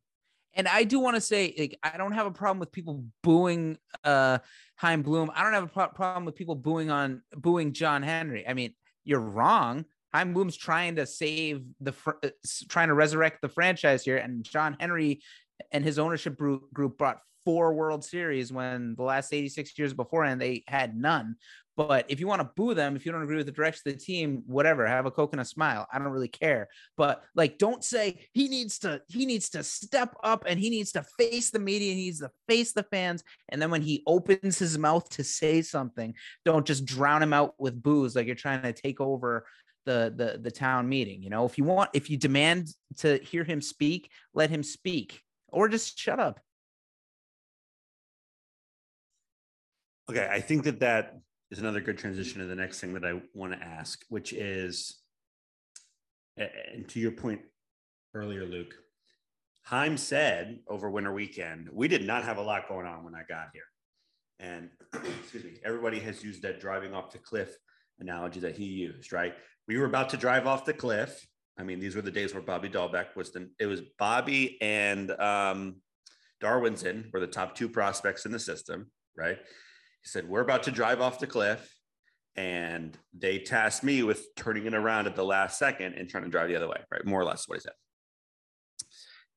And 0.55 0.69
I 0.69 0.85
do 0.85 1.01
want 1.01 1.17
to 1.17 1.21
say, 1.21 1.53
like, 1.59 1.77
I 1.83 1.99
don't 1.99 2.13
have 2.13 2.27
a 2.27 2.31
problem 2.31 2.61
with 2.61 2.71
people 2.71 3.05
booing 3.25 3.77
uh 4.05 4.39
Chaim 4.77 5.03
Bloom. 5.03 5.31
I 5.35 5.43
don't 5.43 5.53
have 5.53 5.65
a 5.65 5.69
pro- 5.69 5.89
problem 5.89 6.25
with 6.25 6.37
people 6.37 6.55
booing 6.55 6.91
on 6.91 7.23
booing 7.37 7.73
John 7.73 8.05
Henry. 8.05 8.47
I 8.47 8.55
mean, 8.55 8.73
you're 9.03 9.19
wrong. 9.19 9.85
Chaim 10.13 10.33
Bloom's 10.33 10.57
trying 10.57 10.95
to 10.97 11.07
save 11.07 11.65
the 11.81 11.91
fr- 11.91 12.13
uh, 12.23 12.31
trying 12.69 12.87
to 12.87 12.95
resurrect 12.95 13.43
the 13.43 13.49
franchise 13.49 14.05
here, 14.05 14.17
and 14.17 14.45
John 14.45 14.77
Henry 14.79 15.23
and 15.73 15.85
his 15.85 15.99
ownership 15.99 16.37
group 16.37 16.99
brought 16.99 17.21
four 17.45 17.75
World 17.75 18.05
Series 18.05 18.53
when 18.53 18.95
the 18.97 19.03
last 19.03 19.33
86 19.33 19.79
years 19.79 19.93
beforehand 19.93 20.41
they 20.41 20.65
had 20.67 20.97
none. 20.97 21.37
But 21.77 22.07
if 22.09 22.21
you 22.21 22.29
want 22.29 22.41
to 22.41 22.51
boo 22.55 22.73
them, 22.73 22.95
if 22.95 23.05
you 23.05 23.11
don't 23.11 23.23
agree 23.23 23.37
with 23.37 23.47
the 23.47 23.53
direction 23.53 23.83
of 23.87 23.95
the 23.95 23.99
team, 23.99 24.45
whatever, 24.47 24.87
have 24.87 25.07
a 25.07 25.11
a 25.11 25.45
smile. 25.45 25.89
I 25.93 25.99
don't 25.99 26.09
really 26.09 26.29
care. 26.29 26.69
But 26.97 27.25
like, 27.35 27.59
don't 27.59 27.83
say 27.83 28.29
he 28.33 28.49
needs 28.49 28.79
to 28.81 29.03
he 29.09 29.27
needs 29.27 29.49
to 29.51 29.65
step 29.65 30.15
up 30.23 30.45
and 30.47 30.61
he 30.61 30.71
needs 30.71 30.93
to 30.93 31.05
face 31.19 31.51
the 31.51 31.59
media, 31.59 31.95
he 31.95 32.05
needs 32.05 32.21
to 32.21 32.31
face 32.49 32.73
the 32.73 32.85
fans. 32.85 33.25
And 33.49 33.61
then 33.61 33.71
when 33.71 33.83
he 33.83 34.05
opens 34.07 34.59
his 34.59 34.79
mouth 34.79 35.09
to 35.11 35.25
say 35.25 35.63
something, 35.63 36.15
don't 36.45 36.67
just 36.67 36.85
drown 36.85 37.23
him 37.23 37.33
out 37.33 37.55
with 37.59 37.83
booze 37.83 38.15
like 38.15 38.27
you're 38.27 38.37
trying 38.37 38.63
to 38.63 38.73
take 38.73 39.01
over 39.01 39.45
the 39.85 40.15
the 40.17 40.39
the 40.39 40.51
town 40.53 40.89
meeting. 40.89 41.23
You 41.23 41.31
know, 41.31 41.45
if 41.45 41.59
you 41.59 41.65
want, 41.65 41.91
if 41.93 42.09
you 42.09 42.17
demand 42.17 42.69
to 42.99 43.19
hear 43.19 43.43
him 43.43 43.61
speak, 43.61 44.11
let 44.33 44.49
him 44.49 44.63
speak, 44.63 45.23
or 45.55 45.69
just 45.69 45.99
shut 45.99 46.19
up. 46.21 46.41
Okay, 50.11 50.29
I 50.31 50.41
think 50.41 50.65
that 50.65 50.81
that 50.81 51.19
is 51.51 51.61
another 51.61 51.81
good 51.81 51.97
transition 51.97 52.41
to 52.41 52.47
the 52.47 52.55
next 52.55 52.81
thing 52.81 52.93
that 52.95 53.05
I 53.05 53.23
want 53.33 53.53
to 53.53 53.65
ask, 53.65 54.05
which 54.09 54.33
is, 54.33 55.01
and 56.37 56.87
to 56.89 57.01
your 57.01 57.13
point 57.13 57.41
earlier, 58.13 58.45
Luke, 58.45 58.75
Chaim 59.65 59.97
said 59.97 60.59
over 60.69 60.91
winter 60.91 61.13
weekend, 61.13 61.71
we 61.73 61.89
did 61.89 62.07
not 62.07 62.25
have 62.25 62.37
a 62.37 62.43
lot 62.43 62.69
going 62.69 62.87
on 62.87 63.03
when 63.05 63.15
I 63.15 63.23
got 63.27 63.47
here. 63.55 63.63
And 64.41 64.69
excuse 65.21 65.45
me, 65.45 65.59
everybody 65.65 66.01
has 66.01 66.23
used 66.23 66.43
that 66.43 66.61
driving 66.61 66.93
off 66.93 67.13
the 67.13 67.19
cliff 67.19 67.57
analogy 67.99 68.41
that 68.41 68.57
he 68.57 68.65
used, 68.65 69.13
right? 69.13 69.35
We 69.69 69.79
were 69.79 69.87
about 69.87 70.11
to 70.11 70.17
drive 70.17 70.47
off 70.47 70.67
the 70.67 70.75
cliff. 70.75 71.27
I 71.57 71.63
mean, 71.63 71.79
these 71.79 71.95
were 71.95 72.03
the 72.03 72.11
days 72.11 72.35
where 72.35 72.43
Bobby 72.43 72.69
Dalbec 72.69 73.15
was 73.15 73.31
the, 73.31 73.49
it 73.59 73.67
was 73.67 73.83
Bobby 73.99 74.59
and 74.61 75.11
um, 75.13 75.77
Darwinzon 76.43 77.13
were 77.13 77.21
the 77.21 77.27
top 77.27 77.55
two 77.55 77.69
prospects 77.69 78.27
in 78.27 78.33
the 78.33 78.39
system, 78.39 78.91
right? 79.17 79.39
He 80.03 80.09
said, 80.09 80.29
We're 80.29 80.41
about 80.41 80.65
to 80.65 80.71
drive 80.71 81.01
off 81.01 81.19
the 81.19 81.27
cliff. 81.27 81.71
And 82.37 82.99
they 83.17 83.39
tasked 83.39 83.85
me 83.85 84.03
with 84.03 84.35
turning 84.35 84.67
it 84.67 84.75
around 84.75 85.07
at 85.07 85.15
the 85.15 85.25
last 85.25 85.57
second 85.57 85.95
and 85.95 86.09
trying 86.09 86.25
to 86.25 86.31
drive 86.31 86.49
the 86.49 86.57
other 86.57 86.69
way, 86.69 86.81
right? 86.91 87.07
More 87.07 87.21
or 87.21 87.25
less 87.25 87.47
what 87.47 87.59
he 87.59 87.61
said. 87.61 87.75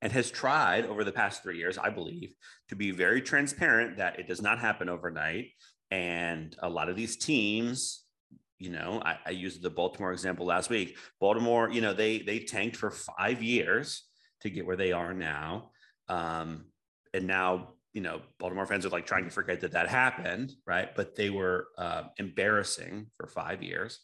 And 0.01 0.11
has 0.11 0.31
tried 0.31 0.85
over 0.85 1.03
the 1.03 1.11
past 1.11 1.43
three 1.43 1.57
years, 1.57 1.77
I 1.77 1.91
believe, 1.91 2.33
to 2.69 2.75
be 2.75 2.89
very 2.89 3.21
transparent 3.21 3.97
that 3.97 4.19
it 4.19 4.27
does 4.27 4.41
not 4.41 4.57
happen 4.57 4.89
overnight. 4.89 5.49
And 5.91 6.55
a 6.59 6.69
lot 6.69 6.89
of 6.89 6.95
these 6.95 7.17
teams, 7.17 8.03
you 8.59 8.69
know, 8.69 9.01
I, 9.05 9.17
I 9.25 9.29
used 9.31 9.61
the 9.61 9.69
Baltimore 9.69 10.11
example 10.11 10.45
last 10.45 10.69
week. 10.69 10.97
Baltimore, 11.19 11.69
you 11.69 11.81
know, 11.81 11.93
they 11.93 12.19
they 12.19 12.39
tanked 12.39 12.75
for 12.75 12.91
five 12.91 13.43
years 13.43 14.03
to 14.41 14.49
get 14.49 14.65
where 14.65 14.75
they 14.75 14.91
are 14.91 15.13
now. 15.13 15.71
Um, 16.09 16.65
and 17.13 17.27
now 17.27 17.73
you 17.97 18.03
know, 18.03 18.21
Baltimore 18.37 18.67
fans 18.67 18.85
are 18.85 18.89
like 18.89 19.07
trying 19.07 19.23
to 19.23 19.31
forget 19.31 19.61
that 19.61 19.71
that 19.71 19.87
happened, 19.87 20.53
right? 20.67 20.93
But 20.95 21.15
they 21.15 21.31
were 21.31 21.69
uh, 21.79 22.03
embarrassing 22.17 23.07
for 23.17 23.25
five 23.25 23.63
years. 23.63 24.01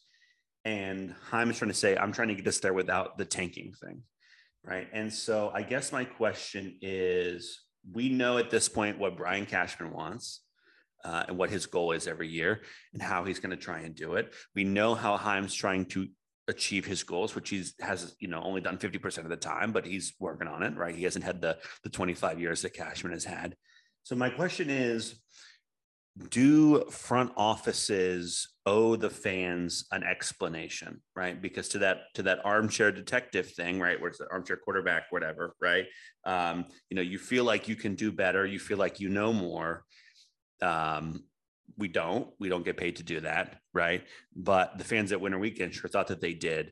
And 0.65 1.13
is 1.31 1.53
trying 1.53 1.69
to 1.69 1.77
say, 1.77 1.95
I'm 1.95 2.11
trying 2.11 2.29
to 2.29 2.33
get 2.33 2.47
us 2.47 2.57
there 2.57 2.73
without 2.73 3.19
the 3.19 3.25
tanking 3.25 3.71
thing, 3.73 4.01
right? 4.63 4.87
And 4.93 5.13
so 5.13 5.51
I 5.53 5.61
guess 5.61 5.91
my 5.91 6.05
question 6.05 6.79
is 6.81 7.61
we 7.91 8.09
know 8.09 8.39
at 8.39 8.49
this 8.49 8.67
point 8.67 8.97
what 8.97 9.15
Brian 9.15 9.45
Cashman 9.45 9.91
wants. 9.91 10.41
Uh, 11.03 11.25
and 11.27 11.37
what 11.37 11.49
his 11.49 11.65
goal 11.65 11.91
is 11.91 12.07
every 12.07 12.29
year 12.29 12.61
and 12.93 13.01
how 13.01 13.25
he's 13.25 13.39
going 13.39 13.49
to 13.49 13.61
try 13.61 13.81
and 13.81 13.93
do 13.93 14.13
it. 14.13 14.33
We 14.55 14.63
know 14.63 14.95
how 14.95 15.17
Chaim's 15.17 15.53
trying 15.53 15.85
to 15.87 16.07
achieve 16.47 16.85
his 16.85 17.03
goals, 17.03 17.35
which 17.35 17.49
he's 17.49 17.73
has 17.79 18.15
you 18.19 18.27
know 18.27 18.41
only 18.41 18.61
done 18.61 18.77
50% 18.77 19.17
of 19.19 19.29
the 19.29 19.35
time, 19.35 19.71
but 19.71 19.85
he's 19.85 20.13
working 20.19 20.47
on 20.47 20.63
it, 20.63 20.75
right? 20.77 20.95
He 20.95 21.03
hasn't 21.03 21.25
had 21.25 21.41
the 21.41 21.57
the 21.83 21.89
25 21.89 22.39
years 22.39 22.61
that 22.61 22.73
Cashman 22.73 23.13
has 23.13 23.25
had. 23.25 23.55
So 24.03 24.15
my 24.15 24.29
question 24.29 24.69
is, 24.69 25.15
do 26.29 26.85
front 26.89 27.31
offices 27.35 28.49
owe 28.65 28.95
the 28.95 29.09
fans 29.09 29.85
an 29.91 30.03
explanation 30.03 31.01
right 31.15 31.41
because 31.41 31.67
to 31.67 31.79
that 31.79 32.01
to 32.13 32.21
that 32.21 32.39
armchair 32.45 32.91
detective 32.91 33.49
thing 33.49 33.79
right 33.79 33.99
where 33.99 34.09
it's 34.09 34.19
the 34.19 34.31
armchair 34.31 34.55
quarterback 34.55 35.05
whatever 35.09 35.55
right 35.59 35.85
um, 36.25 36.65
you 36.89 36.95
know 36.95 37.01
you 37.01 37.17
feel 37.17 37.43
like 37.43 37.67
you 37.67 37.75
can 37.75 37.95
do 37.95 38.11
better 38.11 38.45
you 38.45 38.59
feel 38.59 38.77
like 38.77 38.99
you 38.99 39.09
know 39.09 39.33
more 39.33 39.83
um, 40.61 41.23
we 41.77 41.87
don't 41.87 42.27
we 42.39 42.49
don't 42.49 42.65
get 42.65 42.77
paid 42.77 42.97
to 42.97 43.03
do 43.03 43.19
that 43.19 43.59
right 43.73 44.03
but 44.35 44.77
the 44.77 44.83
fans 44.83 45.11
at 45.11 45.19
winter 45.19 45.39
weekend 45.39 45.73
sure 45.73 45.89
thought 45.89 46.07
that 46.07 46.21
they 46.21 46.33
did 46.33 46.71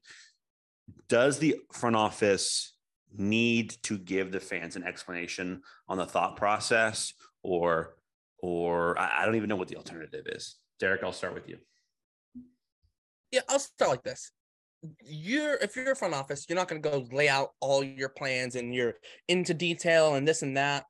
does 1.08 1.40
the 1.40 1.56
front 1.74 1.96
office 1.96 2.76
need 3.14 3.72
to 3.84 3.98
give 3.98 4.32
the 4.32 4.40
fans 4.40 4.76
an 4.76 4.84
explanation 4.84 5.62
on 5.88 5.98
the 5.98 6.06
thought 6.06 6.36
process 6.38 7.14
or 7.44 7.96
or 8.42 8.98
I, 9.00 9.22
I 9.22 9.26
don't 9.26 9.36
even 9.36 9.50
know 9.50 9.56
what 9.56 9.68
the 9.68 9.78
alternative 9.78 10.26
is. 10.28 10.58
Derrik, 10.82 11.04
I'll 11.04 11.12
start 11.12 11.34
with 11.34 11.48
you. 11.48 11.58
Yeah, 13.32 13.42
I'll 13.50 13.60
start 13.60 13.92
like 13.92 14.04
this. 14.04 14.32
You're 15.04 15.56
if 15.56 15.76
you're 15.76 15.92
a 15.92 15.96
front 15.96 16.16
office, 16.16 16.46
you're 16.50 16.56
not 16.56 16.68
going 16.68 16.82
to 16.82 16.90
go 16.90 17.06
lay 17.12 17.30
out 17.30 17.52
all 17.60 17.84
your 17.84 18.10
plans 18.10 18.56
and 18.56 18.74
you're 18.74 18.96
into 19.28 19.54
detail 19.54 20.16
and 20.16 20.28
this 20.28 20.42
and 20.42 20.58
that. 20.58 20.86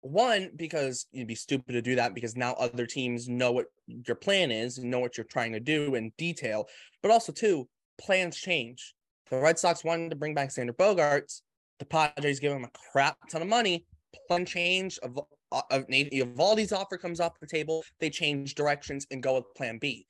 One, 0.00 0.50
because 0.56 1.06
you'd 1.10 1.26
be 1.26 1.34
stupid 1.34 1.72
to 1.72 1.82
do 1.82 1.96
that 1.96 2.14
because 2.14 2.36
now 2.36 2.52
other 2.54 2.86
teams 2.86 3.28
know 3.28 3.52
what 3.52 3.66
your 3.86 4.16
plan 4.16 4.50
is 4.50 4.78
and 4.78 4.90
know 4.90 5.00
what 5.00 5.16
you're 5.16 5.24
trying 5.24 5.52
to 5.52 5.60
do 5.60 5.96
in 5.96 6.12
detail. 6.16 6.68
But 7.02 7.10
also, 7.10 7.32
two, 7.32 7.68
plans 8.00 8.36
change. 8.36 8.94
The 9.30 9.38
Red 9.38 9.58
Sox 9.58 9.84
wanted 9.84 10.10
to 10.10 10.16
bring 10.16 10.34
back 10.34 10.50
Xander 10.50 10.70
Bogaerts. 10.70 11.42
The 11.78 11.84
Padres 11.84 12.40
give 12.40 12.52
him 12.52 12.64
a 12.64 12.70
crap 12.92 13.16
ton 13.28 13.42
of 13.42 13.48
money. 13.48 13.86
Plan 14.28 14.46
change 14.46 14.98
of 14.98 15.18
uh, 15.52 15.62
of 15.70 15.86
Eovaldi's 15.88 16.72
offer 16.72 16.98
comes 16.98 17.20
off 17.20 17.40
the 17.40 17.46
table, 17.46 17.82
they 18.00 18.10
change 18.10 18.54
directions 18.54 19.06
and 19.10 19.22
go 19.22 19.36
with 19.36 19.54
plan 19.54 19.78
B. 19.78 20.06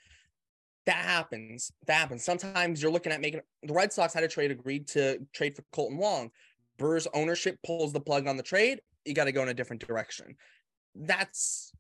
That 0.86 0.96
happens. 0.96 1.70
That 1.86 1.94
happens. 1.94 2.24
Sometimes 2.24 2.82
you're 2.82 2.90
looking 2.90 3.12
at 3.12 3.20
making 3.20 3.40
the 3.62 3.72
Red 3.72 3.92
Sox 3.92 4.14
had 4.14 4.24
a 4.24 4.28
trade 4.28 4.50
agreed 4.50 4.88
to 4.88 5.18
trade 5.34 5.54
for 5.54 5.62
Kolten 5.72 5.98
Wong. 5.98 6.30
Brewers 6.78 7.06
ownership 7.12 7.58
pulls 7.64 7.92
the 7.92 8.00
plug 8.00 8.26
on 8.26 8.36
the 8.36 8.42
trade. 8.42 8.80
You 9.04 9.14
got 9.14 9.24
to 9.24 9.32
go 9.32 9.42
in 9.42 9.48
a 9.48 9.54
different 9.54 9.86
direction. 9.86 10.36
That's 10.94 11.72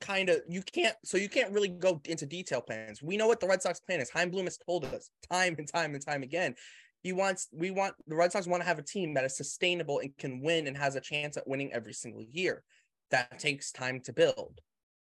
kind 0.00 0.28
of 0.28 0.40
you 0.48 0.62
can't 0.62 0.94
so 1.04 1.16
you 1.16 1.28
can't 1.28 1.52
really 1.52 1.68
go 1.68 2.00
into 2.04 2.26
detail 2.26 2.60
plans. 2.60 3.02
We 3.02 3.16
know 3.16 3.26
what 3.26 3.40
the 3.40 3.48
Red 3.48 3.62
Sox 3.62 3.80
plan 3.80 4.00
is. 4.00 4.10
Chaim 4.10 4.30
Bloom 4.30 4.44
has 4.44 4.58
told 4.58 4.84
us 4.86 5.10
time 5.30 5.56
and 5.58 5.66
time 5.66 5.94
and 5.94 6.04
time 6.04 6.22
again. 6.22 6.54
He 7.02 7.12
wants 7.12 7.48
we 7.52 7.70
want 7.70 7.94
the 8.06 8.16
Red 8.16 8.32
Sox 8.32 8.46
want 8.46 8.62
to 8.62 8.68
have 8.68 8.78
a 8.78 8.82
team 8.82 9.14
that 9.14 9.24
is 9.24 9.36
sustainable 9.36 10.00
and 10.00 10.16
can 10.16 10.42
win 10.42 10.66
and 10.66 10.76
has 10.76 10.96
a 10.96 11.00
chance 11.00 11.36
at 11.36 11.48
winning 11.48 11.72
every 11.72 11.92
single 11.92 12.22
year 12.22 12.62
that 13.10 13.38
takes 13.38 13.72
time 13.72 14.00
to 14.02 14.12
build. 14.12 14.60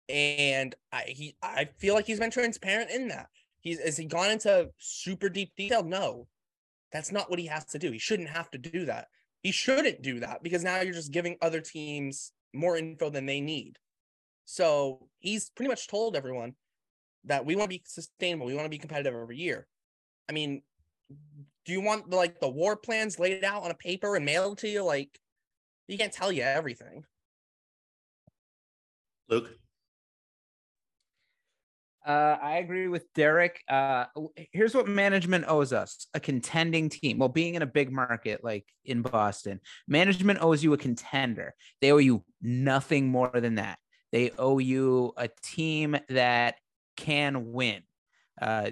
And 0.09 0.75
I 0.93 1.05
he 1.07 1.37
I 1.43 1.69
feel 1.79 1.95
like 1.95 2.07
he's 2.07 2.21
been 2.21 2.31
transparent 2.31 2.91
in 2.91 3.09
that. 3.09 3.27
He's 3.61 3.81
has 3.81 3.97
he 3.97 4.07
gone 4.07 4.31
into 4.31 4.71
super 4.79 5.29
deep 5.29 5.53
detail? 5.57 5.85
No. 5.85 6.27
That's 6.93 7.13
not 7.13 7.31
what 7.31 7.39
he 7.39 7.47
has 7.47 7.65
to 7.67 7.79
do. 7.79 7.93
He 7.93 7.99
shouldn't 7.99 8.31
have 8.31 8.51
to 8.51 8.59
do 8.59 8.87
that. 8.87 9.07
He 9.43 9.53
shouldn't 9.53 10.03
do 10.03 10.21
that 10.21 10.43
because 10.43 10.63
now 10.63 10.81
you're 10.81 10.93
just 10.93 11.13
giving 11.13 11.37
other 11.41 11.61
teams 11.61 12.33
more 12.53 12.77
info 12.77 13.11
than 13.11 13.27
they 13.27 13.41
need. 13.41 13.79
So 14.45 15.09
he's 15.21 15.51
pretty 15.51 15.69
much 15.69 15.89
told 15.89 16.17
everyone 16.17 16.55
that 17.25 17.47
we 17.47 17.57
want 17.57 17.71
to 17.71 17.77
be 17.77 17.83
sustainable. 17.87 18.47
We 18.47 18.55
want 18.55 18.67
to 18.67 18.71
be 18.71 18.79
competitive 18.79 19.15
every 19.15 19.37
year. 19.37 19.67
I 20.29 20.33
mean, 20.33 20.63
do 21.65 21.73
you 21.73 21.81
want 21.81 22.11
like 22.11 22.41
the 22.41 22.49
war 22.49 22.77
plans 22.77 23.19
laid 23.19 23.45
out 23.45 23.63
on 23.63 23.71
a 23.71 23.75
paper 23.75 24.17
and 24.17 24.25
mailed 24.25 24.59
to 24.59 24.69
you? 24.69 24.83
Like, 24.83 25.19
he 25.87 25.97
can't 25.97 26.13
tell 26.13 26.33
you 26.33 26.43
everything. 26.43 27.05
Luke? 29.29 29.60
Uh, 32.07 32.37
I 32.41 32.59
agree 32.59 32.89
with 32.89 33.13
Derrik. 33.13 33.57
Uh, 33.69 34.07
here's 34.53 34.75
what 34.75 34.89
management 34.89 35.45
owes 35.47 35.73
us 35.73 36.07
a 36.15 36.21
contending 36.21 36.89
team. 36.89 37.19
Well, 37.19 37.29
being 37.29 37.57
in 37.57 37.63
a 37.63 37.67
big 37.67 37.93
market 37.93 38.43
like 38.43 38.65
in 38.85 39.03
Boston, 39.03 39.61
management 39.87 40.39
owes 40.41 40.65
you 40.65 40.73
a 40.73 40.79
contender. 40.79 41.55
They 41.81 41.93
owe 41.93 41.99
you 41.99 42.25
nothing 42.41 43.09
more 43.09 43.31
than 43.35 43.57
that. 43.57 43.79
They 44.13 44.31
owe 44.39 44.59
you 44.59 45.13
a 45.17 45.29
team 45.43 45.97
that 46.09 46.57
can 46.97 47.53
win. 47.53 47.83
Uh, 48.41 48.71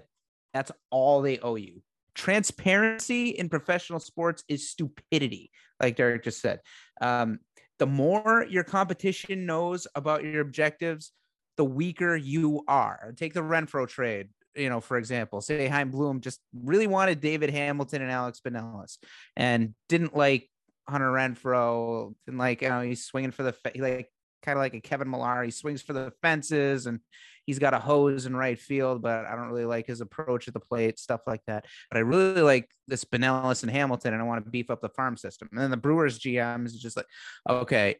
that's 0.54 0.72
all 0.90 1.20
they 1.20 1.38
owe 1.38 1.56
you. 1.56 1.82
Transparency 2.14 3.28
in 3.28 3.48
professional 3.48 4.00
sports 4.00 4.42
is 4.48 4.70
stupidity, 4.70 5.50
like 5.80 5.96
Derrik 5.96 6.24
just 6.24 6.40
said. 6.40 6.60
Um, 7.00 7.40
the 7.78 7.86
more 7.86 8.44
your 8.48 8.64
competition 8.64 9.46
knows 9.46 9.86
about 9.94 10.24
your 10.24 10.40
objectives, 10.40 11.12
the 11.58 11.64
weaker 11.64 12.16
you 12.16 12.64
are. 12.66 13.12
Take 13.16 13.34
the 13.34 13.40
Renfroe 13.40 13.86
trade, 13.86 14.28
you 14.54 14.70
know, 14.70 14.80
for 14.80 14.96
example. 14.96 15.42
Say 15.42 15.68
Chaim 15.68 15.90
Bloom 15.90 16.22
just 16.22 16.40
really 16.54 16.86
wanted 16.86 17.20
David 17.20 17.50
Hamilton 17.50 18.00
and 18.00 18.10
Alex 18.10 18.40
Binelas 18.40 18.96
and 19.36 19.74
didn't 19.90 20.16
like 20.16 20.48
Hunter 20.88 21.12
Renfroe. 21.12 22.14
And 22.26 22.38
like, 22.38 22.62
you 22.62 22.70
know, 22.70 22.80
he's 22.80 23.04
swinging 23.04 23.32
for 23.32 23.42
the, 23.42 23.54
like, 23.76 24.08
kind 24.42 24.56
of 24.56 24.62
like 24.62 24.74
a 24.74 24.80
Kevin 24.80 25.10
Millar. 25.10 25.42
He 25.42 25.50
swings 25.50 25.82
for 25.82 25.92
the 25.92 26.12
fences 26.22 26.86
and 26.86 27.00
he's 27.44 27.58
got 27.58 27.74
a 27.74 27.78
hose 27.78 28.26
in 28.26 28.36
right 28.36 28.58
field, 28.58 29.02
but 29.02 29.24
I 29.24 29.34
don't 29.34 29.48
really 29.48 29.64
like 29.64 29.86
his 29.86 30.00
approach 30.00 30.48
at 30.48 30.54
the 30.54 30.60
plate, 30.60 30.98
stuff 30.98 31.22
like 31.26 31.40
that. 31.46 31.64
But 31.90 31.96
I 31.96 32.00
really 32.00 32.42
like 32.42 32.68
this 32.86 33.04
Binelas 33.04 33.62
and 33.62 33.72
Hamilton, 33.72 34.12
and 34.12 34.22
I 34.22 34.26
want 34.26 34.44
to 34.44 34.50
beef 34.50 34.70
up 34.70 34.80
the 34.80 34.90
farm 34.90 35.16
system. 35.16 35.48
And 35.50 35.60
then 35.60 35.70
the 35.70 35.76
Brewers 35.76 36.18
GM 36.18 36.66
is 36.66 36.78
just 36.78 36.96
like, 36.96 37.06
okay, 37.48 37.96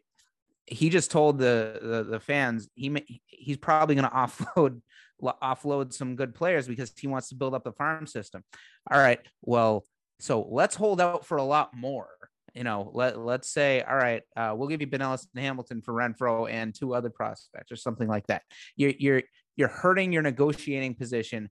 he 0.69 0.89
just 0.89 1.11
told 1.11 1.37
the 1.37 1.79
the, 1.81 2.03
the 2.03 2.19
fans 2.19 2.69
he 2.75 3.21
he's 3.25 3.57
probably 3.57 3.95
going 3.95 4.09
to 4.09 4.15
offload 4.15 4.81
offload 5.21 5.91
some 5.91 6.15
good 6.15 6.33
players 6.33 6.67
because 6.67 6.93
he 6.97 7.07
wants 7.07 7.29
to 7.29 7.35
build 7.35 7.53
up 7.53 7.63
the 7.63 7.73
farm 7.73 8.07
system. 8.07 8.43
All 8.91 8.99
right, 8.99 9.19
well, 9.41 9.85
so 10.19 10.47
let's 10.49 10.75
hold 10.75 11.01
out 11.01 11.25
for 11.25 11.37
a 11.37 11.43
lot 11.43 11.75
more 11.75 12.07
you 12.53 12.63
know, 12.63 12.91
let 12.93 13.19
let's 13.19 13.49
say, 13.49 13.81
all 13.81 13.95
right, 13.95 14.23
uh, 14.35 14.53
we'll 14.55 14.67
give 14.67 14.81
you 14.81 14.87
Binelas 14.87 15.25
and 15.33 15.43
Hamilton 15.43 15.81
for 15.81 15.93
Renfroe 15.93 16.49
and 16.49 16.73
two 16.73 16.93
other 16.93 17.09
prospects 17.09 17.71
or 17.71 17.75
something 17.75 18.07
like 18.07 18.27
that. 18.27 18.43
You're 18.75 18.93
you're 18.97 19.21
you're 19.55 19.67
hurting 19.67 20.11
your 20.11 20.21
negotiating 20.21 20.95
position. 20.95 21.49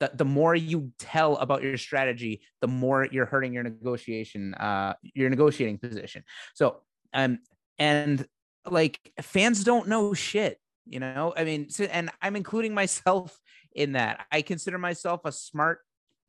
The, 0.00 0.12
the 0.14 0.24
more 0.24 0.54
you 0.54 0.92
tell 0.98 1.36
about 1.38 1.62
your 1.62 1.76
strategy, 1.76 2.42
the 2.60 2.68
more 2.68 3.08
you're 3.10 3.26
hurting 3.26 3.52
your 3.52 3.64
negotiation, 3.64 4.54
uh, 4.54 4.94
your 5.02 5.28
negotiating 5.28 5.78
position. 5.78 6.22
So, 6.54 6.82
um, 7.12 7.40
and 7.80 8.24
like 8.72 9.12
fans 9.20 9.64
don't 9.64 9.88
know 9.88 10.14
shit, 10.14 10.60
you 10.86 11.00
know. 11.00 11.32
I 11.36 11.44
mean, 11.44 11.70
so, 11.70 11.84
and 11.84 12.10
I'm 12.20 12.36
including 12.36 12.74
myself 12.82 13.38
in 13.72 13.92
that. 13.92 14.26
I 14.30 14.42
consider 14.42 14.78
myself 14.78 15.22
a 15.24 15.32
smart 15.32 15.80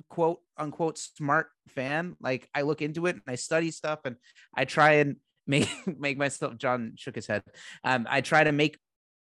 quote 0.10 0.40
unquote 0.58 0.98
smart 0.98 1.48
fan. 1.68 2.16
Like 2.22 2.50
I 2.54 2.62
look 2.62 2.82
into 2.82 3.06
it 3.06 3.16
and 3.16 3.24
I 3.28 3.36
study 3.36 3.72
stuff 3.72 4.00
and 4.06 4.16
I 4.54 4.66
try 4.66 4.94
and 4.94 5.18
make 5.48 5.70
make 6.00 6.18
myself 6.18 6.58
John 6.58 6.94
shook 6.96 7.16
his 7.16 7.28
head. 7.28 7.44
Um, 7.84 8.08
I 8.10 8.22
try 8.22 8.44
to 8.44 8.52
make 8.52 8.78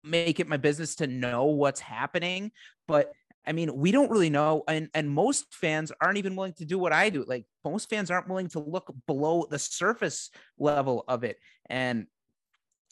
make 0.03 0.39
it 0.39 0.47
my 0.47 0.57
business 0.57 0.95
to 0.95 1.07
know 1.07 1.45
what's 1.45 1.79
happening. 1.79 2.51
But 2.87 3.11
I 3.45 3.53
mean, 3.53 3.75
we 3.75 3.91
don't 3.91 4.11
really 4.11 4.29
know, 4.29 4.63
and 4.67 4.89
and 4.93 5.09
most 5.09 5.45
fans 5.51 5.91
aren't 5.99 6.17
even 6.17 6.35
willing 6.35 6.53
to 6.53 6.65
do 6.65 6.77
what 6.77 6.93
I 6.93 7.09
do. 7.09 7.25
Like 7.27 7.45
most 7.65 7.89
fans 7.89 8.11
aren't 8.11 8.29
willing 8.29 8.49
to 8.49 8.59
look 8.59 8.93
below 9.07 9.47
the 9.49 9.59
surface 9.59 10.29
level 10.59 11.03
of 11.07 11.23
it. 11.23 11.37
And 11.69 12.05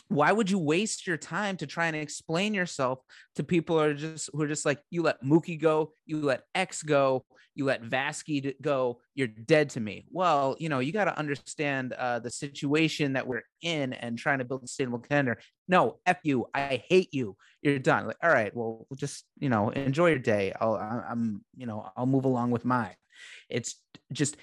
why 0.10 0.32
would 0.32 0.50
you 0.50 0.58
waste 0.58 1.06
your 1.06 1.18
time 1.18 1.56
to 1.58 1.68
try 1.68 1.86
and 1.86 1.96
explain 1.96 2.56
yourself 2.56 3.00
to 3.36 3.44
people 3.44 3.78
who 3.78 3.84
are 3.84 3.94
just 3.94 4.30
who 4.34 4.42
are 4.42 4.48
just 4.48 4.66
like 4.66 4.80
you 4.90 5.04
let 5.04 5.24
Mookie 5.24 5.60
go, 5.60 5.94
you 6.06 6.20
let 6.20 6.44
X 6.56 6.82
go, 6.82 7.24
you 7.54 7.66
let 7.66 7.84
Vasky 7.84 8.56
go, 8.60 9.02
you're 9.14 9.28
dead 9.28 9.70
to 9.72 9.80
me. 9.80 10.06
Well, 10.10 10.56
you 10.60 10.68
know, 10.68 10.80
you 10.80 10.92
got 10.92 11.06
to 11.06 11.18
understand 11.18 11.94
uh, 11.94 12.20
the 12.20 12.32
situation 12.32 13.14
that 13.14 13.28
we're 13.28 13.44
in 13.62 13.94
and 13.94 14.18
trying 14.18 14.40
to 14.40 14.46
build 14.46 14.64
a 14.64 14.68
sustainable 14.68 15.00
contender. 15.00 15.40
No, 15.68 16.00
f 16.08 16.18
you, 16.24 16.48
I 16.56 16.84
hate 16.90 17.14
you. 17.14 17.38
You're 17.62 17.78
done. 17.78 18.08
Like, 18.08 18.18
all 18.24 18.32
right, 18.32 18.56
well, 18.56 18.88
just 18.96 19.26
you 19.38 19.50
know, 19.50 19.70
enjoy 19.70 20.10
your 20.10 20.20
day. 20.20 20.54
I'll, 20.60 20.76
I'm, 20.76 21.46
you 21.56 21.68
know, 21.68 21.88
I'll 21.96 22.08
move 22.08 22.26
along 22.26 22.50
with 22.50 22.66
mine. 22.66 22.96
It's 23.48 23.76
just, 24.12 24.38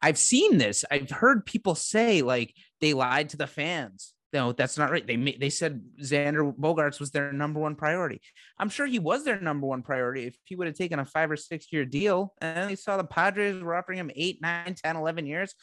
I've 0.00 0.18
seen 0.18 0.56
this. 0.56 0.86
I've 0.90 1.10
heard 1.10 1.44
people 1.44 1.74
say 1.74 2.22
like 2.22 2.54
they 2.80 2.94
lied 2.94 3.30
to 3.30 3.36
the 3.36 3.46
fans 3.46 4.14
no, 4.36 4.52
that's 4.52 4.76
not 4.76 4.90
right. 4.90 5.06
They 5.06 5.16
they 5.16 5.48
said 5.48 5.82
Xander 5.98 6.54
Bogaerts 6.54 7.00
was 7.00 7.10
their 7.10 7.32
number 7.32 7.58
one 7.58 7.74
priority. 7.74 8.20
I'm 8.58 8.68
sure 8.68 8.86
he 8.86 8.98
was 8.98 9.24
their 9.24 9.40
number 9.40 9.66
one 9.66 9.80
priority 9.80 10.26
if 10.26 10.36
he 10.44 10.56
would 10.56 10.66
have 10.66 10.76
taken 10.76 10.98
a 10.98 11.06
five 11.06 11.30
or 11.30 11.38
six 11.38 11.72
year 11.72 11.86
deal 11.86 12.34
and 12.42 12.68
they 12.68 12.76
saw 12.76 12.98
the 12.98 13.04
Padres 13.04 13.62
were 13.62 13.74
offering 13.74 13.98
him 13.98 14.10
eight, 14.14 14.42
nine, 14.42 14.74
10, 14.74 14.96
11 14.96 15.24
years. 15.24 15.54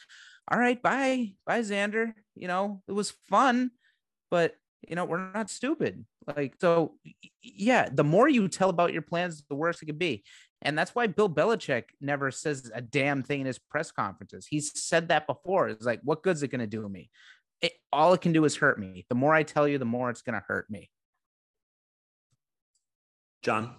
All 0.51 0.57
right, 0.57 0.81
bye, 0.81 1.33
bye, 1.45 1.61
Xander. 1.61 2.13
You 2.33 2.47
know, 2.47 2.81
it 2.87 2.93
was 2.93 3.11
fun, 3.29 3.69
but 4.31 4.55
you 4.89 4.95
know, 4.95 5.05
we're 5.05 5.31
not 5.33 5.51
stupid. 5.51 6.03
Like, 6.35 6.55
so 6.59 6.95
yeah, 7.43 7.89
the 7.91 8.03
more 8.03 8.27
you 8.27 8.47
tell 8.47 8.69
about 8.69 8.91
your 8.91 9.03
plans, 9.03 9.43
the 9.47 9.55
worse 9.55 9.83
it 9.83 9.85
could 9.85 9.99
be. 9.99 10.23
And 10.63 10.75
that's 10.75 10.95
why 10.95 11.05
Bill 11.05 11.29
Belichick 11.29 11.83
never 12.01 12.31
says 12.31 12.71
a 12.73 12.81
damn 12.81 13.21
thing 13.21 13.41
in 13.41 13.45
his 13.45 13.59
press 13.59 13.91
conferences. 13.91 14.47
He's 14.49 14.81
said 14.81 15.09
that 15.09 15.27
before. 15.27 15.69
It's 15.69 15.85
like, 15.85 15.99
what 16.03 16.23
good's 16.23 16.41
it 16.41 16.47
going 16.47 16.61
to 16.61 16.67
do 16.67 16.89
me? 16.89 17.11
It, 17.63 17.73
all 17.91 18.13
it 18.13 18.21
can 18.21 18.33
do 18.33 18.45
is 18.45 18.57
hurt 18.57 18.77
me. 18.77 19.05
The 19.09 19.15
more 19.15 19.33
I 19.33 19.41
tell 19.43 19.67
you, 19.67 19.77
the 19.77 19.85
more 19.85 20.09
it's 20.09 20.21
going 20.21 20.35
to 20.35 20.43
hurt 20.47 20.69
me. 20.69 20.91
John. 23.41 23.75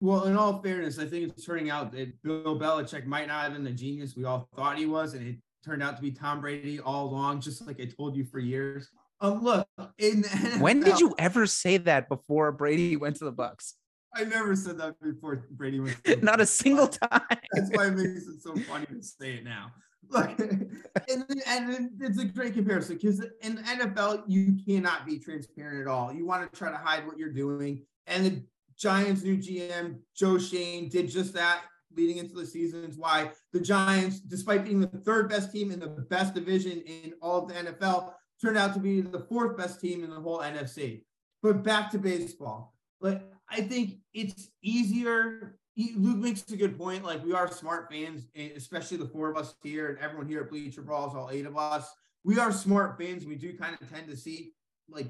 Well, 0.00 0.24
in 0.24 0.36
all 0.36 0.60
fairness, 0.60 0.98
I 0.98 1.04
think 1.04 1.30
it's 1.30 1.44
turning 1.44 1.70
out 1.70 1.92
that 1.92 2.20
Bill 2.22 2.58
Belichick 2.58 3.06
might 3.06 3.28
not 3.28 3.44
have 3.44 3.52
been 3.52 3.62
the 3.62 3.70
genius 3.70 4.16
we 4.16 4.24
all 4.24 4.48
thought 4.56 4.76
he 4.76 4.86
was, 4.86 5.14
and 5.14 5.24
it 5.26 5.36
turned 5.64 5.82
out 5.82 5.96
to 5.96 6.02
be 6.02 6.10
Tom 6.10 6.40
Brady 6.40 6.80
all 6.80 7.06
along, 7.06 7.40
just 7.40 7.64
like 7.66 7.80
I 7.80 7.84
told 7.84 8.16
you 8.16 8.24
for 8.24 8.40
years. 8.40 8.88
Um, 9.20 9.44
look, 9.44 9.68
in 9.98 10.22
NFL, 10.24 10.60
when 10.60 10.80
did 10.80 10.98
you 10.98 11.14
ever 11.18 11.46
say 11.46 11.76
that 11.76 12.08
before 12.08 12.50
Brady 12.50 12.96
went 12.96 13.16
to 13.16 13.24
the 13.24 13.32
Bucks? 13.32 13.76
I 14.14 14.24
never 14.24 14.56
said 14.56 14.76
that 14.78 15.00
before 15.00 15.46
Brady 15.52 15.78
went. 15.78 15.96
Not 16.22 16.40
a 16.40 16.46
single 16.46 16.88
time. 16.88 17.22
That's 17.52 17.70
why 17.72 17.86
it 17.86 17.94
makes 17.94 18.26
it 18.26 18.42
so 18.42 18.56
funny 18.56 18.86
to 18.86 19.02
say 19.02 19.34
it 19.34 19.44
now. 19.44 19.70
Look, 20.12 20.38
and, 20.38 21.24
and 21.46 21.90
it's 22.00 22.18
a 22.18 22.24
great 22.26 22.54
comparison 22.54 22.96
because 22.96 23.24
in 23.40 23.56
the 23.56 23.62
NFL, 23.62 24.24
you 24.26 24.58
cannot 24.64 25.06
be 25.06 25.18
transparent 25.18 25.80
at 25.80 25.86
all. 25.86 26.12
You 26.12 26.26
want 26.26 26.50
to 26.50 26.58
try 26.58 26.70
to 26.70 26.76
hide 26.76 27.06
what 27.06 27.18
you're 27.18 27.32
doing. 27.32 27.84
And 28.06 28.26
the 28.26 28.42
Giants' 28.76 29.22
new 29.22 29.38
GM, 29.38 30.00
Joe 30.14 30.38
Schoen, 30.38 30.88
did 30.88 31.08
just 31.08 31.32
that 31.34 31.62
leading 31.96 32.18
into 32.18 32.34
the 32.34 32.46
season. 32.46 32.82
seasons. 32.82 32.98
Why 32.98 33.30
the 33.52 33.60
Giants, 33.60 34.20
despite 34.20 34.64
being 34.64 34.80
the 34.80 34.86
third 34.86 35.28
best 35.28 35.52
team 35.52 35.70
in 35.70 35.80
the 35.80 35.88
best 35.88 36.34
division 36.34 36.82
in 36.82 37.14
all 37.20 37.42
of 37.42 37.48
the 37.48 37.54
NFL, 37.54 38.12
turned 38.40 38.58
out 38.58 38.74
to 38.74 38.80
be 38.80 39.00
the 39.00 39.20
fourth 39.20 39.56
best 39.56 39.80
team 39.80 40.04
in 40.04 40.10
the 40.10 40.20
whole 40.20 40.40
NFC. 40.40 41.02
But 41.42 41.62
back 41.62 41.90
to 41.92 41.98
baseball. 41.98 42.74
Like 43.00 43.22
I 43.48 43.60
think 43.62 43.98
it's 44.14 44.50
easier. 44.62 45.58
Luke 45.76 46.18
makes 46.18 46.50
a 46.50 46.56
good 46.56 46.76
point. 46.76 47.04
Like 47.04 47.24
we 47.24 47.32
are 47.32 47.50
smart 47.50 47.90
fans, 47.90 48.26
eh, 48.36 48.50
especially 48.56 48.98
the 48.98 49.06
four 49.06 49.30
of 49.30 49.36
us 49.36 49.54
here, 49.62 49.88
and 49.88 49.98
everyone 49.98 50.26
here 50.26 50.40
at 50.42 50.50
Bleacher 50.50 50.82
Brawls, 50.82 51.14
all 51.14 51.30
eight 51.30 51.46
of 51.46 51.56
us. 51.56 51.90
We 52.24 52.38
are 52.38 52.52
smart 52.52 52.98
fans. 52.98 53.24
We 53.24 53.36
do 53.36 53.56
kind 53.56 53.76
of 53.80 53.90
tend 53.90 54.08
to 54.08 54.16
see 54.16 54.52
like 54.88 55.08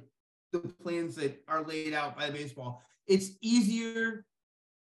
the 0.53 0.61
plans 0.61 1.17
that 1.17 1.43
are 1.49 1.63
laid 1.63 1.95
out 1.95 2.17
by 2.17 2.31
baseball. 2.31 2.83
It's 3.07 3.31
easier 3.41 4.25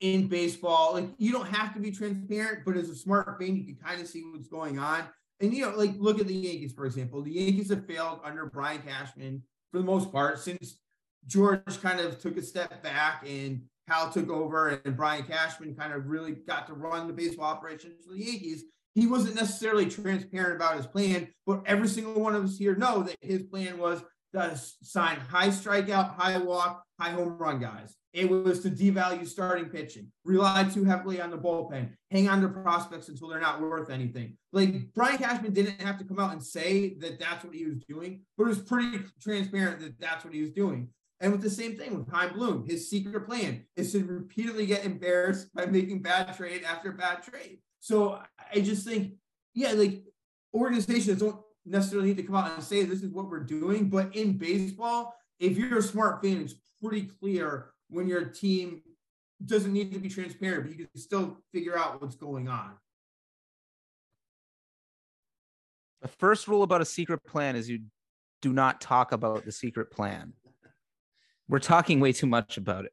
in 0.01 0.29
baseball. 0.29 0.95
Like 0.95 1.09
you 1.19 1.33
don't 1.33 1.49
have 1.49 1.75
to 1.75 1.81
be 1.81 1.91
transparent, 1.91 2.65
but 2.65 2.77
as 2.77 2.89
a 2.89 2.95
smart 2.95 3.39
fan, 3.39 3.57
you 3.57 3.65
can 3.65 3.77
kind 3.77 4.01
of 4.01 4.07
see 4.07 4.23
what's 4.23 4.49
going 4.49 4.79
on. 4.79 5.05
And 5.41 5.53
you 5.53 5.67
know, 5.67 5.77
like 5.77 5.93
look 5.99 6.19
at 6.21 6.27
the 6.27 6.35
Yankees, 6.35 6.73
for 6.73 6.87
example. 6.87 7.23
The 7.23 7.33
Yankees 7.33 7.69
have 7.69 7.87
failed 7.87 8.21
under 8.25 8.47
Brian 8.47 8.81
Cashman 8.81 9.43
for 9.71 9.79
the 9.79 9.85
most 9.85 10.11
part 10.11 10.39
since 10.39 10.79
George 11.27 11.83
kind 11.83 12.01
of 12.01 12.19
took 12.19 12.39
a 12.39 12.43
step 12.43 12.83
back 12.83 13.25
and 13.29 13.63
Hal 13.89 14.11
took 14.11 14.31
over 14.31 14.81
and 14.85 14.97
Brian 14.97 15.25
Cashman 15.25 15.75
kind 15.75 15.93
of 15.93 16.07
really 16.07 16.33
got 16.33 16.67
to 16.67 16.75
run 16.75 17.07
the 17.07 17.13
baseball 17.13 17.47
operations 17.47 18.05
for 18.05 18.13
the 18.13 18.25
Yankees. 18.25 18.65
He 18.95 19.07
wasn't 19.07 19.37
necessarily 19.37 19.87
transparent 19.87 20.57
about 20.57 20.77
his 20.77 20.87
plan, 20.87 21.29
but 21.47 21.63
every 21.67 21.89
single 21.89 22.21
one 22.21 22.35
of 22.35 22.45
us 22.45 22.57
here 22.57 22.75
know 22.75 23.03
that 23.03 23.17
his 23.21 23.43
plan 23.43 23.79
was 23.79 24.03
to 24.33 24.59
sign 24.83 25.19
high 25.19 25.49
strikeout, 25.49 26.15
high 26.17 26.39
walk, 26.39 26.83
high 26.99 27.11
home 27.11 27.37
run 27.39 27.61
guys. 27.61 27.95
It 28.13 28.31
was 28.31 28.61
to 28.61 28.71
devalue 28.71 29.27
starting 29.27 29.67
pitching, 29.67 30.11
rely 30.25 30.65
too 30.65 30.85
heavily 30.85 31.21
on 31.21 31.31
the 31.31 31.37
bullpen, 31.37 31.91
hang 32.11 32.29
on 32.29 32.41
to 32.41 32.49
prospects 32.49 33.09
until 33.09 33.29
they're 33.29 33.39
not 33.39 33.61
worth 33.61 33.91
anything. 33.91 34.39
Like 34.53 34.95
Brian 34.95 35.19
Cashman 35.19 35.53
didn't 35.53 35.83
have 35.83 35.99
to 35.99 36.05
come 36.05 36.19
out 36.19 36.33
and 36.33 36.43
say 36.43 36.95
that 37.01 37.19
that's 37.19 37.45
what 37.45 37.55
he 37.55 37.67
was 37.67 37.77
doing, 37.87 38.23
but 38.39 38.45
it 38.45 38.49
was 38.49 38.59
pretty 38.61 39.01
transparent 39.21 39.81
that 39.81 40.01
that's 40.01 40.25
what 40.25 40.33
he 40.33 40.41
was 40.41 40.51
doing. 40.51 40.89
And 41.21 41.33
with 41.33 41.41
the 41.41 41.51
same 41.51 41.77
thing 41.77 41.97
with 41.97 42.11
Chaim 42.11 42.35
Bloom, 42.35 42.67
his 42.67 42.91
secret 42.91 43.27
plan 43.27 43.65
is 43.75 43.93
to 43.93 44.05
repeatedly 44.05 44.67
get 44.67 44.85
embarrassed 44.85 45.53
by 45.55 45.67
making 45.67 46.03
bad 46.03 46.37
trade 46.37 46.63
after 46.63 46.93
bad 46.93 47.23
trade. 47.23 47.59
So 47.81 48.21
I 48.53 48.61
just 48.61 48.87
think, 48.87 49.15
yeah, 49.55 49.73
like 49.73 50.03
organizations 50.53 51.21
don't 51.21 51.41
necessarily 51.65 52.09
need 52.09 52.19
to 52.19 52.23
come 52.23 52.35
out 52.35 52.53
and 52.53 52.63
say 52.63 52.85
this 52.85 53.03
is 53.03 53.11
what 53.11 53.31
we're 53.31 53.41
doing. 53.41 53.89
But 53.89 54.15
in 54.15 54.37
baseball, 54.37 55.15
if 55.39 55.57
you're 55.57 55.79
a 55.79 55.83
smart 55.83 56.23
fan, 56.23 56.43
it's 56.43 56.55
pretty 56.83 57.03
clear 57.03 57.71
when 57.89 58.09
your 58.09 58.27
team 58.27 58.83
doesn't 59.45 59.73
need 59.73 59.93
to 59.93 59.99
be 59.99 60.09
transparent, 60.09 60.65
but 60.65 60.71
you 60.71 60.87
can 60.87 61.01
still 61.01 61.39
figure 61.53 61.79
out 61.79 62.01
what's 62.01 62.15
going 62.15 62.49
on. 62.49 62.73
The 66.03 66.09
first 66.09 66.47
rule 66.47 66.63
about 66.63 66.81
a 66.81 66.87
secret 66.87 67.25
plan 67.25 67.57
is 67.57 67.69
you 67.69 67.81
do 68.43 68.53
not 68.53 68.81
talk 68.81 69.13
about 69.13 69.45
the 69.45 69.53
secret 69.53 69.91
plan. 69.91 70.33
We're 71.49 71.59
talking 71.61 72.01
way 72.01 72.13
too 72.13 72.27
much 72.27 72.57
about 72.57 72.85
it. 72.85 72.93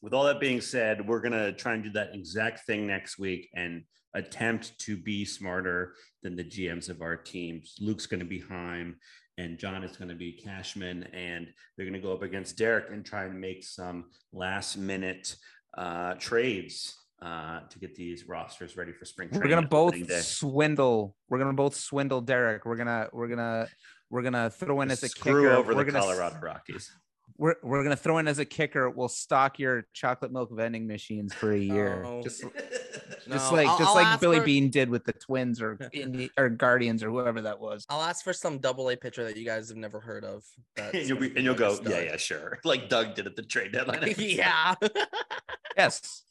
With 0.00 0.14
all 0.14 0.24
that 0.24 0.40
being 0.40 0.60
said, 0.60 1.06
we're 1.06 1.20
going 1.20 1.32
to 1.32 1.52
try 1.52 1.74
and 1.74 1.82
do 1.82 1.90
that 1.90 2.14
exact 2.14 2.66
thing 2.66 2.86
next 2.86 3.18
week 3.18 3.48
and 3.54 3.84
attempt 4.14 4.78
to 4.80 4.96
be 4.96 5.24
smarter 5.24 5.94
than 6.22 6.36
the 6.36 6.44
GMs 6.44 6.88
of 6.88 7.02
our 7.02 7.16
teams. 7.16 7.76
Luke's 7.80 8.06
going 8.06 8.20
to 8.20 8.26
be 8.26 8.40
Chaim 8.40 8.96
and 9.38 9.58
John 9.58 9.82
is 9.82 9.96
going 9.96 10.08
to 10.08 10.14
be 10.14 10.32
Cashman, 10.32 11.04
and 11.14 11.48
they're 11.76 11.86
going 11.86 12.00
to 12.00 12.06
go 12.06 12.12
up 12.12 12.22
against 12.22 12.58
Derrik 12.58 12.92
and 12.92 13.04
try 13.04 13.24
and 13.24 13.40
make 13.40 13.64
some 13.64 14.04
last 14.32 14.76
minute 14.76 15.34
uh, 15.76 16.14
trades 16.14 16.94
uh, 17.22 17.60
to 17.70 17.78
get 17.78 17.94
these 17.94 18.28
rosters 18.28 18.76
ready 18.76 18.92
for 18.92 19.04
spring 19.04 19.28
training. 19.28 19.48
We're 19.48 19.54
gonna 19.54 19.68
both 19.68 20.24
swindle. 20.24 21.14
We're 21.28 21.38
gonna 21.38 21.52
both 21.52 21.76
swindle 21.76 22.20
Derrik. 22.20 22.64
We're 22.64 22.76
gonna 22.76 23.08
we're 23.12 23.28
gonna 23.28 23.68
we're 24.10 24.22
gonna 24.22 24.50
throw 24.50 24.80
in 24.80 24.90
as 24.90 25.04
a 25.04 25.08
screw 25.08 25.42
kicker. 25.44 25.52
over 25.52 25.72
we're 25.72 25.84
the 25.84 25.92
gonna, 25.92 26.04
Colorado 26.04 26.40
Rockies 26.42 26.90
we're 27.42 27.56
we're 27.64 27.82
gonna 27.82 27.96
throw 27.96 28.18
in 28.18 28.28
as 28.28 28.38
a 28.38 28.44
kicker. 28.44 28.88
We'll 28.88 29.08
stock 29.08 29.58
your 29.58 29.84
chocolate 29.92 30.30
milk 30.30 30.50
vending 30.52 30.86
machines 30.86 31.34
for 31.34 31.52
a 31.52 31.58
year, 31.58 32.04
no. 32.04 32.22
just 32.22 32.44
no. 32.44 32.50
just 33.32 33.52
like 33.52 33.66
I'll, 33.66 33.78
just 33.78 33.90
I'll 33.90 33.96
like 33.96 34.20
Billy 34.20 34.38
for, 34.38 34.44
Beane 34.44 34.70
did 34.70 34.88
with 34.88 35.04
the 35.04 35.12
Twins 35.12 35.60
or 35.60 35.76
Indi- 35.92 36.30
or 36.38 36.48
Guardians 36.48 37.02
or 37.02 37.10
whoever 37.10 37.40
that 37.40 37.58
was. 37.58 37.84
I'll 37.88 38.02
ask 38.02 38.22
for 38.22 38.32
some 38.32 38.58
double 38.58 38.88
A 38.90 38.96
pitcher 38.96 39.24
that 39.24 39.36
you 39.36 39.44
guys 39.44 39.70
have 39.70 39.76
never 39.76 39.98
heard 39.98 40.24
of. 40.24 40.44
and 40.76 40.94
you'll 41.08 41.18
be, 41.18 41.34
and 41.34 41.40
you'll 41.40 41.56
go, 41.56 41.80
yeah, 41.84 42.02
yeah, 42.02 42.16
sure, 42.16 42.60
like 42.62 42.88
Doug 42.88 43.16
did 43.16 43.26
at 43.26 43.34
the 43.34 43.42
trade 43.42 43.72
deadline. 43.72 44.14
yeah. 44.18 44.76
yes, 45.76 46.22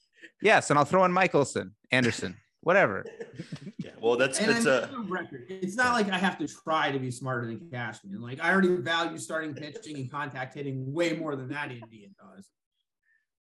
yes, 0.41 0.70
and 0.70 0.80
I'll 0.80 0.86
throw 0.86 1.03
in 1.03 1.12
Michelson, 1.12 1.76
Anderson 1.91 2.38
whatever. 2.62 3.05
yeah, 3.78 3.91
well, 3.99 4.16
that's 4.16 4.39
and 4.39 4.49
that's 4.49 4.66
a 4.66 4.89
record. 5.07 5.45
It's 5.49 5.76
not 5.76 5.93
like 5.93 6.09
I 6.09 6.18
have 6.18 6.38
to 6.39 6.47
try 6.47 6.91
to 6.91 6.99
be 6.99 7.12
smarter 7.12 7.47
than 7.47 7.70
Cashman. 7.70 8.22
Like 8.22 8.43
I 8.43 8.51
already 8.51 8.76
value 8.78 9.18
starting 9.18 9.53
pitching 9.53 9.97
and 9.97 10.12
contact 10.12 10.53
hitting 10.53 10.91
way 10.93 11.14
more 11.14 11.36
than 11.36 11.49
that 11.49 11.72
Indian 11.72 12.16
does. 12.18 12.47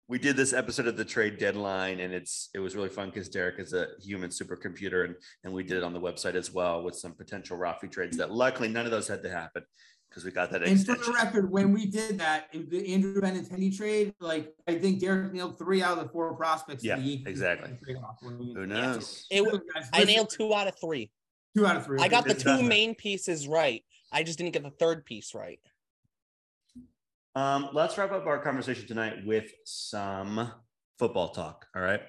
We 0.09 0.21
did 0.21 0.37
this 0.37 0.53
episode 0.53 0.87
of 0.87 0.97
the 0.97 1.05
trade 1.05 1.37
deadline, 1.39 1.99
and 1.99 2.15
it's 2.15 2.49
it 2.55 2.61
was 2.61 2.77
really 2.77 2.89
fun 2.89 3.11
because 3.11 3.29
Derrik 3.29 3.59
is 3.59 3.73
a 3.73 3.89
human 4.01 4.31
supercomputer, 4.31 5.05
and 5.05 5.17
and 5.45 5.53
we 5.53 5.65
did 5.65 5.79
it 5.79 5.83
on 5.83 5.93
the 5.93 6.01
website 6.01 6.35
as 6.35 6.53
well 6.53 6.83
with 6.83 6.95
some 6.95 7.13
potential 7.13 7.59
Rafi 7.59 7.91
trades 7.91 8.17
that 8.19 8.31
luckily 8.31 8.69
none 8.69 8.85
of 8.85 8.93
those 8.93 9.09
had 9.09 9.23
to 9.25 9.31
happen 9.31 9.65
because 10.17 10.25
we 10.25 10.31
got 10.31 10.51
that. 10.51 10.63
And 10.63 10.73
extension. 10.73 11.05
for 11.05 11.11
the 11.11 11.17
record, 11.19 11.51
when 11.51 11.75
we 11.75 11.85
did 11.85 12.19
that, 12.21 12.47
the 12.51 12.95
Andrew 12.95 13.21
Benintendi 13.21 13.77
trade, 13.77 14.15
like 14.19 14.55
I 14.67 14.77
think 14.79 14.99
Derrik 14.99 15.31
nailed 15.35 15.59
three 15.59 15.83
out 15.83 15.99
of 15.99 16.05
the 16.05 16.11
four 16.11 16.35
prospects. 16.35 16.83
Yeah, 16.83 16.97
exactly. 16.97 17.73
Who 18.23 18.67
knows? 18.67 19.27
It, 19.31 19.45
guys, 19.75 19.91
I 19.93 20.05
nailed 20.05 20.31
two 20.31 20.55
out 20.55 20.69
of 20.69 20.75
three. 20.81 21.11
Two 21.55 21.67
out 21.67 21.77
of 21.77 21.85
three. 21.85 21.99
I 22.01 22.09
got 22.09 22.25
the 22.25 22.33
two 22.33 22.63
main 22.63 22.95
pieces 22.95 23.47
right. 23.47 23.85
I 24.11 24.23
just 24.23 24.39
didn't 24.39 24.55
get 24.55 24.63
the 24.63 24.71
third 24.71 25.05
piece 25.05 25.35
right. 25.35 25.61
Um, 27.35 27.69
let's 27.75 27.99
wrap 27.99 28.13
up 28.13 28.27
our 28.27 28.39
conversation 28.39 28.87
tonight 28.87 29.17
with 29.27 29.53
some 29.67 30.51
football 30.99 31.29
talk. 31.29 31.67
All 31.77 31.83
right. 31.83 32.01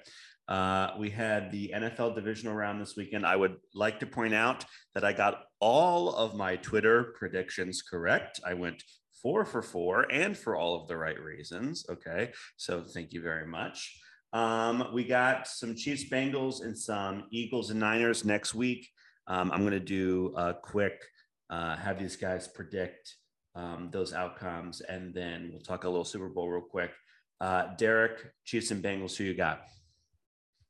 Uh, 0.48 0.92
we 0.98 1.10
had 1.10 1.52
the 1.52 1.72
NFL 1.74 2.14
divisional 2.14 2.54
round 2.54 2.80
this 2.80 2.96
weekend. 2.96 3.26
I 3.26 3.36
would 3.36 3.56
like 3.74 4.00
to 4.00 4.06
point 4.06 4.34
out 4.34 4.64
that 4.94 5.04
I 5.04 5.12
got 5.12 5.44
all 5.60 6.14
of 6.14 6.34
my 6.34 6.56
Twitter 6.56 7.12
predictions 7.18 7.82
correct. 7.82 8.40
I 8.46 8.54
went 8.54 8.82
four 9.22 9.44
for 9.44 9.62
four 9.62 10.10
and 10.10 10.36
for 10.36 10.56
all 10.56 10.80
of 10.80 10.88
the 10.88 10.96
right 10.96 11.20
reasons. 11.20 11.84
Okay. 11.90 12.32
So 12.56 12.82
thank 12.82 13.12
you 13.12 13.20
very 13.20 13.46
much. 13.46 14.00
Um, 14.32 14.88
we 14.92 15.04
got 15.04 15.46
some 15.46 15.74
Chiefs, 15.74 16.04
Bengals, 16.10 16.62
and 16.62 16.76
some 16.78 17.24
Eagles 17.30 17.70
and 17.70 17.80
Niners 17.80 18.24
next 18.24 18.54
week. 18.54 18.88
Um, 19.26 19.50
I'm 19.52 19.60
going 19.60 19.72
to 19.72 19.80
do 19.80 20.34
a 20.36 20.54
quick, 20.54 21.02
uh, 21.50 21.76
have 21.76 21.98
these 21.98 22.16
guys 22.16 22.48
predict 22.48 23.14
um, 23.54 23.90
those 23.92 24.12
outcomes, 24.12 24.80
and 24.82 25.14
then 25.14 25.50
we'll 25.52 25.62
talk 25.62 25.84
a 25.84 25.88
little 25.88 26.04
Super 26.04 26.28
Bowl 26.28 26.48
real 26.48 26.62
quick. 26.62 26.92
Uh, 27.40 27.74
Derrik, 27.76 28.18
Chiefs 28.44 28.70
and 28.70 28.82
Bengals, 28.82 29.16
who 29.16 29.24
you 29.24 29.34
got? 29.34 29.62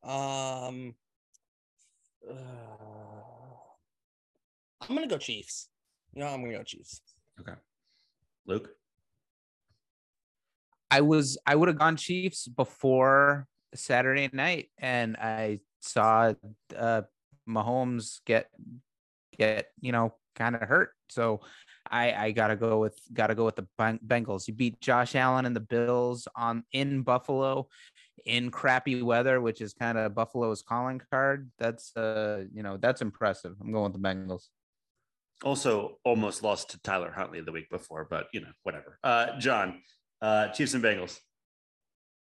Um, 0.09 0.95
uh, 2.27 2.35
I'm 4.81 4.95
gonna 4.95 5.07
go 5.07 5.19
Chiefs. 5.19 5.69
No, 6.15 6.27
I'm 6.27 6.41
gonna 6.41 6.57
go 6.57 6.63
Chiefs. 6.63 7.03
Okay, 7.39 7.53
Luke. 8.47 8.71
I 10.91 11.03
was 11.03 11.37
I 11.47 11.55
would 11.55 11.69
have 11.69 11.79
gone 11.79 11.97
Chiefs 11.97 12.49
before 12.49 13.47
Saturday 13.75 14.31
night, 14.33 14.71
and 14.79 15.15
I 15.19 15.61
saw 15.81 16.33
uh, 16.75 17.03
Mahomes 17.47 18.21
get 18.25 18.49
get 19.37 19.67
you 19.83 19.93
know 19.93 20.15
kind 20.35 20.55
of 20.57 20.63
hurt, 20.63 20.93
so 21.11 21.43
I 21.91 22.15
I 22.15 22.31
gotta 22.31 22.57
go 22.57 22.79
with 22.79 22.99
gotta 23.13 23.35
go 23.35 23.45
with 23.45 23.57
the 23.57 23.67
Bengals. 23.79 24.49
You 24.49 24.55
beat 24.55 24.81
Josh 24.81 25.15
Allen 25.15 25.45
and 25.45 25.55
the 25.55 25.61
Bills 25.61 26.27
on 26.35 26.65
in 26.73 27.03
Buffalo 27.03 27.69
in 28.25 28.51
crappy 28.51 29.03
weather, 29.03 29.41
which 29.41 29.61
is 29.61 29.73
kind 29.73 29.99
of 29.99 30.15
Buffalo's 30.15 30.63
calling 30.63 31.01
card. 31.11 31.51
That's 31.59 31.97
uh, 31.97 32.45
you 32.53 32.63
know, 32.63 32.77
that's 32.77 33.03
impressive. 33.03 33.55
I'm 33.61 33.73
going 33.73 33.93
with 33.93 34.01
the 34.01 34.09
Bengals. 34.09 34.45
Also, 35.45 35.99
almost 36.05 36.43
lost 36.43 36.71
to 36.71 36.83
Tyler 36.83 37.13
Huntley 37.13 37.41
the 37.41 37.53
week 37.53 37.71
before, 37.71 38.07
but 38.09 38.27
you 38.33 38.41
know, 38.41 38.51
whatever. 38.65 38.99
Uh, 39.05 39.39
John, 39.39 39.83
uh, 40.21 40.49
Chiefs 40.49 40.75
and 40.75 40.83
Bengals. 40.83 41.19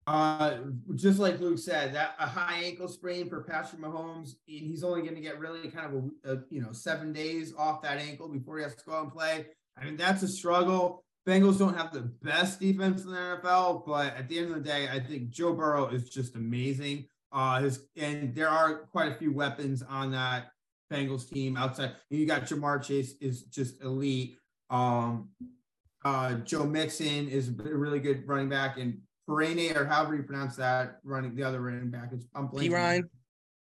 Uh, 0.06 0.58
just 0.96 1.20
like 1.20 1.38
Luke 1.38 1.58
said, 1.58 1.94
that 1.94 2.16
a 2.18 2.26
high 2.26 2.60
ankle 2.64 2.88
sprain 2.88 3.28
for 3.28 3.42
Patrick 3.42 3.80
Mahomes, 3.80 4.30
and 4.48 4.66
he's 4.66 4.82
only 4.82 5.02
going 5.02 5.14
to 5.14 5.20
get 5.20 5.38
really 5.38 5.68
kind 5.68 5.86
of 5.86 6.04
a, 6.24 6.32
a, 6.32 6.42
you 6.50 6.60
know 6.60 6.72
seven 6.72 7.12
days 7.12 7.54
off 7.56 7.82
that 7.82 7.98
ankle 7.98 8.28
before 8.28 8.56
he 8.58 8.64
has 8.64 8.74
to 8.74 8.84
go 8.84 8.94
out 8.94 9.04
and 9.04 9.12
play. 9.12 9.46
I 9.76 9.84
mean, 9.84 9.96
that's 9.96 10.22
a 10.22 10.28
struggle. 10.28 11.04
Bengals 11.26 11.58
don't 11.58 11.76
have 11.76 11.92
the 11.92 12.00
best 12.00 12.58
defense 12.58 13.04
in 13.04 13.12
the 13.12 13.16
NFL, 13.16 13.86
but 13.86 14.16
at 14.16 14.28
the 14.28 14.38
end 14.38 14.50
of 14.50 14.56
the 14.56 14.68
day, 14.68 14.88
I 14.88 14.98
think 14.98 15.30
Joe 15.30 15.52
Burrow 15.52 15.86
is 15.88 16.10
just 16.10 16.34
amazing. 16.34 17.06
Uh, 17.30 17.60
his 17.60 17.86
and 17.96 18.34
there 18.34 18.48
are 18.48 18.80
quite 18.92 19.12
a 19.12 19.14
few 19.14 19.32
weapons 19.32 19.82
on 19.88 20.10
that 20.12 20.50
Bengals 20.92 21.28
team 21.28 21.56
outside. 21.56 21.92
You 22.10 22.26
got 22.26 22.42
Ja'Marr 22.42 22.82
Chase 22.82 23.14
is 23.20 23.44
just 23.44 23.82
elite. 23.82 24.36
Um, 24.68 25.30
uh, 26.04 26.34
Joe 26.34 26.64
Mixon 26.64 27.28
is 27.28 27.48
a 27.48 27.52
really 27.52 28.00
good 28.00 28.26
running 28.26 28.48
back, 28.48 28.78
and 28.78 28.98
Perine 29.28 29.76
or 29.76 29.84
however 29.86 30.16
you 30.16 30.24
pronounce 30.24 30.56
that, 30.56 30.98
running 31.04 31.34
the 31.36 31.44
other 31.44 31.60
running 31.60 31.90
back. 31.90 32.12
is 32.12 32.26
I'm 32.34 32.48
P 32.48 32.68
Ryan. 32.68 33.08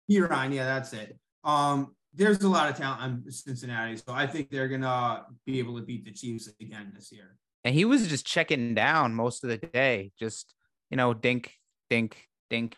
P 0.09 0.21
Ryan, 0.21 0.51
yeah, 0.53 0.63
that's 0.63 0.93
it. 0.93 1.17
Um, 1.43 1.93
there's 2.13 2.41
a 2.41 2.49
lot 2.49 2.69
of 2.69 2.77
talent 2.77 3.01
on 3.01 3.31
Cincinnati, 3.31 3.97
so 3.97 4.13
I 4.13 4.25
think 4.25 4.49
they're 4.49 4.69
gonna 4.69 5.25
be 5.45 5.59
able 5.59 5.77
to 5.77 5.83
beat 5.83 6.05
the 6.05 6.11
Chiefs 6.11 6.49
again 6.61 6.91
this 6.95 7.11
year. 7.11 7.37
And 7.63 7.75
he 7.75 7.85
was 7.85 8.07
just 8.07 8.25
checking 8.25 8.73
down 8.73 9.13
most 9.13 9.43
of 9.43 9.49
the 9.49 9.57
day, 9.57 10.11
just 10.17 10.53
you 10.89 10.97
know, 10.97 11.13
dink, 11.13 11.53
dink, 11.89 12.27
dink, 12.49 12.77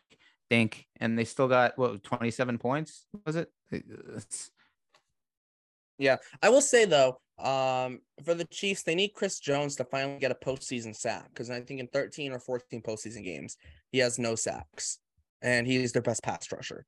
dink, 0.49 0.85
and 0.99 1.17
they 1.17 1.23
still 1.23 1.47
got 1.47 1.77
what 1.77 2.03
27 2.03 2.57
points 2.57 3.05
was 3.25 3.35
it? 3.35 3.49
It's... 3.71 4.51
Yeah, 5.97 6.17
I 6.41 6.49
will 6.49 6.61
say 6.61 6.85
though, 6.85 7.19
um, 7.39 7.99
for 8.23 8.33
the 8.33 8.45
Chiefs, 8.45 8.83
they 8.83 8.95
need 8.95 9.13
Chris 9.13 9.39
Jones 9.39 9.75
to 9.77 9.85
finally 9.85 10.19
get 10.19 10.31
a 10.31 10.35
postseason 10.35 10.95
sack 10.95 11.29
because 11.29 11.49
I 11.49 11.61
think 11.61 11.79
in 11.79 11.87
13 11.87 12.31
or 12.31 12.39
14 12.39 12.81
postseason 12.81 13.23
games, 13.23 13.57
he 13.91 13.99
has 13.99 14.19
no 14.19 14.35
sacks, 14.35 14.99
and 15.41 15.65
he's 15.65 15.91
their 15.91 16.01
best 16.01 16.23
pass 16.23 16.51
rusher. 16.51 16.85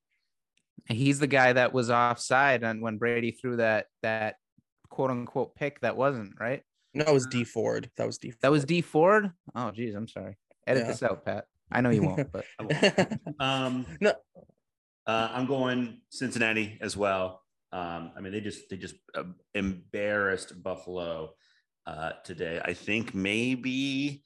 He's 0.90 1.20
the 1.20 1.28
guy 1.28 1.54
that 1.54 1.74
was 1.74 1.90
offside 1.90 2.64
and 2.64 2.82
when 2.82 2.98
Brady 2.98 3.32
threw 3.32 3.58
that 3.58 3.86
that 4.02 4.36
quote 4.90 5.12
unquote 5.12 5.56
pick 5.56 5.80
that 5.82 5.96
wasn't 5.96 6.34
right. 6.40 6.64
No, 6.94 7.06
it 7.06 7.14
was 7.14 7.28
Dee 7.28 7.44
Ford. 7.44 7.90
That 7.98 8.06
was 8.06 8.18
D. 8.18 8.32
Ford. 8.32 8.40
That 8.42 8.52
was 8.52 8.66
D 8.66 8.82
Ford. 8.82 9.32
Oh, 9.56 9.72
geez, 9.72 9.96
I'm 9.96 10.08
sorry. 10.08 10.38
Edit 10.68 10.84
yeah. 10.84 10.88
this 10.88 11.04
out, 11.04 11.26
Pat. 11.26 11.46
I 11.72 11.82
know 11.82 11.90
you 11.90 12.04
won't, 12.04 12.32
but 12.32 12.46
won't. 12.60 13.20
um, 13.40 13.86
no, 14.00 14.14
uh, 15.08 15.30
I'm 15.32 15.46
going 15.46 16.02
Cincinnati 16.10 16.78
as 16.82 16.96
well. 16.96 17.42
Um, 17.72 18.12
I 18.16 18.22
mean, 18.22 18.32
they 18.32 18.42
just 18.42 18.70
they 18.70 18.78
just 18.78 18.96
uh, 19.16 19.24
embarrassed 19.56 20.62
Buffalo 20.62 21.32
uh, 21.88 22.12
today. 22.24 22.62
I 22.64 22.74
think 22.74 23.16
maybe 23.16 24.24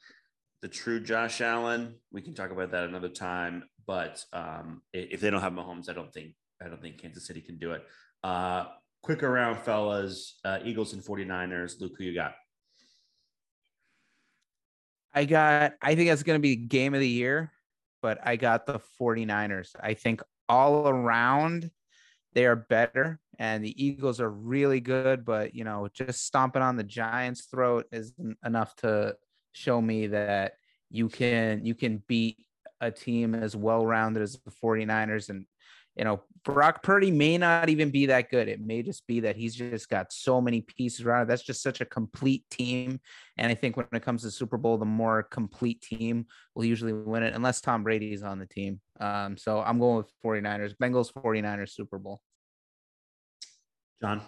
the 0.62 0.68
true 0.68 1.00
Josh 1.00 1.42
Allen. 1.42 1.96
We 2.12 2.22
can 2.22 2.34
talk 2.34 2.52
about 2.52 2.72
that 2.72 2.84
another 2.84 3.10
time. 3.10 3.64
But 3.86 4.24
um, 4.34 4.82
if 4.92 5.22
they 5.22 5.30
don't 5.30 5.42
have 5.42 5.54
Mahomes, 5.54 5.90
I 5.90 5.94
don't 5.94 6.14
think 6.14 6.34
I 6.62 6.68
don't 6.68 6.82
think 6.82 7.02
Kansas 7.02 7.26
City 7.26 7.42
can 7.42 7.58
do 7.58 7.72
it. 7.72 7.84
Uh, 8.24 8.66
quick 9.02 9.24
around, 9.24 9.60
fellas. 9.60 10.40
Uh, 10.44 10.60
Eagles 10.64 10.94
and 10.94 11.04
49ers. 11.04 11.80
Luke, 11.80 11.94
who 11.98 12.04
you 12.04 12.14
got? 12.14 12.34
I 15.14 15.26
got, 15.26 15.74
I 15.82 15.96
think 15.96 16.10
that's 16.10 16.24
going 16.24 16.38
to 16.38 16.42
be 16.42 16.56
game 16.56 16.94
of 16.94 17.00
the 17.00 17.08
year, 17.08 17.52
but 18.02 18.20
I 18.24 18.36
got 18.36 18.66
the 18.66 18.80
49ers. 19.00 19.70
I 19.80 19.94
think 19.94 20.22
all 20.48 20.88
around 20.88 21.72
they 22.34 22.46
are 22.46 22.56
better 22.56 23.20
and 23.40 23.64
the 23.64 23.84
Eagles 23.84 24.22
are 24.22 24.30
really 24.30 24.80
good, 24.80 25.26
but 25.26 25.56
you 25.56 25.64
know, 25.64 25.88
just 25.94 26.26
stomping 26.26 26.62
on 26.62 26.76
the 26.76 26.84
Giants' 26.84 27.46
throat 27.46 27.86
isn't 27.92 28.38
enough 28.46 28.76
to 28.78 29.16
show 29.54 29.82
me 29.82 30.08
that 30.08 30.54
you 30.90 31.10
can 31.10 31.66
you 31.66 31.76
can 31.76 32.04
beat 32.08 32.38
a 32.80 32.92
team 32.92 33.34
as 33.34 33.56
well 33.56 33.86
rounded 33.86 34.22
as 34.22 34.40
the 34.46 34.52
49ers 34.52 35.30
and 35.30 35.46
you 35.98 36.04
know, 36.04 36.22
Brock 36.44 36.84
Purdy 36.84 37.12
may 37.12 37.38
not 37.38 37.70
even 37.70 37.90
be 37.90 38.06
that 38.06 38.30
good. 38.30 38.48
It 38.48 38.62
may 38.62 38.84
just 38.84 39.06
be 39.08 39.20
that 39.22 39.36
he's 39.36 39.56
just 39.56 39.90
got 39.90 40.14
so 40.14 40.40
many 40.40 40.62
pieces 40.62 41.06
around. 41.06 41.28
That's 41.28 41.44
just 41.44 41.62
such 41.62 41.82
a 41.82 41.86
complete 41.86 42.46
team. 42.50 43.00
And 43.38 43.52
I 43.52 43.56
think 43.56 43.76
when 43.76 43.88
it 43.92 44.04
comes 44.04 44.22
to 44.22 44.32
Super 44.32 44.58
Bowl, 44.58 44.78
the 44.78 44.86
more 44.86 45.24
complete 45.24 45.82
team 45.82 46.28
will 46.56 46.66
usually 46.66 46.94
win 46.94 47.24
it, 47.24 47.34
unless 47.34 47.62
Tom 47.62 47.84
Brady 47.84 48.14
is 48.14 48.24
on 48.24 48.40
the 48.40 48.46
team. 48.46 48.80
Um, 49.00 49.38
so 49.38 49.60
I'm 49.60 49.80
going 49.80 49.98
with 49.98 50.12
49ers, 50.24 50.76
Bengals, 50.82 51.12
49ers, 51.12 51.72
Super 51.72 51.98
Bowl. 51.98 52.22
John. 54.00 54.22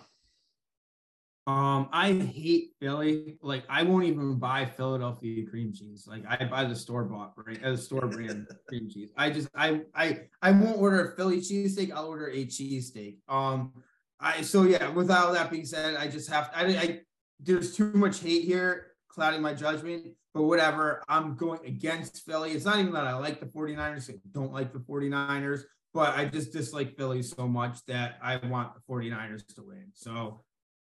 Um, 1.50 1.90
I 1.92 2.14
hate 2.14 2.74
Philly. 2.80 3.40
Like, 3.42 3.64
I 3.68 3.82
won't 3.82 4.04
even 4.04 4.38
buy 4.38 4.66
Philadelphia 4.66 5.48
cream 5.48 5.74
cheese. 5.74 6.06
Like, 6.08 6.24
I 6.30 6.46
buy 6.46 6.66
the 6.66 6.76
store 6.76 7.06
bought, 7.06 7.34
right? 7.44 7.60
As 7.64 7.86
store 7.86 8.06
brand 8.06 8.48
cream 8.68 8.88
cheese. 8.88 9.10
I 9.18 9.32
just, 9.32 9.50
I, 9.56 9.82
I, 9.96 10.28
I 10.44 10.52
won't 10.52 10.78
order 10.78 11.10
a 11.10 11.16
Philly 11.16 11.38
cheesesteak. 11.40 11.92
I'll 11.92 12.06
order 12.06 12.28
a 12.28 12.46
cheesesteak. 12.46 13.18
Um, 13.28 13.74
I, 14.20 14.42
so 14.44 14.62
yeah. 14.62 14.90
Without 14.90 15.34
that 15.34 15.50
being 15.50 15.66
said, 15.66 15.96
I 15.96 16.08
just 16.08 16.30
have, 16.30 16.52
I, 16.54 16.66
I, 16.66 17.00
there's 17.40 17.76
too 17.76 17.94
much 17.94 18.20
hate 18.20 18.44
here 18.44 18.92
clouding 19.08 19.42
my 19.42 19.56
judgment. 19.56 20.06
But 20.36 20.44
whatever, 20.44 21.04
I'm 21.10 21.36
going 21.36 21.66
against 21.66 22.24
Philly. 22.28 22.52
It's 22.52 22.66
not 22.66 22.78
even 22.78 22.94
that 22.94 23.08
I 23.08 23.16
like 23.16 23.40
the 23.40 23.48
49ers. 23.48 24.12
I 24.12 24.20
don't 24.34 24.54
like 24.54 24.72
the 24.72 24.80
49ers, 24.80 25.62
but 25.96 26.16
I 26.16 26.26
just 26.26 26.54
dislike 26.54 26.96
Philly 26.96 27.24
so 27.24 27.48
much 27.48 27.84
that 27.88 28.20
I 28.22 28.38
want 28.38 28.74
the 28.76 28.82
49ers 28.88 29.48
to 29.56 29.64
win. 29.64 29.88
So 29.96 30.44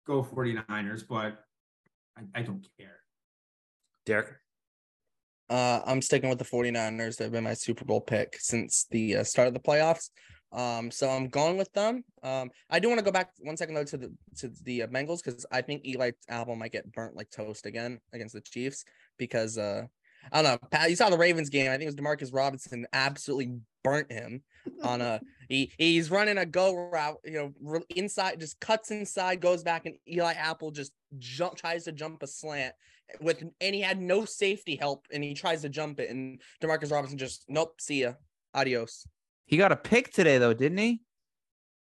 go 0.06 0.24
49ers, 0.24 1.04
but 1.08 1.44
I, 2.18 2.40
I 2.40 2.42
don't 2.42 2.66
care. 2.78 2.98
Derrik? 4.06 4.34
Uh, 5.50 5.82
I'm 5.86 6.02
sticking 6.02 6.30
with 6.30 6.40
the 6.40 6.46
49ers. 6.46 7.18
They've 7.18 7.32
been 7.32 7.44
my 7.44 7.54
Super 7.54 7.86
Bowl 7.86 8.02
pick 8.02 8.38
since 8.40 8.88
the 8.90 9.18
uh, 9.18 9.24
start 9.24 9.48
of 9.48 9.54
the 9.54 9.60
playoffs. 9.60 10.10
Um, 10.54 10.92
so 10.92 11.10
I'm 11.10 11.28
going 11.30 11.58
with 11.58 11.72
them. 11.74 12.04
Um, 12.24 12.52
I 12.70 12.80
do 12.80 12.90
want 12.90 13.00
to 13.00 13.06
go 13.06 13.12
back 13.12 13.32
one 13.40 13.56
second 13.56 13.76
though 13.76 13.86
to 13.86 13.98
the 13.98 14.14
to 14.38 14.52
the 14.64 14.84
uh, 14.84 14.88
Bengals 14.88 15.24
because 15.24 15.46
I 15.52 15.62
think 15.62 15.86
Eli 15.86 16.12
Apple 16.30 16.56
might 16.56 16.74
get 16.74 16.92
burnt 16.92 17.16
like 17.16 17.30
toast 17.30 17.66
again 17.66 18.00
against 18.14 18.34
the 18.34 18.42
Chiefs 18.42 18.84
because 19.18 19.58
uh, 19.58 19.84
I 20.32 20.42
don't 20.42 20.52
know. 20.52 20.68
Pat, 20.70 20.90
you 20.90 20.96
saw 20.96 21.10
the 21.10 21.18
Ravens 21.18 21.50
game. 21.50 21.70
I 21.70 21.78
think 21.78 21.84
it 21.84 21.86
was 21.86 21.96
Demarcus 21.96 22.34
Robinson 22.34 22.86
absolutely 22.94 23.60
burnt 23.84 24.12
him 24.12 24.44
on 24.84 25.02
a 25.02 25.22
he 25.50 25.72
he's 25.78 26.12
running 26.12 26.38
a 26.38 26.46
go 26.46 26.76
route, 26.76 27.20
you 27.26 27.54
know, 27.64 27.82
inside 27.90 28.40
just 28.40 28.60
cuts 28.60 28.92
inside, 28.92 29.42
goes 29.42 29.64
back, 29.64 29.86
and 29.86 29.96
Eli 30.08 30.34
Apple 30.34 30.72
just 30.72 30.92
jump 31.18 31.56
tries 31.56 31.86
to 31.86 31.92
jump 31.92 32.24
a 32.24 32.28
slant 32.28 32.74
with 33.20 33.44
and 33.60 33.76
he 33.76 33.82
had 33.82 34.00
no 34.02 34.26
safety 34.26 34.76
help 34.76 35.08
and 35.12 35.24
he 35.24 35.34
tries 35.34 35.62
to 35.62 35.70
jump 35.70 36.00
it 36.00 36.10
and 36.10 36.42
Demarcus 36.62 36.92
Robinson 36.92 37.18
just 37.18 37.46
nope, 37.50 37.82
see 37.82 38.02
ya. 38.02 38.14
Adios. 38.54 39.08
He 39.46 39.58
got 39.58 39.72
a 39.72 39.76
pick 39.76 40.12
today 40.12 40.38
though, 40.38 40.54
didn't 40.54 40.78
he? 40.78 41.02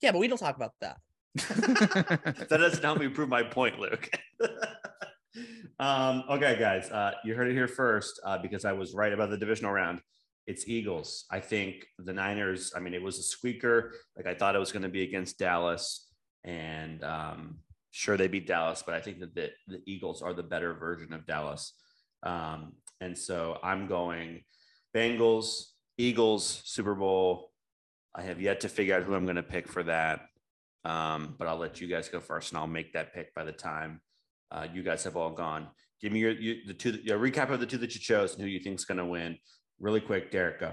Yeah, 0.00 0.12
but 0.12 0.18
we 0.18 0.28
don't 0.28 0.38
talk 0.38 0.56
about 0.56 0.74
that. 0.80 0.98
that 1.36 2.48
doesn't 2.50 2.82
help 2.82 2.98
me 2.98 3.08
prove 3.08 3.28
my 3.28 3.42
point, 3.42 3.78
Luke. 3.78 4.10
um, 5.78 6.24
okay, 6.30 6.56
guys, 6.58 6.90
uh, 6.90 7.12
you 7.24 7.34
heard 7.34 7.48
it 7.48 7.54
here 7.54 7.68
first 7.68 8.20
uh, 8.24 8.38
because 8.38 8.64
I 8.64 8.72
was 8.72 8.94
right 8.94 9.12
about 9.12 9.30
the 9.30 9.36
divisional 9.36 9.72
round 9.72 10.00
it's 10.46 10.68
Eagles. 10.68 11.24
I 11.30 11.40
think 11.40 11.86
the 11.98 12.12
Niners, 12.12 12.72
I 12.74 12.80
mean, 12.80 12.94
it 12.94 13.02
was 13.02 13.18
a 13.18 13.22
squeaker. 13.22 13.92
Like 14.16 14.26
I 14.26 14.34
thought 14.34 14.54
it 14.54 14.60
was 14.60 14.72
going 14.72 14.84
to 14.84 14.88
be 14.88 15.02
against 15.02 15.38
Dallas. 15.38 16.08
And 16.44 17.02
um, 17.02 17.58
sure, 17.90 18.16
they 18.16 18.28
beat 18.28 18.46
Dallas, 18.46 18.82
but 18.84 18.94
I 18.94 19.00
think 19.00 19.18
that 19.20 19.34
the, 19.34 19.50
the 19.66 19.82
Eagles 19.86 20.22
are 20.22 20.32
the 20.32 20.44
better 20.44 20.74
version 20.74 21.12
of 21.12 21.26
Dallas. 21.26 21.72
Um, 22.22 22.74
and 23.00 23.18
so 23.18 23.58
I'm 23.62 23.88
going 23.88 24.42
Bengals, 24.94 25.64
Eagles, 25.98 26.62
Super 26.64 26.94
Bowl. 26.94 27.50
I 28.14 28.22
have 28.22 28.40
yet 28.40 28.60
to 28.60 28.68
figure 28.68 28.96
out 28.96 29.02
who 29.02 29.14
I'm 29.14 29.24
going 29.24 29.36
to 29.36 29.42
pick 29.42 29.66
for 29.66 29.82
that. 29.82 30.20
Um, 30.84 31.34
but 31.36 31.48
I'll 31.48 31.58
let 31.58 31.80
you 31.80 31.88
guys 31.88 32.08
go 32.08 32.20
first 32.20 32.52
and 32.52 32.58
I'll 32.58 32.68
make 32.68 32.92
that 32.92 33.12
pick 33.12 33.34
by 33.34 33.42
the 33.42 33.52
time 33.52 34.00
uh, 34.50 34.66
you 34.72 34.82
guys 34.82 35.04
have 35.04 35.16
all 35.16 35.30
gone. 35.30 35.68
Give 36.00 36.12
me 36.12 36.20
your, 36.20 36.32
your 36.32 36.56
the 36.66 36.74
two 36.74 36.98
your 37.02 37.18
recap 37.18 37.50
of 37.50 37.60
the 37.60 37.66
two 37.66 37.78
that 37.78 37.94
you 37.94 38.00
chose 38.00 38.34
and 38.34 38.42
who 38.42 38.48
you 38.48 38.60
think 38.60 38.76
is 38.76 38.84
going 38.84 38.98
to 38.98 39.06
win. 39.06 39.38
Really 39.78 40.00
quick, 40.00 40.30
Derrik, 40.30 40.60
go. 40.60 40.72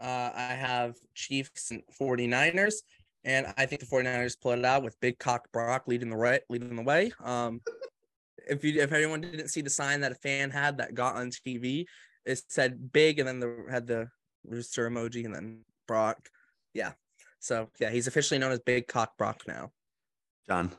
Uh, 0.00 0.30
I 0.34 0.54
have 0.54 0.94
Chiefs 1.14 1.72
and 1.72 1.82
49ers, 2.00 2.74
and 3.24 3.52
I 3.56 3.66
think 3.66 3.80
the 3.80 3.86
49ers 3.86 4.40
pull 4.40 4.52
it 4.52 4.64
out 4.64 4.84
with 4.84 4.98
Big 5.00 5.18
Cock 5.18 5.48
Brock 5.52 5.84
leading 5.86 6.10
the 6.10 6.16
right, 6.16 6.40
leading 6.48 6.76
the 6.76 6.82
way. 6.82 7.12
Um, 7.22 7.60
if 8.48 8.64
you 8.64 8.80
if 8.80 8.92
anyone 8.92 9.20
didn't 9.20 9.48
see 9.48 9.60
the 9.60 9.70
sign 9.70 10.00
that 10.00 10.12
a 10.12 10.16
fan 10.16 10.50
had 10.50 10.78
that 10.78 10.94
got 10.94 11.16
on 11.16 11.30
TV, 11.30 11.86
it 12.24 12.42
said 12.48 12.92
big, 12.92 13.18
and 13.18 13.28
then 13.28 13.40
the 13.40 13.66
had 13.70 13.86
the 13.86 14.08
rooster 14.44 14.88
emoji, 14.88 15.24
and 15.24 15.34
then 15.34 15.64
Brock. 15.86 16.28
Yeah. 16.74 16.92
So 17.40 17.70
yeah, 17.80 17.90
he's 17.90 18.06
officially 18.06 18.38
known 18.38 18.52
as 18.52 18.60
Big 18.60 18.88
Cock 18.88 19.16
Brock 19.16 19.42
now. 19.46 19.70
John. 20.48 20.72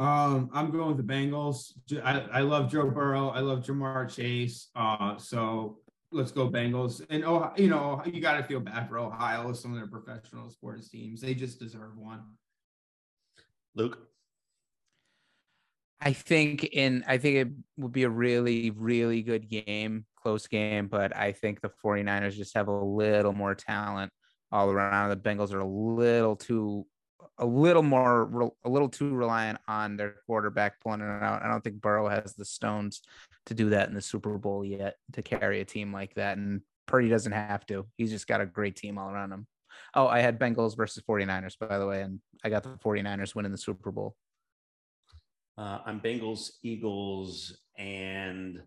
Um, 0.00 0.48
I'm 0.54 0.70
going 0.70 0.96
with 0.96 1.06
the 1.06 1.12
Bengals. 1.12 1.74
I, 2.02 2.20
I 2.32 2.40
love 2.40 2.72
Joe 2.72 2.88
Burrow. 2.88 3.28
I 3.28 3.40
love 3.40 3.60
Ja'Marr 3.60 4.08
Chase. 4.08 4.70
Uh, 4.74 5.18
so 5.18 5.76
let's 6.10 6.32
go 6.32 6.48
Bengals. 6.48 7.04
And 7.10 7.22
oh, 7.22 7.52
you 7.58 7.68
know, 7.68 8.02
you 8.06 8.22
got 8.22 8.38
to 8.38 8.42
feel 8.44 8.60
bad 8.60 8.88
for 8.88 8.98
Ohio, 8.98 9.48
with 9.48 9.58
some 9.58 9.72
of 9.72 9.76
their 9.76 9.86
professional 9.86 10.48
sports 10.48 10.88
teams. 10.88 11.20
They 11.20 11.34
just 11.34 11.60
deserve 11.60 11.98
one. 11.98 12.22
Luke. 13.74 13.98
I 16.00 16.14
think 16.14 16.64
in 16.64 17.04
I 17.06 17.18
think 17.18 17.36
it 17.36 17.48
would 17.76 17.92
be 17.92 18.04
a 18.04 18.08
really 18.08 18.70
really 18.70 19.20
good 19.20 19.50
game, 19.50 20.06
close 20.16 20.46
game, 20.46 20.88
but 20.88 21.14
I 21.14 21.32
think 21.32 21.60
the 21.60 21.70
49ers 21.84 22.36
just 22.36 22.54
have 22.54 22.68
a 22.68 22.84
little 22.84 23.34
more 23.34 23.54
talent 23.54 24.10
all 24.50 24.70
around. 24.70 25.10
The 25.10 25.16
Bengals 25.16 25.52
are 25.52 25.60
a 25.60 25.68
little 25.68 26.36
too 26.36 26.86
a 27.38 27.46
little 27.46 27.82
more 27.82 28.52
a 28.64 28.68
little 28.68 28.88
too 28.88 29.14
reliant 29.14 29.58
on 29.66 29.96
their 29.96 30.16
quarterback 30.26 30.80
pulling 30.80 31.00
it 31.00 31.22
out. 31.22 31.42
I 31.42 31.48
don't 31.48 31.62
think 31.62 31.80
Burrow 31.80 32.08
has 32.08 32.34
the 32.34 32.44
stones 32.44 33.02
to 33.46 33.54
do 33.54 33.70
that 33.70 33.88
in 33.88 33.94
the 33.94 34.00
Super 34.00 34.36
Bowl 34.36 34.64
yet 34.64 34.96
to 35.12 35.22
carry 35.22 35.60
a 35.60 35.64
team 35.64 35.92
like 35.92 36.14
that 36.14 36.36
and 36.36 36.60
Purdy 36.86 37.08
doesn't 37.08 37.32
have 37.32 37.64
to. 37.66 37.86
He's 37.96 38.10
just 38.10 38.26
got 38.26 38.40
a 38.40 38.46
great 38.46 38.76
team 38.76 38.98
all 38.98 39.10
around 39.10 39.32
him. 39.32 39.46
Oh, 39.94 40.06
I 40.06 40.20
had 40.20 40.38
Bengals 40.38 40.76
versus 40.76 41.02
49ers 41.08 41.56
by 41.58 41.78
the 41.78 41.86
way 41.86 42.02
and 42.02 42.20
I 42.44 42.50
got 42.50 42.62
the 42.62 42.70
49ers 42.70 43.34
winning 43.34 43.52
the 43.52 43.58
Super 43.58 43.90
Bowl. 43.90 44.16
Uh, 45.56 45.80
I'm 45.84 46.00
Bengals, 46.00 46.52
Eagles, 46.62 47.58
and 47.76 48.62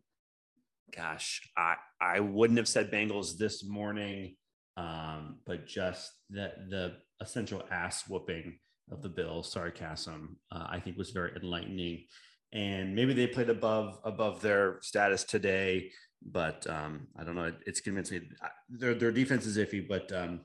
gosh, 0.95 1.41
I 1.57 1.75
I 1.99 2.19
wouldn't 2.19 2.57
have 2.57 2.67
said 2.67 2.91
Bengals 2.91 3.37
this 3.37 3.63
morning, 3.63 4.35
um, 4.77 5.39
but 5.45 5.65
just 5.65 6.11
the 6.29 6.51
the 6.69 6.97
essential 7.23 7.63
ass 7.71 8.07
whooping 8.07 8.59
of 8.91 9.01
the 9.01 9.09
bill 9.09 9.43
sarcasm, 9.43 10.37
uh, 10.51 10.67
I 10.69 10.79
think 10.79 10.97
was 10.97 11.11
very 11.11 11.31
enlightening. 11.35 12.05
And 12.51 12.95
maybe 12.95 13.13
they 13.13 13.25
played 13.25 13.49
above 13.49 13.99
above 14.03 14.41
their 14.41 14.77
status 14.81 15.23
today, 15.23 15.89
but 16.21 16.67
um, 16.69 17.07
I 17.17 17.23
don't 17.23 17.35
know. 17.35 17.51
It's 17.65 17.81
convinced 17.81 18.11
me 18.11 18.21
their 18.69 18.93
their 18.93 19.11
defense 19.11 19.47
is 19.47 19.57
iffy, 19.57 19.87
but 19.87 20.11
um, 20.11 20.41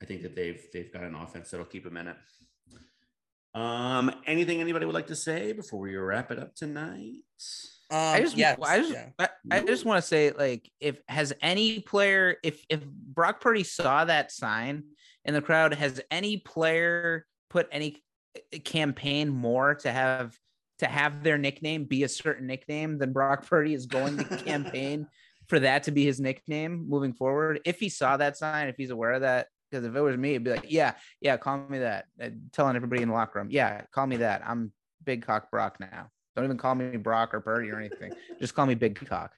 I 0.00 0.04
think 0.04 0.22
that 0.22 0.36
they've 0.36 0.62
they've 0.72 0.92
got 0.92 1.02
an 1.02 1.16
offense 1.16 1.50
that'll 1.50 1.66
keep 1.66 1.82
them 1.82 1.96
in 1.96 2.06
it. 2.08 2.16
Um, 3.54 4.14
anything 4.26 4.60
anybody 4.60 4.86
would 4.86 4.94
like 4.94 5.08
to 5.08 5.16
say 5.16 5.52
before 5.52 5.80
we 5.80 5.94
wrap 5.96 6.30
it 6.30 6.38
up 6.38 6.54
tonight? 6.54 7.22
Um, 7.90 7.98
I 7.98 8.20
just, 8.20 8.36
yes, 8.36 8.58
I 8.62 8.78
just, 8.78 8.92
yeah. 8.92 9.08
I, 9.18 9.28
I 9.50 9.60
just 9.60 9.84
want 9.84 10.02
to 10.02 10.06
say, 10.06 10.30
like, 10.30 10.70
if 10.80 10.98
has 11.08 11.34
any 11.42 11.80
player, 11.80 12.36
if 12.42 12.64
if 12.70 12.82
Brock 12.86 13.42
Purdy 13.42 13.64
saw 13.64 14.06
that 14.06 14.32
sign 14.32 14.84
in 15.26 15.34
the 15.34 15.42
crowd, 15.42 15.74
has 15.74 16.00
any 16.10 16.38
player 16.38 17.26
put 17.50 17.68
any 17.70 18.02
uh, 18.34 18.58
campaign 18.64 19.28
more 19.28 19.74
to 19.74 19.92
have 19.92 20.34
to 20.78 20.86
have 20.86 21.22
their 21.22 21.36
nickname 21.36 21.84
be 21.84 22.02
a 22.04 22.08
certain 22.08 22.46
nickname 22.46 22.96
than 22.96 23.12
Brock 23.12 23.46
Purdy 23.50 23.74
is 23.74 23.84
going 23.84 24.16
to 24.16 24.24
campaign 24.44 25.06
for 25.48 25.60
that 25.60 25.82
to 25.82 25.90
be 25.90 26.04
his 26.06 26.18
nickname 26.18 26.86
moving 26.88 27.12
forward? 27.12 27.60
If 27.66 27.78
he 27.78 27.90
saw 27.90 28.16
that 28.16 28.38
sign, 28.38 28.68
if 28.68 28.76
he's 28.78 28.88
aware 28.88 29.12
of 29.12 29.20
that, 29.20 29.48
because 29.72 29.86
if 29.86 29.96
it 29.96 30.00
was 30.00 30.16
me, 30.18 30.30
it'd 30.30 30.44
be 30.44 30.50
like, 30.50 30.66
yeah, 30.68 30.92
yeah, 31.20 31.38
call 31.38 31.66
me 31.68 31.78
that. 31.78 32.04
Uh, 32.22 32.28
telling 32.52 32.76
everybody 32.76 33.00
in 33.00 33.08
the 33.08 33.14
locker 33.14 33.38
room, 33.38 33.48
yeah, 33.50 33.82
call 33.90 34.06
me 34.06 34.16
that. 34.18 34.42
I'm 34.46 34.70
Big 35.02 35.24
Cock 35.24 35.50
Brock 35.50 35.78
now. 35.80 36.10
Don't 36.36 36.44
even 36.44 36.58
call 36.58 36.74
me 36.74 36.96
Brock 36.98 37.32
or 37.32 37.40
Purdy 37.40 37.70
or 37.70 37.78
anything. 37.78 38.12
Just 38.38 38.54
call 38.54 38.66
me 38.66 38.74
Big 38.74 38.94
Cock. 39.06 39.32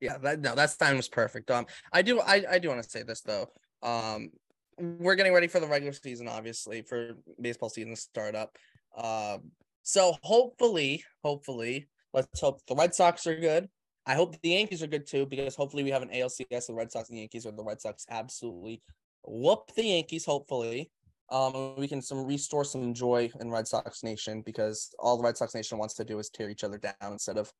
Yeah, 0.00 0.18
that 0.18 0.40
no, 0.40 0.54
that 0.56 0.70
sign 0.70 0.96
was 0.96 1.08
perfect. 1.08 1.50
Um, 1.50 1.66
I 1.92 2.02
do, 2.02 2.20
I, 2.20 2.44
I 2.50 2.58
do 2.58 2.68
want 2.68 2.82
to 2.82 2.90
say 2.90 3.04
this 3.04 3.20
though. 3.20 3.46
Um, 3.82 4.30
we're 4.78 5.14
getting 5.14 5.32
ready 5.32 5.46
for 5.46 5.60
the 5.60 5.68
regular 5.68 5.92
season, 5.92 6.26
obviously, 6.26 6.82
for 6.82 7.12
baseball 7.40 7.68
season 7.68 7.90
to 7.90 7.96
start 7.96 8.34
up. 8.34 8.56
Um, 8.96 9.52
so 9.84 10.16
hopefully, 10.22 11.04
hopefully, 11.22 11.88
let's 12.12 12.40
hope 12.40 12.60
the 12.66 12.74
Red 12.74 12.94
Sox 12.94 13.26
are 13.28 13.38
good. 13.38 13.68
I 14.06 14.14
hope 14.14 14.40
the 14.42 14.50
Yankees 14.50 14.82
are 14.82 14.86
good 14.86 15.06
too, 15.06 15.26
because 15.26 15.54
hopefully 15.54 15.82
we 15.82 15.90
have 15.90 16.02
an 16.02 16.10
ALCS, 16.10 16.66
the 16.66 16.74
Red 16.74 16.92
Sox 16.92 17.08
and 17.08 17.16
the 17.16 17.20
Yankees, 17.20 17.46
or 17.46 17.52
the 17.52 17.64
Red 17.64 17.80
Sox 17.80 18.04
absolutely 18.10 18.82
whoop 19.26 19.70
the 19.74 19.84
Yankees. 19.84 20.24
Hopefully, 20.26 20.90
um, 21.30 21.74
we 21.76 21.88
can 21.88 22.02
some 22.02 22.24
restore 22.26 22.64
some 22.64 22.92
joy 22.92 23.30
in 23.40 23.50
Red 23.50 23.66
Sox 23.66 24.02
Nation 24.02 24.42
because 24.42 24.94
all 24.98 25.16
the 25.16 25.24
Red 25.24 25.36
Sox 25.36 25.54
Nation 25.54 25.78
wants 25.78 25.94
to 25.94 26.04
do 26.04 26.18
is 26.18 26.28
tear 26.28 26.50
each 26.50 26.64
other 26.64 26.78
down 26.78 26.94
instead 27.12 27.38
of 27.38 27.50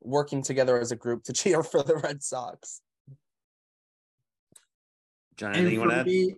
working 0.00 0.42
together 0.42 0.78
as 0.78 0.92
a 0.92 0.96
group 0.96 1.24
to 1.24 1.32
cheer 1.34 1.62
for 1.62 1.82
the 1.82 1.96
Red 1.96 2.22
Sox. 2.22 2.80
John, 5.36 5.50
And 5.50 5.58
anything 5.58 5.74
you 5.74 5.80
want 5.80 5.90
to 5.90 5.94
for 5.96 6.00
add? 6.00 6.06
me, 6.06 6.34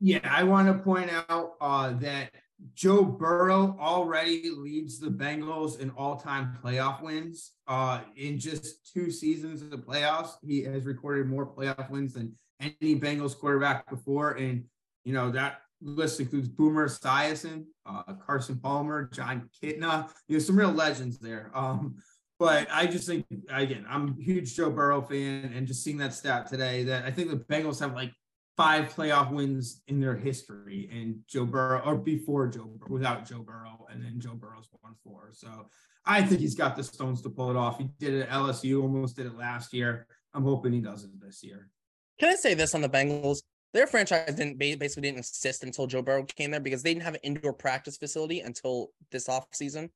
yeah, 0.00 0.20
I 0.24 0.44
want 0.44 0.68
to 0.68 0.82
point 0.82 1.10
out 1.28 1.56
uh, 1.60 1.92
that 1.94 2.30
Joe 2.74 3.04
Burrow 3.04 3.76
already 3.80 4.50
leads 4.50 4.98
the 4.98 5.10
Bengals 5.10 5.78
in 5.80 5.90
all-time 5.90 6.58
playoff 6.62 7.02
wins. 7.02 7.52
Uh, 7.66 8.00
in 8.16 8.38
just 8.38 8.92
two 8.92 9.10
seasons 9.10 9.62
of 9.62 9.70
the 9.70 9.78
playoffs, 9.78 10.32
he 10.44 10.62
has 10.64 10.84
recorded 10.84 11.28
more 11.28 11.46
playoff 11.46 11.88
wins 11.90 12.14
than 12.14 12.34
any 12.60 12.98
Bengals 12.98 13.38
quarterback 13.38 13.88
before. 13.88 14.32
And 14.32 14.64
you 15.04 15.12
know 15.12 15.30
that 15.30 15.60
list 15.80 16.18
includes 16.18 16.48
Boomer 16.48 16.88
Esiason, 16.88 17.64
uh, 17.86 18.02
Carson 18.26 18.58
Palmer, 18.58 19.08
Jon 19.12 19.48
Kitna. 19.62 20.10
You 20.26 20.36
know 20.36 20.40
some 20.40 20.58
real 20.58 20.72
legends 20.72 21.18
there. 21.18 21.52
Um, 21.54 21.96
but 22.38 22.68
I 22.70 22.86
just 22.86 23.06
think 23.06 23.26
again, 23.50 23.84
I'm 23.88 24.16
a 24.18 24.22
huge 24.22 24.54
Joe 24.54 24.70
Burrow 24.70 25.02
fan, 25.02 25.52
and 25.54 25.66
just 25.66 25.84
seeing 25.84 25.98
that 25.98 26.14
stat 26.14 26.48
today, 26.48 26.84
that 26.84 27.04
I 27.04 27.10
think 27.10 27.30
the 27.30 27.36
Bengals 27.36 27.80
have 27.80 27.94
like 27.94 28.12
five 28.58 28.92
playoff 28.92 29.30
wins 29.30 29.82
in 29.86 30.00
their 30.00 30.16
history, 30.16 30.90
and 30.92 31.20
Joe 31.28 31.46
Burrow, 31.46 31.80
or 31.86 31.94
before 31.94 32.48
Joe, 32.48 32.68
without 32.88 33.24
Joe 33.24 33.38
Burrow, 33.38 33.86
and 33.90 34.04
then 34.04 34.18
Joe 34.18 34.34
Burrow's 34.34 34.68
won 34.82 34.94
four. 35.04 35.30
So 35.32 35.70
I 36.04 36.22
think 36.22 36.40
he's 36.40 36.56
got 36.56 36.74
the 36.74 36.82
stones 36.82 37.22
to 37.22 37.30
pull 37.30 37.50
it 37.50 37.56
off. 37.56 37.78
He 37.78 37.88
did 38.00 38.14
it 38.14 38.22
at 38.22 38.30
LSU, 38.30 38.82
almost 38.82 39.14
did 39.14 39.26
it 39.26 39.36
last 39.36 39.72
year. 39.72 40.08
I'm 40.34 40.42
hoping 40.42 40.72
he 40.72 40.80
does 40.80 41.04
it 41.04 41.10
this 41.20 41.44
year. 41.44 41.70
Can 42.18 42.30
I 42.30 42.34
say 42.34 42.54
this 42.54 42.74
on 42.74 42.80
the 42.80 42.88
Bengals? 42.88 43.42
Their 43.74 43.86
franchise 43.86 44.34
didn't 44.34 44.58
basically 44.58 45.02
didn't 45.02 45.18
exist 45.18 45.62
until 45.62 45.86
Joe 45.86 46.02
Burrow 46.02 46.24
came 46.24 46.50
there 46.50 46.58
because 46.58 46.82
they 46.82 46.92
didn't 46.92 47.04
have 47.04 47.14
an 47.14 47.20
indoor 47.22 47.52
practice 47.52 47.96
facility 47.96 48.40
until 48.40 48.88
this 49.12 49.28
off 49.28 49.46
season. 49.52 49.90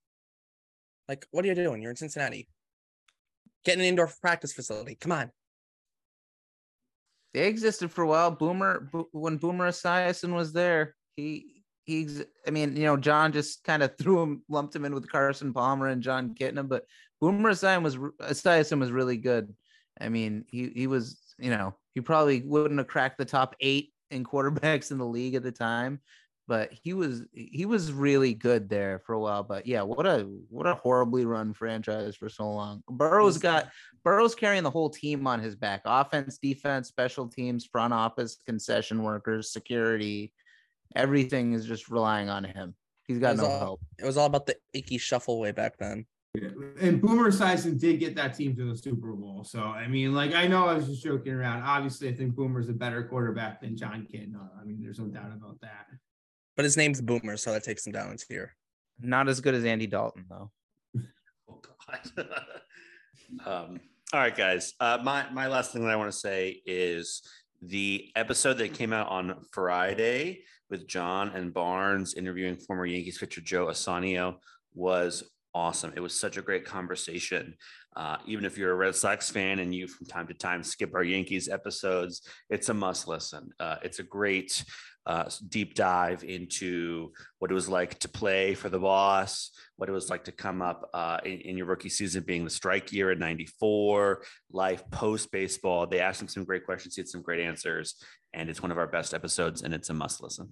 Like, 1.09 1.27
what 1.33 1.45
are 1.45 1.49
you 1.49 1.55
doing? 1.57 1.83
You're 1.83 1.91
in 1.91 1.97
Cincinnati. 1.97 2.49
Get 3.65 3.79
an 3.79 3.85
indoor 3.85 4.09
practice 4.21 4.53
facility. 4.53 4.95
Come 4.95 5.11
on. 5.11 5.33
They 7.35 7.47
existed 7.47 7.91
for 7.91 8.03
a 8.03 8.07
while. 8.07 8.31
Boomer, 8.31 8.89
Bo- 8.93 9.09
when 9.13 9.37
Boomer 9.39 9.69
Esiason 9.69 10.35
was 10.35 10.53
there, 10.53 10.95
he 11.17 11.63
he. 11.85 12.03
ex- 12.03 12.25
I 12.47 12.51
mean, 12.51 12.77
you 12.77 12.85
know, 12.85 12.97
John 12.97 13.33
just 13.33 13.65
kind 13.65 13.83
of 13.83 13.97
threw 13.97 14.23
him, 14.23 14.43
lumped 14.49 14.77
him 14.77 14.85
in 14.85 14.95
with 14.95 15.11
Carson 15.11 15.53
Palmer 15.53 15.89
and 15.89 16.03
Jon 16.03 16.35
Kitna, 16.35 16.69
but 16.69 16.85
Boomer 17.21 17.53
Esiason 17.53 17.83
was 17.83 17.97
Esiason 17.97 18.79
was 18.79 18.91
really 18.91 19.17
good. 19.17 19.55
I 20.01 20.09
mean, 20.09 20.45
he 20.49 20.71
he 20.75 20.87
was, 20.87 21.19
you 21.39 21.51
know, 21.51 21.75
he 21.95 22.01
probably 22.01 22.43
wouldn't 22.43 22.79
have 22.79 22.89
cracked 22.89 23.19
the 23.19 23.25
top 23.25 23.57
eight 23.61 23.93
in 24.11 24.25
quarterbacks 24.25 24.91
in 24.91 24.99
the 24.99 25.07
league 25.07 25.35
at 25.35 25.43
the 25.43 25.53
time, 25.53 26.01
but 26.49 26.71
he 26.73 26.93
was 26.93 27.23
he 27.33 27.65
was 27.67 27.93
really 27.93 28.35
good 28.35 28.69
there 28.69 28.99
for 28.99 29.13
a 29.15 29.21
while. 29.21 29.43
But 29.43 29.67
yeah, 29.67 29.83
what 29.83 30.07
a 30.07 30.29
what 30.49 30.67
a 30.67 30.75
horribly 30.75 31.25
run 31.25 31.55
franchise 31.55 32.17
for 32.17 32.29
so 32.29 32.51
long. 32.51 32.83
Burrow's 32.91 33.39
got 33.39 33.69
Burrow's 34.05 34.35
carrying 34.35 34.63
the 34.65 34.71
whole 34.71 34.91
team 34.91 35.27
on 35.27 35.41
his 35.41 35.55
back 35.55 35.83
offense, 35.85 36.39
defense, 36.39 36.89
special 36.89 37.29
teams, 37.29 37.65
front 37.65 37.93
office, 37.95 38.39
concession 38.47 39.03
workers, 39.03 39.53
security. 39.53 40.33
Everything 40.97 41.53
is 41.53 41.65
just 41.65 41.89
relying 41.89 42.29
on 42.29 42.45
him. 42.45 42.75
He's 43.07 43.19
got 43.19 43.31
It 43.31 43.33
was 43.33 43.41
no 43.43 43.47
all- 43.49 43.59
help. 43.59 43.81
It 43.99 44.05
was 44.05 44.17
all 44.17 44.27
about 44.27 44.47
the 44.47 44.57
Ickey 44.75 44.99
Shuffle 44.99 45.41
way 45.41 45.53
back 45.53 45.79
then. 45.79 46.07
Yeah. 46.35 46.49
And 46.81 47.01
Boomer 47.01 47.31
Esiason 47.31 47.79
did 47.79 48.01
get 48.01 48.15
that 48.17 48.35
team 48.35 48.57
to 48.57 48.71
the 48.71 48.77
Super 48.77 49.13
Bowl. 49.13 49.45
So 49.45 49.61
I 49.61 49.87
mean, 49.87 50.15
like 50.15 50.33
I 50.35 50.47
know 50.47 50.67
I 50.67 50.75
was 50.75 50.87
just 50.87 51.03
joking 51.05 51.33
around. 51.35 51.63
Obviously, 51.63 52.09
I 52.09 52.15
think 52.15 52.35
Boomer's 52.35 52.69
a 52.69 52.73
better 52.73 53.03
quarterback 53.05 53.61
than 53.61 53.77
Jon 53.77 54.07
Kitna. 54.13 54.49
I 54.61 54.65
mean, 54.65 54.81
there's 54.83 54.99
no 54.99 55.07
doubt 55.07 55.33
about 55.35 55.61
that. 55.61 55.87
But 56.57 56.65
his 56.65 56.77
name's 56.77 57.01
Boomer, 57.01 57.37
so 57.37 57.53
that 57.53 57.65
takes 57.65 57.87
him 57.87 57.93
down 57.93 58.13
a 58.13 58.17
tier. 58.17 58.55
Not 59.01 59.29
as 59.29 59.41
good 59.41 59.55
as 59.55 59.65
Andy 59.65 59.87
Dalton, 59.87 60.27
though. 60.29 60.51
Oh 61.51 61.61
God. 61.87 62.27
um, 63.47 63.81
all 64.13 64.21
right, 64.21 64.37
guys. 64.37 64.75
Uh, 64.79 64.99
my 65.03 65.29
my 65.31 65.49
last 65.49 65.73
thing 65.73 65.83
that 65.83 65.91
I 65.91 65.97
want 65.97 66.13
to 66.13 66.17
say 66.17 66.63
is 66.65 67.23
the 67.61 68.11
episode 68.15 68.59
that 68.59 68.75
came 68.75 68.93
out 68.93 69.09
on 69.09 69.37
Friday 69.53 70.45
with 70.71 70.87
John 70.87 71.31
and 71.31 71.53
Barnes 71.53 72.15
interviewing 72.15 72.57
former 72.57 72.87
Yankees 72.87 73.19
pitcher 73.19 73.41
Joe 73.41 73.67
Ausanio 73.67 74.37
was 74.75 75.25
awesome. 75.55 75.93
It 75.97 76.01
was 76.01 76.19
such 76.19 76.37
a 76.37 76.43
great 76.43 76.65
conversation. 76.65 77.55
Uh, 77.95 78.17
even 78.27 78.45
if 78.45 78.57
you're 78.57 78.73
a 78.73 78.77
Red 78.77 78.97
Sox 78.97 79.31
fan 79.31 79.59
and 79.59 79.75
you 79.75 79.87
from 79.87 80.07
time 80.07 80.27
to 80.29 80.35
time 80.35 80.63
skip 80.63 80.95
our 80.95 81.05
Yankees 81.05 81.49
episodes, 81.49 82.23
it's 82.49 82.71
a 82.71 82.75
must 82.75 83.07
listen. 83.07 83.51
Uh, 83.61 83.77
it's 83.83 83.99
a 83.99 84.03
great 84.03 84.65
uh, 85.07 85.29
deep 85.49 85.75
dive 85.75 86.23
into 86.25 87.13
what 87.39 87.51
it 87.51 87.55
was 87.55 87.69
like 87.69 87.99
to 88.01 88.09
play 88.09 88.55
for 88.55 88.69
the 88.69 88.79
boss, 88.79 89.51
what 89.77 89.89
it 89.89 89.93
was 89.93 90.11
like 90.11 90.25
to 90.25 90.33
come 90.33 90.63
up 90.63 90.89
uh, 90.95 91.19
in, 91.25 91.41
in 91.41 91.57
your 91.57 91.67
rookie 91.67 91.89
season 91.89 92.23
being 92.23 92.45
the 92.45 92.51
strike 92.51 92.93
year 92.93 93.11
in 93.13 93.19
94, 93.19 94.23
life 94.53 94.89
post 94.91 95.33
baseball. 95.33 95.87
They 95.87 96.01
asked 96.01 96.23
him 96.23 96.29
some 96.29 96.45
great 96.45 96.65
questions. 96.65 96.95
He 96.95 97.01
had 97.01 97.09
some 97.09 97.23
great 97.23 97.41
answers. 97.41 97.97
And 98.33 98.49
it's 98.49 98.63
one 98.63 98.71
of 98.71 98.79
our 98.79 98.87
best 98.87 99.13
episodes, 99.13 99.63
and 99.63 99.75
it's 99.75 99.91
a 99.91 99.95
must 99.95 100.23
listen. 100.23 100.51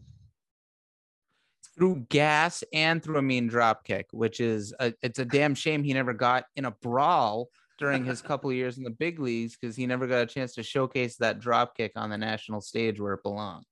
Through 1.78 2.07
gas 2.11 2.62
and 2.72 3.03
through 3.03 3.18
a 3.18 3.22
mean 3.22 3.46
drop 3.46 3.84
kick, 3.84 4.07
which 4.12 4.40
is 4.40 4.74
a, 4.80 4.92
it's 5.03 5.18
a 5.18 5.24
damn 5.24 5.55
shame 5.55 5.82
he 5.82 5.94
never 5.94 6.12
got 6.12 6.44
in 6.57 6.66
a 6.66 6.72
brawl 6.72 7.48
during 7.78 8.05
his 8.05 8.20
couple 8.22 8.51
of 8.51 8.57
years 8.57 8.76
in 8.76 8.84
the 8.84 8.90
big 8.90 9.18
leagues 9.18 9.57
because 9.57 9.76
he 9.76 9.86
never 9.86 10.07
got 10.07 10.22
a 10.22 10.26
chance 10.26 10.55
to 10.55 10.62
showcase 10.62 11.16
that 11.16 11.40
drop 11.40 11.76
kick 11.76 11.92
on 11.96 12.11
the 12.11 12.18
national 12.18 12.61
stage 12.61 13.01
where 13.01 13.14
it 13.14 13.22
belonged. 13.22 13.64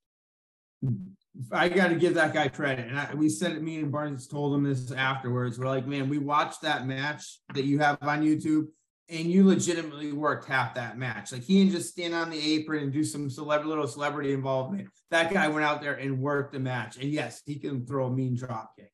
I 1.53 1.69
got 1.69 1.89
to 1.89 1.95
give 1.95 2.15
that 2.15 2.35
guy 2.35 2.49
credit. 2.49 2.89
And 2.89 2.99
I, 2.99 3.15
we 3.15 3.29
said 3.29 3.53
it, 3.53 3.63
me 3.63 3.77
and 3.79 3.93
Barnes 3.93 4.27
told 4.27 4.55
him 4.55 4.65
this 4.65 4.91
afterwards. 4.93 5.59
We're 5.59 5.67
like, 5.67 5.87
man, 5.87 6.09
we 6.09 6.19
watched 6.19 6.63
that 6.63 6.87
match 6.87 7.41
that 7.55 7.65
you 7.65 7.79
have 7.79 7.99
on 8.03 8.25
YouTube 8.25 8.67
and 9.09 9.31
you 9.31 9.47
legitimately 9.47 10.13
worked 10.13 10.47
half 10.47 10.75
that 10.75 10.99
match. 10.99 11.33
Like 11.33 11.43
he 11.43 11.61
didn't 11.61 11.73
just 11.73 11.91
stand 11.91 12.15
on 12.15 12.31
the 12.31 12.55
apron 12.55 12.83
and 12.85 12.93
do 12.93 13.05
some 13.05 13.31
celebrity, 13.31 13.69
little 13.69 13.87
celebrity 13.87 14.33
involvement. 14.33 14.89
That 15.11 15.33
guy 15.33 15.49
went 15.49 15.65
out 15.65 15.81
there 15.81 15.95
and 15.95 16.21
worked 16.21 16.53
the 16.53 16.59
match. 16.59 16.97
And 16.97 17.11
yes, 17.11 17.43
he 17.47 17.59
can 17.59 17.87
throw 17.87 18.07
a 18.07 18.11
mean 18.11 18.35
drop 18.35 18.73
kick. 18.77 18.93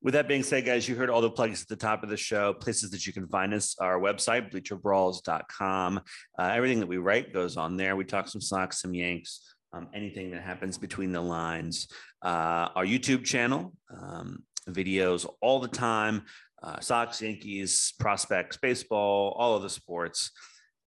With 0.00 0.14
that 0.14 0.28
being 0.28 0.44
said, 0.44 0.64
guys, 0.64 0.88
you 0.88 0.94
heard 0.94 1.10
all 1.10 1.20
the 1.20 1.30
plugs 1.30 1.62
at 1.62 1.68
the 1.68 1.76
top 1.76 2.04
of 2.04 2.08
the 2.08 2.16
show. 2.16 2.54
Places 2.54 2.90
that 2.90 3.04
you 3.04 3.12
can 3.12 3.26
find 3.26 3.52
us, 3.52 3.74
our 3.80 3.98
website, 3.98 4.52
bleacherbrawls.com. 4.52 6.00
Uh, 6.38 6.42
everything 6.42 6.78
that 6.80 6.86
we 6.86 6.98
write 6.98 7.32
goes 7.32 7.56
on 7.56 7.76
there. 7.76 7.96
We 7.96 8.04
talk 8.04 8.28
some 8.28 8.40
Sox, 8.40 8.80
some 8.80 8.94
Yanks, 8.94 9.56
um, 9.72 9.88
anything 9.92 10.30
that 10.30 10.42
happens 10.42 10.78
between 10.78 11.10
the 11.10 11.20
lines. 11.20 11.88
Uh, 12.22 12.68
our 12.76 12.84
YouTube 12.84 13.24
channel, 13.24 13.72
um, 13.90 14.44
videos 14.68 15.28
all 15.40 15.58
the 15.58 15.68
time. 15.68 16.22
Uh, 16.62 16.78
Sox, 16.78 17.20
Yankees, 17.20 17.92
prospects, 17.98 18.56
baseball, 18.56 19.34
all 19.36 19.56
of 19.56 19.62
the 19.62 19.70
sports. 19.70 20.30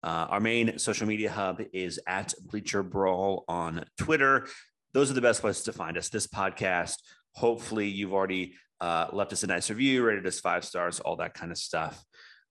Uh, 0.02 0.26
our 0.30 0.40
main 0.40 0.78
social 0.78 1.06
media 1.06 1.30
hub 1.30 1.62
is 1.72 1.98
at 2.06 2.34
Bleacher 2.42 2.82
Brawl 2.82 3.44
on 3.48 3.84
Twitter. 3.96 4.46
Those 4.92 5.11
are 5.11 5.14
the 5.14 5.20
best 5.20 5.40
places 5.40 5.64
to 5.64 5.72
find 5.72 5.96
us. 5.96 6.09
This 6.09 6.26
podcast, 6.26 6.94
hopefully, 7.32 7.88
you've 7.88 8.12
already 8.12 8.54
uh, 8.80 9.08
left 9.12 9.32
us 9.32 9.42
a 9.42 9.46
nice 9.46 9.70
review, 9.70 10.04
rated 10.04 10.26
us 10.26 10.40
five 10.40 10.64
stars, 10.64 11.00
all 11.00 11.16
that 11.16 11.34
kind 11.34 11.50
of 11.50 11.58
stuff. 11.58 12.04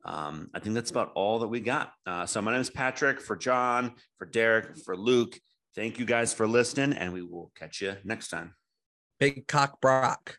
Um, 0.05 0.49
I 0.53 0.59
think 0.59 0.75
that's 0.75 0.91
about 0.91 1.11
all 1.15 1.39
that 1.39 1.47
we 1.47 1.59
got. 1.59 1.91
Uh, 2.05 2.25
so, 2.25 2.41
my 2.41 2.51
name 2.51 2.61
is 2.61 2.69
Patrick 2.69 3.19
for 3.19 3.36
John, 3.36 3.93
for 4.17 4.25
Derrik, 4.25 4.84
for 4.86 4.95
Luke. 4.95 5.39
Thank 5.75 5.99
you 5.99 6.05
guys 6.05 6.34
for 6.34 6.47
listening, 6.47 6.97
and 6.97 7.13
we 7.13 7.21
will 7.21 7.51
catch 7.55 7.82
you 7.82 7.95
next 8.03 8.30
time. 8.30 8.55
Big 9.19 9.47
cock 9.47 9.82
Brock. 9.82 10.38